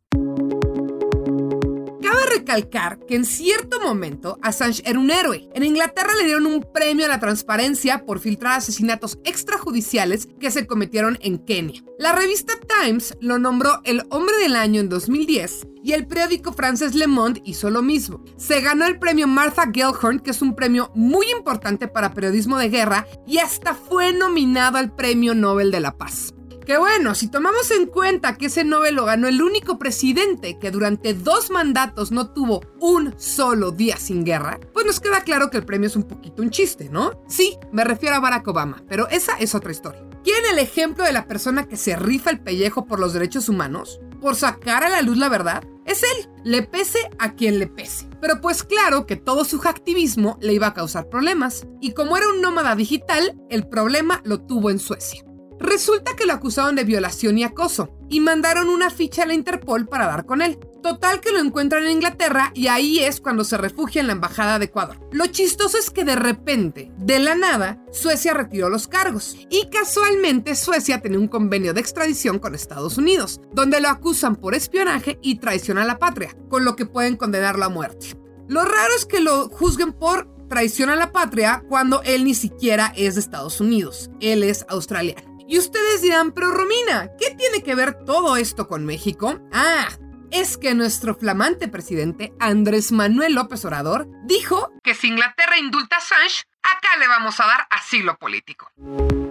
Recalcar 2.42 2.98
que 3.08 3.16
en 3.16 3.24
cierto 3.24 3.80
momento 3.82 4.40
Assange 4.42 4.82
era 4.84 4.98
un 4.98 5.12
héroe. 5.12 5.48
En 5.54 5.64
Inglaterra 5.64 6.10
le 6.18 6.26
dieron 6.26 6.48
un 6.48 6.66
premio 6.74 7.06
a 7.06 7.08
la 7.08 7.20
transparencia 7.20 8.04
por 8.04 8.20
filtrar 8.20 8.54
asesinatos 8.54 9.20
extrajudiciales 9.24 10.28
que 10.40 10.50
se 10.50 10.66
cometieron 10.66 11.20
en 11.22 11.38
Kenia. 11.38 11.84
La 12.00 12.14
revista 12.14 12.54
Times 12.82 13.16
lo 13.22 13.38
nombró 13.38 13.82
el 13.84 14.02
hombre 14.10 14.36
del 14.38 14.56
año 14.56 14.82
en 14.82 14.90
2010 14.90 15.68
y 15.84 15.92
el 15.92 16.08
periódico 16.08 16.52
francés 16.52 16.96
Le 16.96 17.06
Monde 17.06 17.44
hizo 17.46 17.70
lo 17.70 17.84
mismo. 17.84 18.24
Se 18.38 18.60
ganó 18.60 18.88
el 18.88 18.98
premio 18.98 19.28
Martha 19.28 19.70
Gellhorn, 19.72 20.20
que 20.20 20.32
es 20.32 20.42
un 20.42 20.56
premio 20.56 20.92
muy 20.96 21.30
importante 21.30 21.88
para 21.88 22.16
periodismo 22.16 22.58
de 22.58 22.70
guerra, 22.70 23.06
y 23.28 23.38
hasta 23.38 23.76
fue 23.76 24.14
nominado 24.14 24.80
al 24.80 24.96
Premio 24.96 25.36
Nobel 25.36 25.70
de 25.70 25.80
la 25.80 25.96
Paz. 25.96 26.34
Que 26.66 26.78
bueno, 26.78 27.16
si 27.16 27.28
tomamos 27.28 27.72
en 27.72 27.88
cuenta 27.88 28.38
que 28.38 28.46
ese 28.46 28.64
Nobel 28.64 28.96
lo 28.96 29.06
ganó 29.06 29.28
el 29.28 29.42
único 29.42 29.80
presidente 29.80 30.60
que 30.60 30.72
durante 30.72 31.14
dos 31.14 31.50
mandatos 31.50 32.12
no 32.12 32.32
tuvo 32.32 32.62
un 32.80 33.16
solo 33.20 33.72
día 33.72 33.98
sin 33.98 34.24
guerra, 34.24 34.60
pues 34.74 34.86
nos 34.86 35.00
queda 35.00 35.22
claro 35.22 35.50
que 35.50 35.58
el 35.58 35.66
premio 35.66 35.88
es 35.88 35.96
un 35.96 36.04
poquito 36.04 36.42
un 36.42 36.52
chiste, 36.52 36.90
¿no? 36.90 37.24
Sí, 37.28 37.58
me 37.72 37.84
refiero 37.84 38.16
a 38.16 38.20
Barack 38.20 38.48
Obama, 38.48 38.84
pero 38.88 39.08
esa 39.10 39.38
es 39.40 39.56
otra 39.56 39.72
historia. 39.72 40.06
¿Quieren 40.24 40.52
el 40.52 40.60
ejemplo 40.60 41.04
de 41.04 41.14
la 41.14 41.28
persona 41.28 41.68
que 41.68 41.78
se 41.78 41.96
rifa 41.96 42.30
el 42.30 42.42
pellejo 42.42 42.86
por 42.86 43.00
los 43.00 43.14
derechos 43.14 43.50
humanos? 43.50 44.00
¿Por 44.22 44.36
sacar 44.36 44.84
a 44.84 44.90
la 44.90 45.02
luz 45.02 45.18
la 45.18 45.30
verdad? 45.30 45.64
Es 45.86 46.04
él, 46.04 46.30
le 46.44 46.62
pese 46.62 47.00
a 47.18 47.34
quien 47.34 47.58
le 47.58 47.66
pese. 47.66 48.08
Pero 48.22 48.40
pues 48.40 48.64
claro 48.64 49.08
que 49.08 49.16
todo 49.16 49.46
su 49.46 49.60
activismo 49.68 50.38
le 50.40 50.54
iba 50.54 50.68
a 50.68 50.74
causar 50.76 51.10
problemas, 51.10 51.66
y 51.82 51.94
como 51.94 52.18
era 52.18 52.30
un 52.30 52.40
nómada 52.40 52.76
digital, 52.76 53.36
el 53.50 53.68
problema 53.68 54.22
lo 54.24 54.46
tuvo 54.46 54.70
en 54.70 54.78
Suecia. 54.78 55.24
Resulta 55.62 56.16
que 56.16 56.26
lo 56.26 56.34
acusaron 56.34 56.76
de 56.76 56.84
violación 56.84 57.38
y 57.38 57.44
acoso 57.44 57.96
y 58.10 58.20
mandaron 58.20 58.68
una 58.68 58.90
ficha 58.90 59.24
a 59.24 59.26
la 59.28 59.36
Interpol 59.36 59.88
para 59.88 60.08
dar 60.08 60.26
con 60.26 60.42
él. 60.42 60.58
Total 60.82 61.22
que 61.22 61.32
lo 61.32 61.38
encuentran 61.38 61.84
en 61.84 61.92
Inglaterra 61.92 62.52
y 62.56 62.68
ahí 62.68 63.00
es 63.00 63.22
cuando 63.22 63.44
se 63.44 63.58
refugia 63.58 64.02
en 64.02 64.08
la 64.08 64.14
embajada 64.14 64.58
de 64.58 64.66
Ecuador. 64.66 64.98
Lo 65.12 65.28
chistoso 65.28 65.78
es 65.78 65.92
que 65.92 66.04
de 66.04 66.16
repente, 66.16 66.92
de 66.98 67.20
la 67.20 67.36
nada, 67.36 67.80
Suecia 67.92 68.34
retiró 68.34 68.70
los 68.70 68.88
cargos 68.88 69.38
y 69.52 69.70
casualmente 69.70 70.56
Suecia 70.56 71.00
tenía 71.00 71.20
un 71.20 71.28
convenio 71.28 71.76
de 71.76 71.82
extradición 71.82 72.40
con 72.40 72.56
Estados 72.56 72.98
Unidos, 72.98 73.40
donde 73.54 73.80
lo 73.80 73.90
acusan 73.90 74.36
por 74.36 74.56
espionaje 74.56 75.20
y 75.22 75.36
traición 75.36 75.78
a 75.78 75.86
la 75.86 76.00
patria, 76.00 76.36
con 76.50 76.66
lo 76.66 76.76
que 76.76 76.88
pueden 76.88 77.18
condenarlo 77.18 77.66
a 77.66 77.70
muerte. 77.70 78.18
Lo 78.48 78.64
raro 78.66 78.96
es 78.98 79.06
que 79.06 79.20
lo 79.20 79.48
juzguen 79.50 79.94
por 79.94 80.28
traición 80.50 80.90
a 80.90 80.96
la 80.96 81.12
patria 81.12 81.64
cuando 81.70 82.02
él 82.02 82.26
ni 82.26 82.34
siquiera 82.34 82.92
es 82.98 83.14
de 83.14 83.22
Estados 83.22 83.62
Unidos, 83.62 84.10
él 84.20 84.44
es 84.44 84.66
australiano. 84.68 85.31
Y 85.52 85.60
ustedes 85.60 86.02
dirán, 86.02 86.32
pero 86.32 86.50
Romina, 86.50 87.10
¿qué 87.20 87.36
tiene 87.36 87.62
que 87.62 87.76
ver 87.76 88.06
todo 88.06 88.38
esto 88.38 88.70
con 88.70 88.86
México? 88.86 89.38
Ah, 89.52 89.90
es 90.32 90.58
que 90.58 90.74
nuestro 90.74 91.14
flamante 91.14 91.68
presidente 91.68 92.32
Andrés 92.40 92.94
Manuel 92.94 93.36
López 93.36 93.66
Obrador 93.66 94.08
dijo 94.24 94.72
que 94.82 94.96
si 94.96 95.10
Inglaterra 95.10 95.60
indulta 95.60 95.98
a 95.98 96.00
Assange, 96.00 96.46
acá 96.64 96.98
le 97.02 97.08
vamos 97.10 97.38
a 97.42 97.48
dar 97.48 97.68
asilo 97.70 98.18
político. 98.18 98.72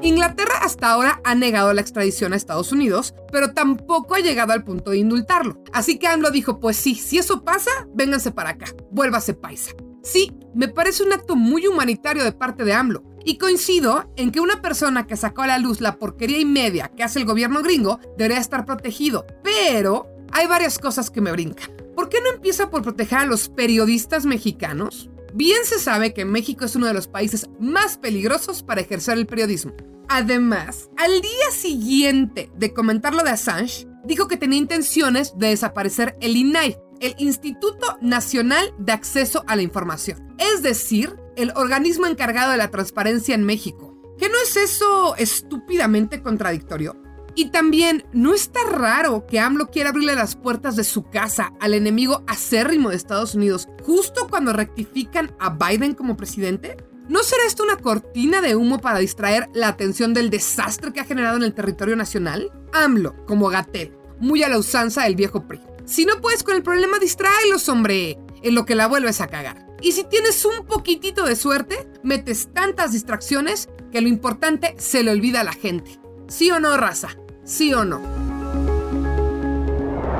Inglaterra 0.02 0.58
hasta 0.60 0.90
ahora 0.90 1.22
ha 1.24 1.34
negado 1.34 1.72
la 1.72 1.80
extradición 1.80 2.34
a 2.34 2.36
Estados 2.36 2.70
Unidos, 2.70 3.14
pero 3.32 3.54
tampoco 3.54 4.14
ha 4.14 4.20
llegado 4.20 4.52
al 4.52 4.62
punto 4.62 4.90
de 4.90 4.98
indultarlo. 4.98 5.64
Así 5.72 5.98
que 5.98 6.06
AMLO 6.06 6.30
dijo, 6.30 6.60
pues 6.60 6.76
sí, 6.76 6.96
si 6.96 7.16
eso 7.16 7.44
pasa, 7.44 7.70
vénganse 7.94 8.30
para 8.30 8.50
acá, 8.50 8.66
vuélvase 8.90 9.32
paisa. 9.32 9.72
Sí, 10.02 10.32
me 10.54 10.68
parece 10.68 11.02
un 11.02 11.14
acto 11.14 11.34
muy 11.34 11.66
humanitario 11.66 12.24
de 12.24 12.32
parte 12.32 12.64
de 12.64 12.74
AMLO, 12.74 13.04
y 13.24 13.38
coincido 13.38 14.10
en 14.16 14.32
que 14.32 14.40
una 14.40 14.62
persona 14.62 15.06
que 15.06 15.16
sacó 15.16 15.42
a 15.42 15.46
la 15.46 15.58
luz 15.58 15.80
la 15.80 15.96
porquería 15.96 16.38
y 16.38 16.44
media 16.44 16.90
que 16.96 17.02
hace 17.02 17.18
el 17.18 17.24
gobierno 17.24 17.62
gringo 17.62 18.00
debería 18.16 18.38
estar 18.38 18.64
protegido. 18.64 19.26
Pero 19.42 20.06
hay 20.32 20.46
varias 20.46 20.78
cosas 20.78 21.10
que 21.10 21.20
me 21.20 21.32
brincan. 21.32 21.70
¿Por 21.94 22.08
qué 22.08 22.20
no 22.20 22.30
empieza 22.30 22.70
por 22.70 22.82
proteger 22.82 23.18
a 23.18 23.26
los 23.26 23.48
periodistas 23.48 24.24
mexicanos? 24.24 25.10
Bien 25.34 25.64
se 25.64 25.78
sabe 25.78 26.12
que 26.12 26.24
México 26.24 26.64
es 26.64 26.74
uno 26.74 26.86
de 26.86 26.94
los 26.94 27.08
países 27.08 27.48
más 27.60 27.98
peligrosos 27.98 28.62
para 28.62 28.80
ejercer 28.80 29.18
el 29.18 29.26
periodismo. 29.26 29.72
Además, 30.08 30.90
al 30.96 31.20
día 31.20 31.50
siguiente 31.52 32.50
de 32.56 32.72
comentar 32.72 33.14
lo 33.14 33.22
de 33.22 33.30
Assange, 33.30 33.86
dijo 34.04 34.26
que 34.26 34.36
tenía 34.36 34.58
intenciones 34.58 35.38
de 35.38 35.48
desaparecer 35.48 36.16
el 36.20 36.36
INAI, 36.36 36.76
el 37.00 37.14
Instituto 37.18 37.98
Nacional 38.00 38.72
de 38.78 38.92
Acceso 38.92 39.42
a 39.46 39.56
la 39.56 39.62
Información. 39.62 40.34
Es 40.38 40.62
decir, 40.62 41.16
el 41.36 41.52
organismo 41.56 42.06
encargado 42.06 42.52
de 42.52 42.58
la 42.58 42.70
transparencia 42.70 43.34
en 43.34 43.44
México. 43.44 43.96
¿Qué 44.18 44.28
no 44.28 44.34
es 44.42 44.56
eso 44.56 45.16
estúpidamente 45.16 46.22
contradictorio? 46.22 46.96
Y 47.34 47.50
también, 47.50 48.04
¿no 48.12 48.34
está 48.34 48.60
raro 48.70 49.26
que 49.26 49.40
AMLO 49.40 49.70
quiera 49.70 49.90
abrirle 49.90 50.14
las 50.14 50.36
puertas 50.36 50.76
de 50.76 50.84
su 50.84 51.04
casa 51.04 51.52
al 51.60 51.74
enemigo 51.74 52.22
acérrimo 52.26 52.90
de 52.90 52.96
Estados 52.96 53.34
Unidos 53.34 53.68
justo 53.82 54.28
cuando 54.28 54.52
rectifican 54.52 55.34
a 55.38 55.50
Biden 55.50 55.94
como 55.94 56.16
presidente? 56.16 56.76
¿No 57.08 57.22
será 57.22 57.44
esto 57.46 57.62
una 57.62 57.76
cortina 57.76 58.40
de 58.40 58.56
humo 58.56 58.80
para 58.80 58.98
distraer 58.98 59.48
la 59.54 59.68
atención 59.68 60.12
del 60.12 60.28
desastre 60.28 60.92
que 60.92 61.00
ha 61.00 61.04
generado 61.04 61.36
en 61.38 61.44
el 61.44 61.54
territorio 61.54 61.96
nacional? 61.96 62.52
AMLO, 62.72 63.24
como 63.26 63.48
Gatel, 63.48 63.96
muy 64.18 64.42
a 64.42 64.48
la 64.48 64.58
usanza 64.58 65.04
del 65.04 65.16
viejo 65.16 65.46
PRI. 65.48 65.60
Si 65.90 66.04
no 66.04 66.20
puedes 66.20 66.44
con 66.44 66.54
el 66.54 66.62
problema, 66.62 67.00
distráelos, 67.00 67.68
hombre, 67.68 68.16
en 68.44 68.54
lo 68.54 68.64
que 68.64 68.76
la 68.76 68.86
vuelves 68.86 69.20
a 69.20 69.26
cagar. 69.26 69.66
Y 69.82 69.90
si 69.90 70.04
tienes 70.04 70.44
un 70.44 70.64
poquitito 70.64 71.24
de 71.24 71.34
suerte, 71.34 71.90
metes 72.04 72.54
tantas 72.54 72.92
distracciones 72.92 73.68
que 73.90 74.00
lo 74.00 74.06
importante 74.06 74.76
se 74.78 75.02
le 75.02 75.10
olvida 75.10 75.40
a 75.40 75.44
la 75.44 75.52
gente. 75.52 75.98
¿Sí 76.28 76.48
o 76.52 76.60
no, 76.60 76.76
raza? 76.76 77.08
¿Sí 77.42 77.74
o 77.74 77.84
no? 77.84 78.00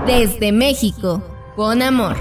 Desde 0.09 0.51
México, 0.51 1.23
con 1.55 1.83
amor. 1.83 2.17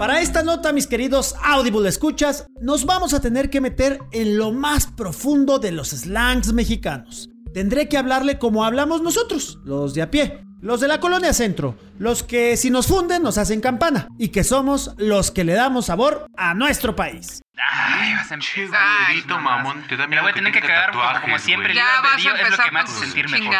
Para 0.00 0.20
esta 0.20 0.42
nota, 0.42 0.72
mis 0.72 0.88
queridos 0.88 1.36
Audible 1.44 1.88
escuchas, 1.88 2.44
nos 2.60 2.86
vamos 2.86 3.14
a 3.14 3.20
tener 3.20 3.50
que 3.50 3.60
meter 3.60 4.00
en 4.10 4.36
lo 4.36 4.50
más 4.50 4.88
profundo 4.88 5.60
de 5.60 5.70
los 5.70 5.90
slangs 5.90 6.52
mexicanos. 6.52 7.30
tendré 7.54 7.88
que 7.88 7.98
hablarle 7.98 8.40
como 8.40 8.64
hablamos 8.64 9.00
nosotros, 9.00 9.60
los 9.64 9.94
de 9.94 10.02
a 10.02 10.10
pie. 10.10 10.47
Los 10.60 10.80
de 10.80 10.88
la 10.88 10.98
colonia 10.98 11.32
centro, 11.32 11.76
los 12.00 12.24
que 12.24 12.56
si 12.56 12.70
nos 12.70 12.88
funden 12.88 13.22
nos 13.22 13.38
hacen 13.38 13.60
campana 13.60 14.08
y 14.18 14.30
que 14.30 14.42
somos 14.42 14.92
los 14.96 15.30
que 15.30 15.44
le 15.44 15.54
damos 15.54 15.86
sabor 15.86 16.26
a 16.36 16.52
nuestro 16.54 16.96
país. 16.96 17.40
Ay, 17.56 18.12
vas 18.14 18.30
a 18.32 18.34
empezar. 18.34 18.80
Ay, 19.06 19.22
mamón, 19.28 19.84
te 19.88 19.96
da 19.96 20.08
Me 20.08 20.16
la 20.16 20.22
voy 20.22 20.32
a 20.32 20.34
tener 20.34 20.52
que 20.52 20.60
cagar 20.60 20.90
como, 20.90 21.04
como 21.22 21.38
siempre. 21.38 21.74
Ya 21.74 21.84
vas 22.02 22.12
a 22.12 22.14
albedrío 22.14 22.34
es 22.34 22.40
lo 22.40 22.44
empezar 22.46 22.66
que 22.66 22.72
me 22.72 22.80
hace 22.80 23.04
sentir 23.04 23.28
mejor. 23.28 23.54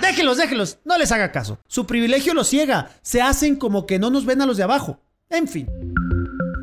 Déjenlos, 0.00 0.36
déjenlos, 0.36 0.78
no 0.84 0.96
les 0.96 1.10
haga 1.10 1.32
caso. 1.32 1.58
Su 1.66 1.88
privilegio 1.88 2.34
los 2.34 2.48
ciega, 2.48 2.90
se 3.02 3.20
hacen 3.20 3.56
como 3.56 3.84
que 3.84 3.98
no 3.98 4.10
nos 4.10 4.24
ven 4.24 4.40
a 4.40 4.46
los 4.46 4.56
de 4.56 4.62
abajo. 4.62 5.00
En 5.30 5.48
fin. 5.48 5.66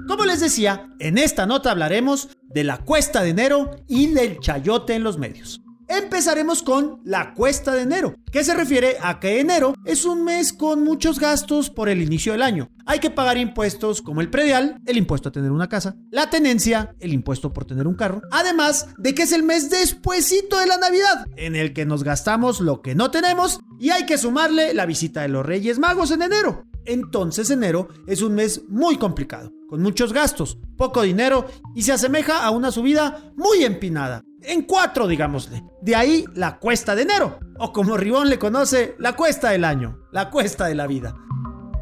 Como 0.08 0.26
les 0.26 0.40
decía, 0.40 0.88
en 1.00 1.18
esta 1.18 1.46
nota 1.46 1.72
hablaremos 1.72 2.30
de 2.44 2.64
la 2.64 2.78
cuesta 2.78 3.24
de 3.24 3.30
enero 3.30 3.72
y 3.88 4.08
del 4.14 4.40
chayote 4.40 4.96
en 4.96 5.04
los 5.04 5.18
medios. 5.18 5.61
Empezaremos 5.92 6.64
con 6.64 7.02
la 7.04 7.34
cuesta 7.34 7.76
de 7.76 7.82
enero, 7.82 8.16
que 8.32 8.46
se 8.46 8.54
refiere 8.54 8.96
a 9.02 9.20
que 9.20 9.42
enero 9.42 9.74
es 9.84 10.06
un 10.06 10.24
mes 10.24 10.54
con 10.54 10.86
muchos 10.86 11.20
gastos 11.20 11.70
por 11.70 11.90
el 11.90 12.02
inicio 12.02 12.32
del 12.32 12.44
año. 12.44 12.70
Hay 12.86 13.00
que 13.00 13.10
pagar 13.10 13.38
impuestos 13.38 14.02
como 14.02 14.22
el 14.22 14.30
predial, 14.30 14.80
el 14.86 14.96
impuesto 14.96 15.28
a 15.28 15.32
tener 15.34 15.52
una 15.52 15.68
casa, 15.68 15.98
la 16.10 16.30
tenencia, 16.30 16.96
el 17.00 17.12
impuesto 17.12 17.52
por 17.52 17.66
tener 17.66 17.88
un 17.88 17.96
carro, 17.96 18.22
además 18.32 18.88
de 19.00 19.14
que 19.14 19.24
es 19.24 19.34
el 19.34 19.44
mes 19.44 19.70
despuesito 19.70 20.60
de 20.60 20.68
la 20.68 20.78
Navidad, 20.78 21.26
en 21.36 21.58
el 21.58 21.74
que 21.74 21.86
nos 21.86 22.06
gastamos 22.06 22.62
lo 22.62 22.82
que 22.82 22.96
no 22.96 23.12
tenemos 23.12 23.60
y 23.78 23.90
hay 23.90 24.06
que 24.06 24.18
sumarle 24.18 24.74
la 24.74 24.86
visita 24.86 25.24
de 25.24 25.28
los 25.28 25.46
Reyes 25.46 25.78
Magos 25.78 26.12
en 26.12 26.22
enero. 26.22 26.64
Entonces 26.86 27.50
enero 27.50 27.90
es 28.08 28.22
un 28.22 28.36
mes 28.36 28.62
muy 28.70 28.96
complicado, 28.96 29.52
con 29.68 29.82
muchos 29.82 30.14
gastos, 30.14 30.58
poco 30.78 31.02
dinero 31.02 31.48
y 31.76 31.84
se 31.84 31.92
asemeja 31.92 32.46
a 32.46 32.52
una 32.52 32.72
subida 32.72 33.34
muy 33.36 33.66
empinada. 33.66 34.24
En 34.44 34.64
cuatro, 34.64 35.08
digámosle. 35.08 35.64
De 35.82 35.96
ahí 35.96 36.26
la 36.34 36.58
cuesta 36.58 36.96
de 36.96 37.04
enero, 37.04 37.40
o 37.60 37.72
como 37.72 37.98
Ribón 37.98 38.30
le 38.30 38.40
conoce, 38.40 38.96
la 38.98 39.16
cuesta 39.16 39.50
del 39.50 39.64
año, 39.64 40.00
la 40.12 40.30
cuesta 40.30 40.66
de 40.66 40.76
la 40.76 40.88
vida. 40.88 41.16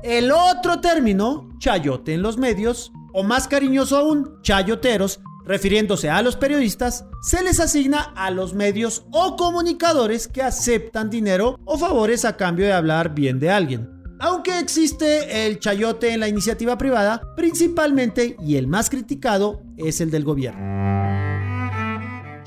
El 0.03 0.31
otro 0.31 0.79
término, 0.79 1.49
chayote 1.59 2.13
en 2.13 2.21
los 2.21 2.37
medios, 2.37 2.91
o 3.13 3.23
más 3.23 3.47
cariñoso 3.47 3.97
aún, 3.97 4.39
chayoteros, 4.41 5.19
refiriéndose 5.45 6.09
a 6.09 6.21
los 6.21 6.35
periodistas, 6.35 7.05
se 7.21 7.43
les 7.43 7.59
asigna 7.59 8.13
a 8.15 8.29
los 8.29 8.53
medios 8.53 9.05
o 9.11 9.35
comunicadores 9.35 10.27
que 10.27 10.43
aceptan 10.43 11.09
dinero 11.09 11.57
o 11.65 11.77
favores 11.77 12.23
a 12.23 12.37
cambio 12.37 12.65
de 12.65 12.73
hablar 12.73 13.15
bien 13.15 13.39
de 13.39 13.49
alguien. 13.49 13.89
Aunque 14.19 14.59
existe 14.59 15.47
el 15.47 15.59
chayote 15.59 16.13
en 16.13 16.19
la 16.19 16.27
iniciativa 16.27 16.77
privada, 16.77 17.21
principalmente 17.35 18.35
y 18.45 18.57
el 18.57 18.67
más 18.67 18.89
criticado 18.89 19.61
es 19.77 20.01
el 20.01 20.11
del 20.11 20.25
gobierno. 20.25 20.98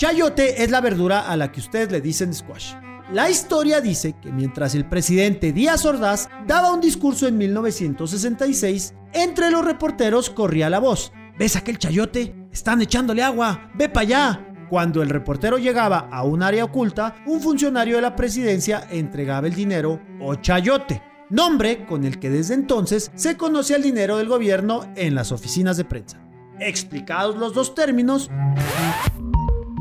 Chayote 0.02 0.64
es 0.64 0.72
la 0.72 0.80
verdura 0.80 1.30
a 1.30 1.36
la 1.36 1.52
que 1.52 1.60
ustedes 1.60 1.92
le 1.92 2.00
dicen 2.00 2.34
squash. 2.34 2.74
La 3.12 3.30
historia 3.30 3.80
dice 3.80 4.16
que 4.20 4.32
mientras 4.32 4.74
el 4.74 4.84
presidente 4.84 5.52
Díaz 5.52 5.84
Ordaz 5.84 6.28
daba 6.44 6.72
un 6.72 6.80
discurso 6.80 7.28
en 7.28 7.38
1966, 7.38 8.94
entre 9.12 9.52
los 9.52 9.64
reporteros 9.64 10.28
corría 10.28 10.68
la 10.68 10.80
voz. 10.80 11.12
¿Ves 11.38 11.54
aquel 11.54 11.78
chayote? 11.78 12.34
Están 12.50 12.82
echándole 12.82 13.22
agua. 13.22 13.70
Ve 13.76 13.88
para 13.88 14.00
allá. 14.00 14.46
Cuando 14.68 15.02
el 15.02 15.08
reportero 15.08 15.56
llegaba 15.56 16.08
a 16.10 16.24
un 16.24 16.42
área 16.42 16.64
oculta, 16.64 17.14
un 17.24 17.40
funcionario 17.40 17.94
de 17.94 18.02
la 18.02 18.16
presidencia 18.16 18.88
entregaba 18.90 19.46
el 19.46 19.54
dinero 19.54 20.00
o 20.20 20.34
chayote, 20.34 21.00
nombre 21.30 21.86
con 21.86 22.02
el 22.02 22.18
que 22.18 22.28
desde 22.28 22.54
entonces 22.54 23.12
se 23.14 23.36
conoce 23.36 23.76
al 23.76 23.82
dinero 23.84 24.16
del 24.16 24.26
gobierno 24.26 24.92
en 24.96 25.14
las 25.14 25.30
oficinas 25.30 25.76
de 25.76 25.84
prensa. 25.84 26.20
Explicados 26.58 27.36
los 27.36 27.54
dos 27.54 27.76
términos, 27.76 28.28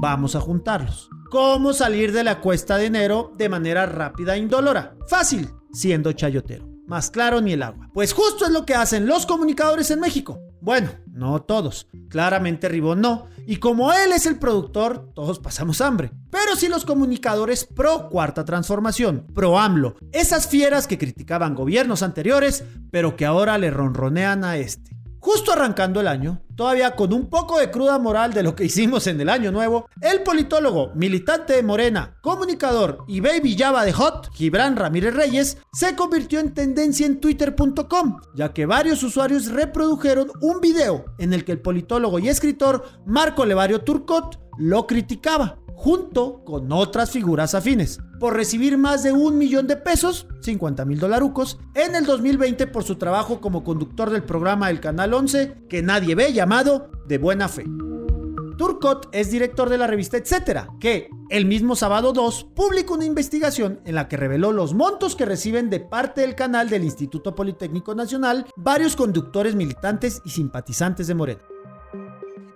vamos 0.01 0.35
a 0.35 0.41
juntarlos. 0.41 1.09
¿Cómo 1.29 1.73
salir 1.73 2.11
de 2.11 2.23
la 2.23 2.41
cuesta 2.41 2.77
de 2.77 2.87
enero 2.87 3.31
de 3.37 3.49
manera 3.49 3.85
rápida 3.85 4.35
e 4.35 4.39
indolora? 4.39 4.95
Fácil, 5.07 5.47
siendo 5.71 6.11
chayotero. 6.11 6.67
Más 6.87 7.11
claro 7.11 7.39
ni 7.39 7.53
el 7.53 7.61
agua. 7.61 7.87
Pues 7.93 8.11
justo 8.11 8.45
es 8.45 8.51
lo 8.51 8.65
que 8.65 8.73
hacen 8.73 9.05
los 9.05 9.27
comunicadores 9.27 9.91
en 9.91 9.99
México. 9.99 10.39
Bueno, 10.59 10.89
no 11.07 11.43
todos. 11.43 11.87
Claramente 12.09 12.67
Ribón 12.67 12.99
no. 12.99 13.27
Y 13.45 13.57
como 13.57 13.93
él 13.93 14.11
es 14.11 14.25
el 14.25 14.39
productor, 14.39 15.11
todos 15.13 15.39
pasamos 15.39 15.81
hambre. 15.81 16.11
Pero 16.31 16.55
sí 16.55 16.67
los 16.67 16.83
comunicadores 16.83 17.65
pro 17.65 18.09
cuarta 18.09 18.43
transformación, 18.43 19.27
pro 19.33 19.59
AMLO. 19.59 19.95
Esas 20.11 20.47
fieras 20.47 20.87
que 20.87 20.97
criticaban 20.97 21.53
gobiernos 21.53 22.01
anteriores, 22.01 22.63
pero 22.89 23.15
que 23.15 23.25
ahora 23.25 23.57
le 23.59 23.69
ronronean 23.69 24.43
a 24.43 24.57
este. 24.57 24.90
Justo 25.21 25.53
arrancando 25.53 26.01
el 26.01 26.07
año, 26.07 26.41
todavía 26.55 26.95
con 26.95 27.13
un 27.13 27.29
poco 27.29 27.59
de 27.59 27.69
cruda 27.69 27.99
moral 27.99 28.33
de 28.33 28.41
lo 28.41 28.55
que 28.55 28.65
hicimos 28.65 29.05
en 29.05 29.21
el 29.21 29.29
año 29.29 29.51
nuevo, 29.51 29.87
el 30.01 30.23
politólogo, 30.23 30.93
militante 30.95 31.53
de 31.53 31.61
Morena, 31.61 32.17
comunicador 32.23 33.05
y 33.07 33.19
baby 33.19 33.55
Java 33.55 33.85
de 33.85 33.93
Hot, 33.93 34.31
Gibran 34.33 34.75
Ramírez 34.75 35.13
Reyes, 35.13 35.57
se 35.71 35.95
convirtió 35.95 36.39
en 36.39 36.55
tendencia 36.55 37.05
en 37.05 37.19
twitter.com, 37.19 38.19
ya 38.33 38.51
que 38.51 38.65
varios 38.65 39.03
usuarios 39.03 39.51
reprodujeron 39.51 40.31
un 40.41 40.59
video 40.59 41.05
en 41.19 41.33
el 41.33 41.45
que 41.45 41.51
el 41.51 41.61
politólogo 41.61 42.17
y 42.17 42.27
escritor 42.27 42.83
Marco 43.05 43.45
Levario 43.45 43.81
Turcot 43.81 44.39
lo 44.57 44.87
criticaba 44.87 45.59
junto 45.75 46.43
con 46.43 46.71
otras 46.71 47.11
figuras 47.11 47.55
afines, 47.55 47.99
por 48.19 48.35
recibir 48.35 48.77
más 48.77 49.03
de 49.03 49.11
un 49.11 49.37
millón 49.37 49.67
de 49.67 49.77
pesos, 49.77 50.27
50 50.41 50.85
mil 50.85 50.99
dolarucos, 50.99 51.59
en 51.73 51.95
el 51.95 52.05
2020 52.05 52.67
por 52.67 52.83
su 52.83 52.95
trabajo 52.95 53.41
como 53.41 53.63
conductor 53.63 54.09
del 54.09 54.23
programa 54.23 54.67
del 54.67 54.79
Canal 54.79 55.13
11 55.13 55.65
que 55.69 55.81
nadie 55.81 56.15
ve 56.15 56.33
llamado 56.33 56.91
De 57.07 57.17
Buena 57.17 57.47
Fe. 57.47 57.65
Turcot 58.61 59.09
es 59.11 59.31
director 59.31 59.69
de 59.69 59.79
la 59.79 59.87
revista 59.87 60.17
Etcétera, 60.17 60.69
que 60.79 61.09
el 61.29 61.47
mismo 61.47 61.75
sábado 61.75 62.13
2 62.13 62.51
publicó 62.55 62.93
una 62.93 63.05
investigación 63.05 63.79
en 63.85 63.95
la 63.95 64.07
que 64.07 64.17
reveló 64.17 64.51
los 64.51 64.75
montos 64.75 65.15
que 65.15 65.25
reciben 65.25 65.71
de 65.71 65.79
parte 65.79 66.21
del 66.21 66.35
canal 66.35 66.69
del 66.69 66.83
Instituto 66.83 67.33
Politécnico 67.33 67.95
Nacional 67.95 68.45
varios 68.55 68.95
conductores 68.95 69.55
militantes 69.55 70.21
y 70.25 70.29
simpatizantes 70.29 71.07
de 71.07 71.15
Morena. 71.15 71.41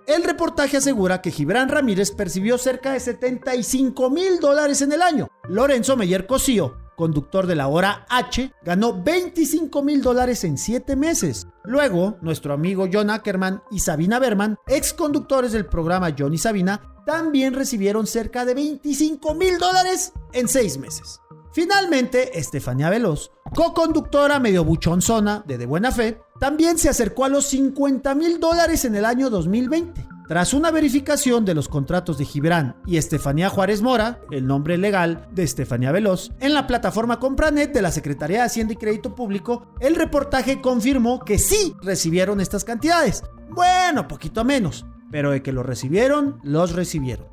El 0.06 0.22
reportaje 0.22 0.76
asegura 0.76 1.20
que 1.20 1.32
Gibran 1.32 1.68
Ramírez 1.68 2.12
percibió 2.12 2.58
cerca 2.58 2.92
de 2.92 3.00
75 3.00 4.08
mil 4.08 4.38
dólares 4.38 4.80
en 4.82 4.92
el 4.92 5.02
año. 5.02 5.26
Lorenzo 5.48 5.96
Meyer 5.96 6.28
Cosío, 6.28 6.76
conductor 6.94 7.48
de 7.48 7.56
la 7.56 7.66
hora 7.66 8.06
H, 8.08 8.52
ganó 8.62 9.02
25 9.02 9.82
mil 9.82 10.02
dólares 10.02 10.44
en 10.44 10.58
7 10.58 10.94
meses. 10.94 11.48
Luego, 11.64 12.18
nuestro 12.22 12.54
amigo 12.54 12.86
John 12.92 13.10
Ackerman 13.10 13.64
y 13.72 13.80
Sabina 13.80 14.20
Berman, 14.20 14.56
ex 14.68 14.94
conductores 14.94 15.50
del 15.50 15.66
programa 15.66 16.14
John 16.16 16.34
y 16.34 16.38
Sabina, 16.38 17.02
también 17.04 17.54
recibieron 17.54 18.06
cerca 18.06 18.44
de 18.44 18.54
25 18.54 19.34
mil 19.34 19.58
dólares 19.58 20.12
en 20.32 20.46
6 20.46 20.78
meses. 20.78 21.20
Finalmente, 21.52 22.38
Estefanía 22.38 22.90
Veloz, 22.90 23.32
co-conductora 23.54 24.38
medio 24.38 24.62
buchonzona 24.62 25.42
de 25.46 25.58
De 25.58 25.66
Buena 25.66 25.90
Fe, 25.90 26.20
también 26.40 26.78
se 26.78 26.88
acercó 26.88 27.24
a 27.24 27.28
los 27.28 27.46
50 27.46 28.14
mil 28.14 28.40
dólares 28.40 28.84
en 28.84 28.94
el 28.94 29.04
año 29.04 29.30
2020. 29.30 30.06
Tras 30.28 30.54
una 30.54 30.72
verificación 30.72 31.44
de 31.44 31.54
los 31.54 31.68
contratos 31.68 32.18
de 32.18 32.24
Gibran 32.24 32.74
y 32.84 32.96
Estefanía 32.96 33.48
Juárez 33.48 33.80
Mora, 33.80 34.20
el 34.32 34.44
nombre 34.44 34.76
legal 34.76 35.28
de 35.30 35.44
Estefanía 35.44 35.92
Veloz, 35.92 36.32
en 36.40 36.52
la 36.52 36.66
plataforma 36.66 37.20
Compranet 37.20 37.72
de 37.72 37.80
la 37.80 37.92
Secretaría 37.92 38.38
de 38.38 38.46
Hacienda 38.46 38.72
y 38.72 38.76
Crédito 38.76 39.14
Público, 39.14 39.72
el 39.78 39.94
reportaje 39.94 40.60
confirmó 40.60 41.20
que 41.20 41.38
sí 41.38 41.76
recibieron 41.80 42.40
estas 42.40 42.64
cantidades. 42.64 43.22
Bueno, 43.50 44.08
poquito 44.08 44.44
menos, 44.44 44.84
pero 45.12 45.30
de 45.30 45.44
que 45.44 45.52
los 45.52 45.64
recibieron, 45.64 46.40
los 46.42 46.72
recibieron. 46.72 47.28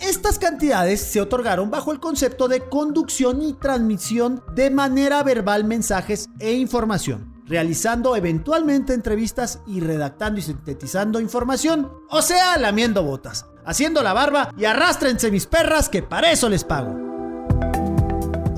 Estas 0.00 0.38
cantidades 0.38 1.00
se 1.00 1.20
otorgaron 1.20 1.70
bajo 1.70 1.92
el 1.92 1.98
concepto 1.98 2.46
de 2.46 2.68
conducción 2.68 3.42
y 3.42 3.54
transmisión 3.54 4.44
de 4.54 4.70
manera 4.70 5.22
verbal 5.22 5.64
mensajes 5.64 6.28
e 6.38 6.52
información, 6.52 7.37
realizando 7.48 8.14
eventualmente 8.14 8.94
entrevistas 8.94 9.60
y 9.66 9.80
redactando 9.80 10.38
y 10.38 10.42
sintetizando 10.42 11.20
información, 11.20 11.90
o 12.10 12.22
sea, 12.22 12.58
lamiendo 12.58 13.02
botas, 13.02 13.46
haciendo 13.64 14.02
la 14.02 14.12
barba 14.12 14.52
y 14.56 14.64
arrastrense 14.64 15.30
mis 15.30 15.46
perras 15.46 15.88
que 15.88 16.02
para 16.02 16.30
eso 16.30 16.48
les 16.48 16.64
pago. 16.64 17.08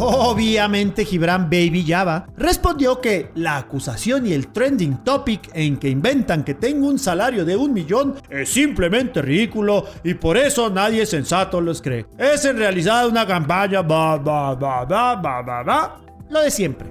Obviamente 0.03 1.05
Gibran 1.05 1.51
Baby 1.51 1.85
Java 1.87 2.27
respondió 2.39 3.03
que 3.03 3.31
la 3.35 3.59
acusación 3.59 4.27
y 4.27 4.33
el 4.33 4.49
trending 4.49 5.05
topic 5.05 5.51
en 5.53 5.77
que 5.77 5.91
inventan 5.91 6.43
que 6.43 6.55
tengo 6.55 6.89
un 6.89 6.99
salario 6.99 7.45
de 7.45 7.55
un 7.55 7.75
millón 7.75 8.15
es 8.31 8.49
simplemente 8.49 9.21
ridículo 9.21 9.85
y 10.03 10.15
por 10.15 10.39
eso 10.39 10.71
nadie 10.71 11.05
sensato 11.05 11.61
los 11.61 11.83
cree. 11.83 12.07
Es 12.17 12.47
en 12.47 12.57
realidad 12.57 13.09
una 13.09 13.27
campaña 13.27 13.83
ba 13.83 14.17
ba 14.17 14.55
ba 14.55 14.87
ba 14.87 15.17
ba 15.17 15.43
ba 15.43 15.63
ba. 15.63 16.01
Lo 16.31 16.41
de 16.41 16.51
siempre. 16.51 16.89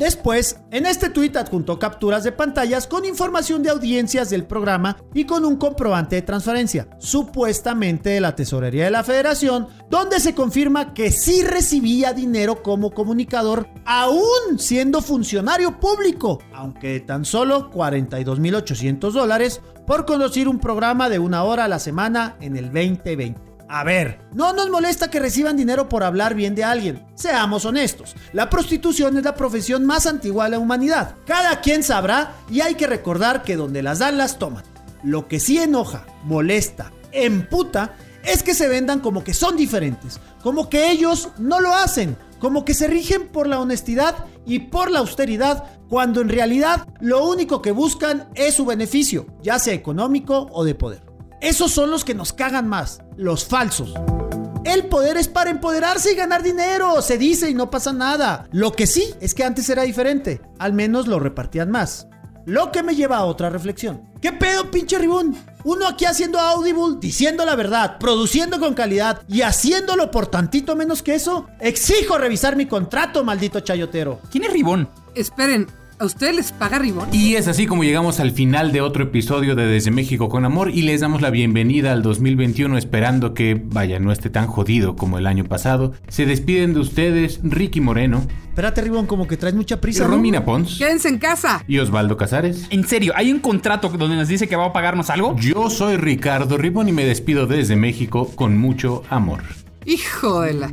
Después, 0.00 0.58
en 0.70 0.86
este 0.86 1.10
tuit 1.10 1.36
adjuntó 1.36 1.78
capturas 1.78 2.24
de 2.24 2.32
pantallas 2.32 2.86
con 2.86 3.04
información 3.04 3.62
de 3.62 3.68
audiencias 3.68 4.30
del 4.30 4.46
programa 4.46 4.96
y 5.12 5.24
con 5.24 5.44
un 5.44 5.58
comprobante 5.58 6.16
de 6.16 6.22
transferencia, 6.22 6.88
supuestamente 6.98 8.08
de 8.08 8.20
la 8.22 8.34
Tesorería 8.34 8.86
de 8.86 8.92
la 8.92 9.04
Federación, 9.04 9.68
donde 9.90 10.18
se 10.18 10.34
confirma 10.34 10.94
que 10.94 11.12
sí 11.12 11.42
recibía 11.42 12.14
dinero 12.14 12.62
como 12.62 12.92
comunicador, 12.92 13.68
aún 13.84 14.58
siendo 14.58 15.02
funcionario 15.02 15.78
público, 15.78 16.38
aunque 16.54 16.92
de 16.92 17.00
tan 17.00 17.26
solo 17.26 17.70
42.800 17.70 19.12
dólares 19.12 19.60
por 19.86 20.06
conducir 20.06 20.48
un 20.48 20.60
programa 20.60 21.10
de 21.10 21.18
una 21.18 21.44
hora 21.44 21.64
a 21.64 21.68
la 21.68 21.78
semana 21.78 22.38
en 22.40 22.56
el 22.56 22.72
2020. 22.72 23.49
A 23.72 23.84
ver, 23.84 24.18
no 24.32 24.52
nos 24.52 24.68
molesta 24.68 25.12
que 25.12 25.20
reciban 25.20 25.56
dinero 25.56 25.88
por 25.88 26.02
hablar 26.02 26.34
bien 26.34 26.56
de 26.56 26.64
alguien. 26.64 27.06
Seamos 27.14 27.64
honestos, 27.64 28.16
la 28.32 28.50
prostitución 28.50 29.16
es 29.16 29.22
la 29.22 29.36
profesión 29.36 29.86
más 29.86 30.08
antigua 30.08 30.46
de 30.46 30.50
la 30.50 30.58
humanidad. 30.58 31.14
Cada 31.24 31.60
quien 31.60 31.84
sabrá 31.84 32.34
y 32.50 32.62
hay 32.62 32.74
que 32.74 32.88
recordar 32.88 33.44
que 33.44 33.54
donde 33.54 33.84
las 33.84 34.00
dan 34.00 34.18
las 34.18 34.40
toman. 34.40 34.64
Lo 35.04 35.28
que 35.28 35.38
sí 35.38 35.58
enoja, 35.58 36.04
molesta, 36.24 36.90
emputa, 37.12 37.94
es 38.24 38.42
que 38.42 38.54
se 38.54 38.66
vendan 38.66 38.98
como 38.98 39.22
que 39.22 39.34
son 39.34 39.56
diferentes, 39.56 40.18
como 40.42 40.68
que 40.68 40.90
ellos 40.90 41.28
no 41.38 41.60
lo 41.60 41.72
hacen, 41.72 42.16
como 42.40 42.64
que 42.64 42.74
se 42.74 42.88
rigen 42.88 43.28
por 43.28 43.46
la 43.46 43.60
honestidad 43.60 44.24
y 44.46 44.58
por 44.58 44.90
la 44.90 44.98
austeridad, 44.98 45.62
cuando 45.88 46.20
en 46.20 46.28
realidad 46.28 46.88
lo 46.98 47.24
único 47.24 47.62
que 47.62 47.70
buscan 47.70 48.30
es 48.34 48.54
su 48.54 48.66
beneficio, 48.66 49.28
ya 49.42 49.60
sea 49.60 49.74
económico 49.74 50.48
o 50.50 50.64
de 50.64 50.74
poder. 50.74 51.08
Esos 51.40 51.70
son 51.70 51.90
los 51.90 52.04
que 52.04 52.14
nos 52.14 52.34
cagan 52.34 52.68
más, 52.68 53.00
los 53.20 53.44
falsos. 53.44 53.94
El 54.64 54.86
poder 54.86 55.16
es 55.16 55.28
para 55.28 55.50
empoderarse 55.50 56.12
y 56.12 56.16
ganar 56.16 56.42
dinero, 56.42 57.00
se 57.02 57.18
dice 57.18 57.50
y 57.50 57.54
no 57.54 57.70
pasa 57.70 57.92
nada. 57.92 58.48
Lo 58.50 58.72
que 58.72 58.86
sí 58.86 59.14
es 59.20 59.34
que 59.34 59.44
antes 59.44 59.68
era 59.68 59.82
diferente, 59.82 60.40
al 60.58 60.72
menos 60.72 61.06
lo 61.06 61.18
repartían 61.18 61.70
más. 61.70 62.08
Lo 62.46 62.72
que 62.72 62.82
me 62.82 62.94
lleva 62.94 63.18
a 63.18 63.24
otra 63.24 63.50
reflexión. 63.50 64.02
¿Qué 64.20 64.32
pedo, 64.32 64.70
pinche 64.70 64.98
ribón? 64.98 65.36
Uno 65.64 65.86
aquí 65.86 66.06
haciendo 66.06 66.38
Audible, 66.38 66.96
diciendo 66.98 67.44
la 67.44 67.54
verdad, 67.54 67.98
produciendo 67.98 68.58
con 68.58 68.74
calidad 68.74 69.22
y 69.28 69.42
haciéndolo 69.42 70.10
por 70.10 70.26
tantito 70.26 70.74
menos 70.74 71.02
que 71.02 71.14
eso. 71.14 71.48
Exijo 71.60 72.16
revisar 72.16 72.56
mi 72.56 72.66
contrato, 72.66 73.24
maldito 73.24 73.60
chayotero. 73.60 74.20
¿Quién 74.30 74.44
es 74.44 74.52
Ribón? 74.52 74.88
Esperen, 75.14 75.66
¿a 76.00 76.06
ustedes 76.06 76.34
les 76.34 76.52
paga 76.52 76.78
Ribón? 76.78 77.08
Y 77.12 77.34
es 77.34 77.46
así 77.46 77.66
como 77.66 77.84
llegamos 77.84 78.20
al 78.20 78.32
final 78.32 78.72
de 78.72 78.80
otro 78.80 79.04
episodio 79.04 79.54
de 79.54 79.66
Desde 79.66 79.90
México 79.90 80.30
con 80.30 80.46
Amor 80.46 80.70
y 80.70 80.82
les 80.82 81.02
damos 81.02 81.20
la 81.20 81.28
bienvenida 81.28 81.92
al 81.92 82.02
2021 82.02 82.78
esperando 82.78 83.34
que, 83.34 83.60
vaya, 83.62 84.00
no 84.00 84.10
esté 84.10 84.30
tan 84.30 84.46
jodido 84.46 84.96
como 84.96 85.18
el 85.18 85.26
año 85.26 85.44
pasado. 85.44 85.92
Se 86.08 86.24
despiden 86.24 86.72
de 86.72 86.80
ustedes 86.80 87.40
Ricky 87.42 87.82
Moreno. 87.82 88.26
Espérate, 88.48 88.80
Ribón, 88.80 89.06
como 89.06 89.28
que 89.28 89.36
traes 89.36 89.54
mucha 89.54 89.80
prisa. 89.80 90.06
Romina 90.06 90.44
Pons. 90.44 90.78
Quédense 90.78 91.08
en 91.08 91.18
casa. 91.18 91.62
Y 91.68 91.78
Osvaldo 91.78 92.16
Casares. 92.16 92.66
En 92.70 92.88
serio, 92.88 93.12
¿hay 93.14 93.30
un 93.30 93.40
contrato 93.40 93.90
donde 93.90 94.16
nos 94.16 94.28
dice 94.28 94.48
que 94.48 94.56
va 94.56 94.66
a 94.66 94.72
pagarnos 94.72 95.10
algo? 95.10 95.36
Yo 95.36 95.68
soy 95.68 95.98
Ricardo 95.98 96.56
Ribón 96.56 96.88
y 96.88 96.92
me 96.92 97.04
despido 97.04 97.46
desde 97.46 97.76
México 97.76 98.30
con 98.34 98.56
mucho 98.56 99.02
amor. 99.10 99.42
Hijo 99.84 100.40
de 100.40 100.54
la... 100.54 100.72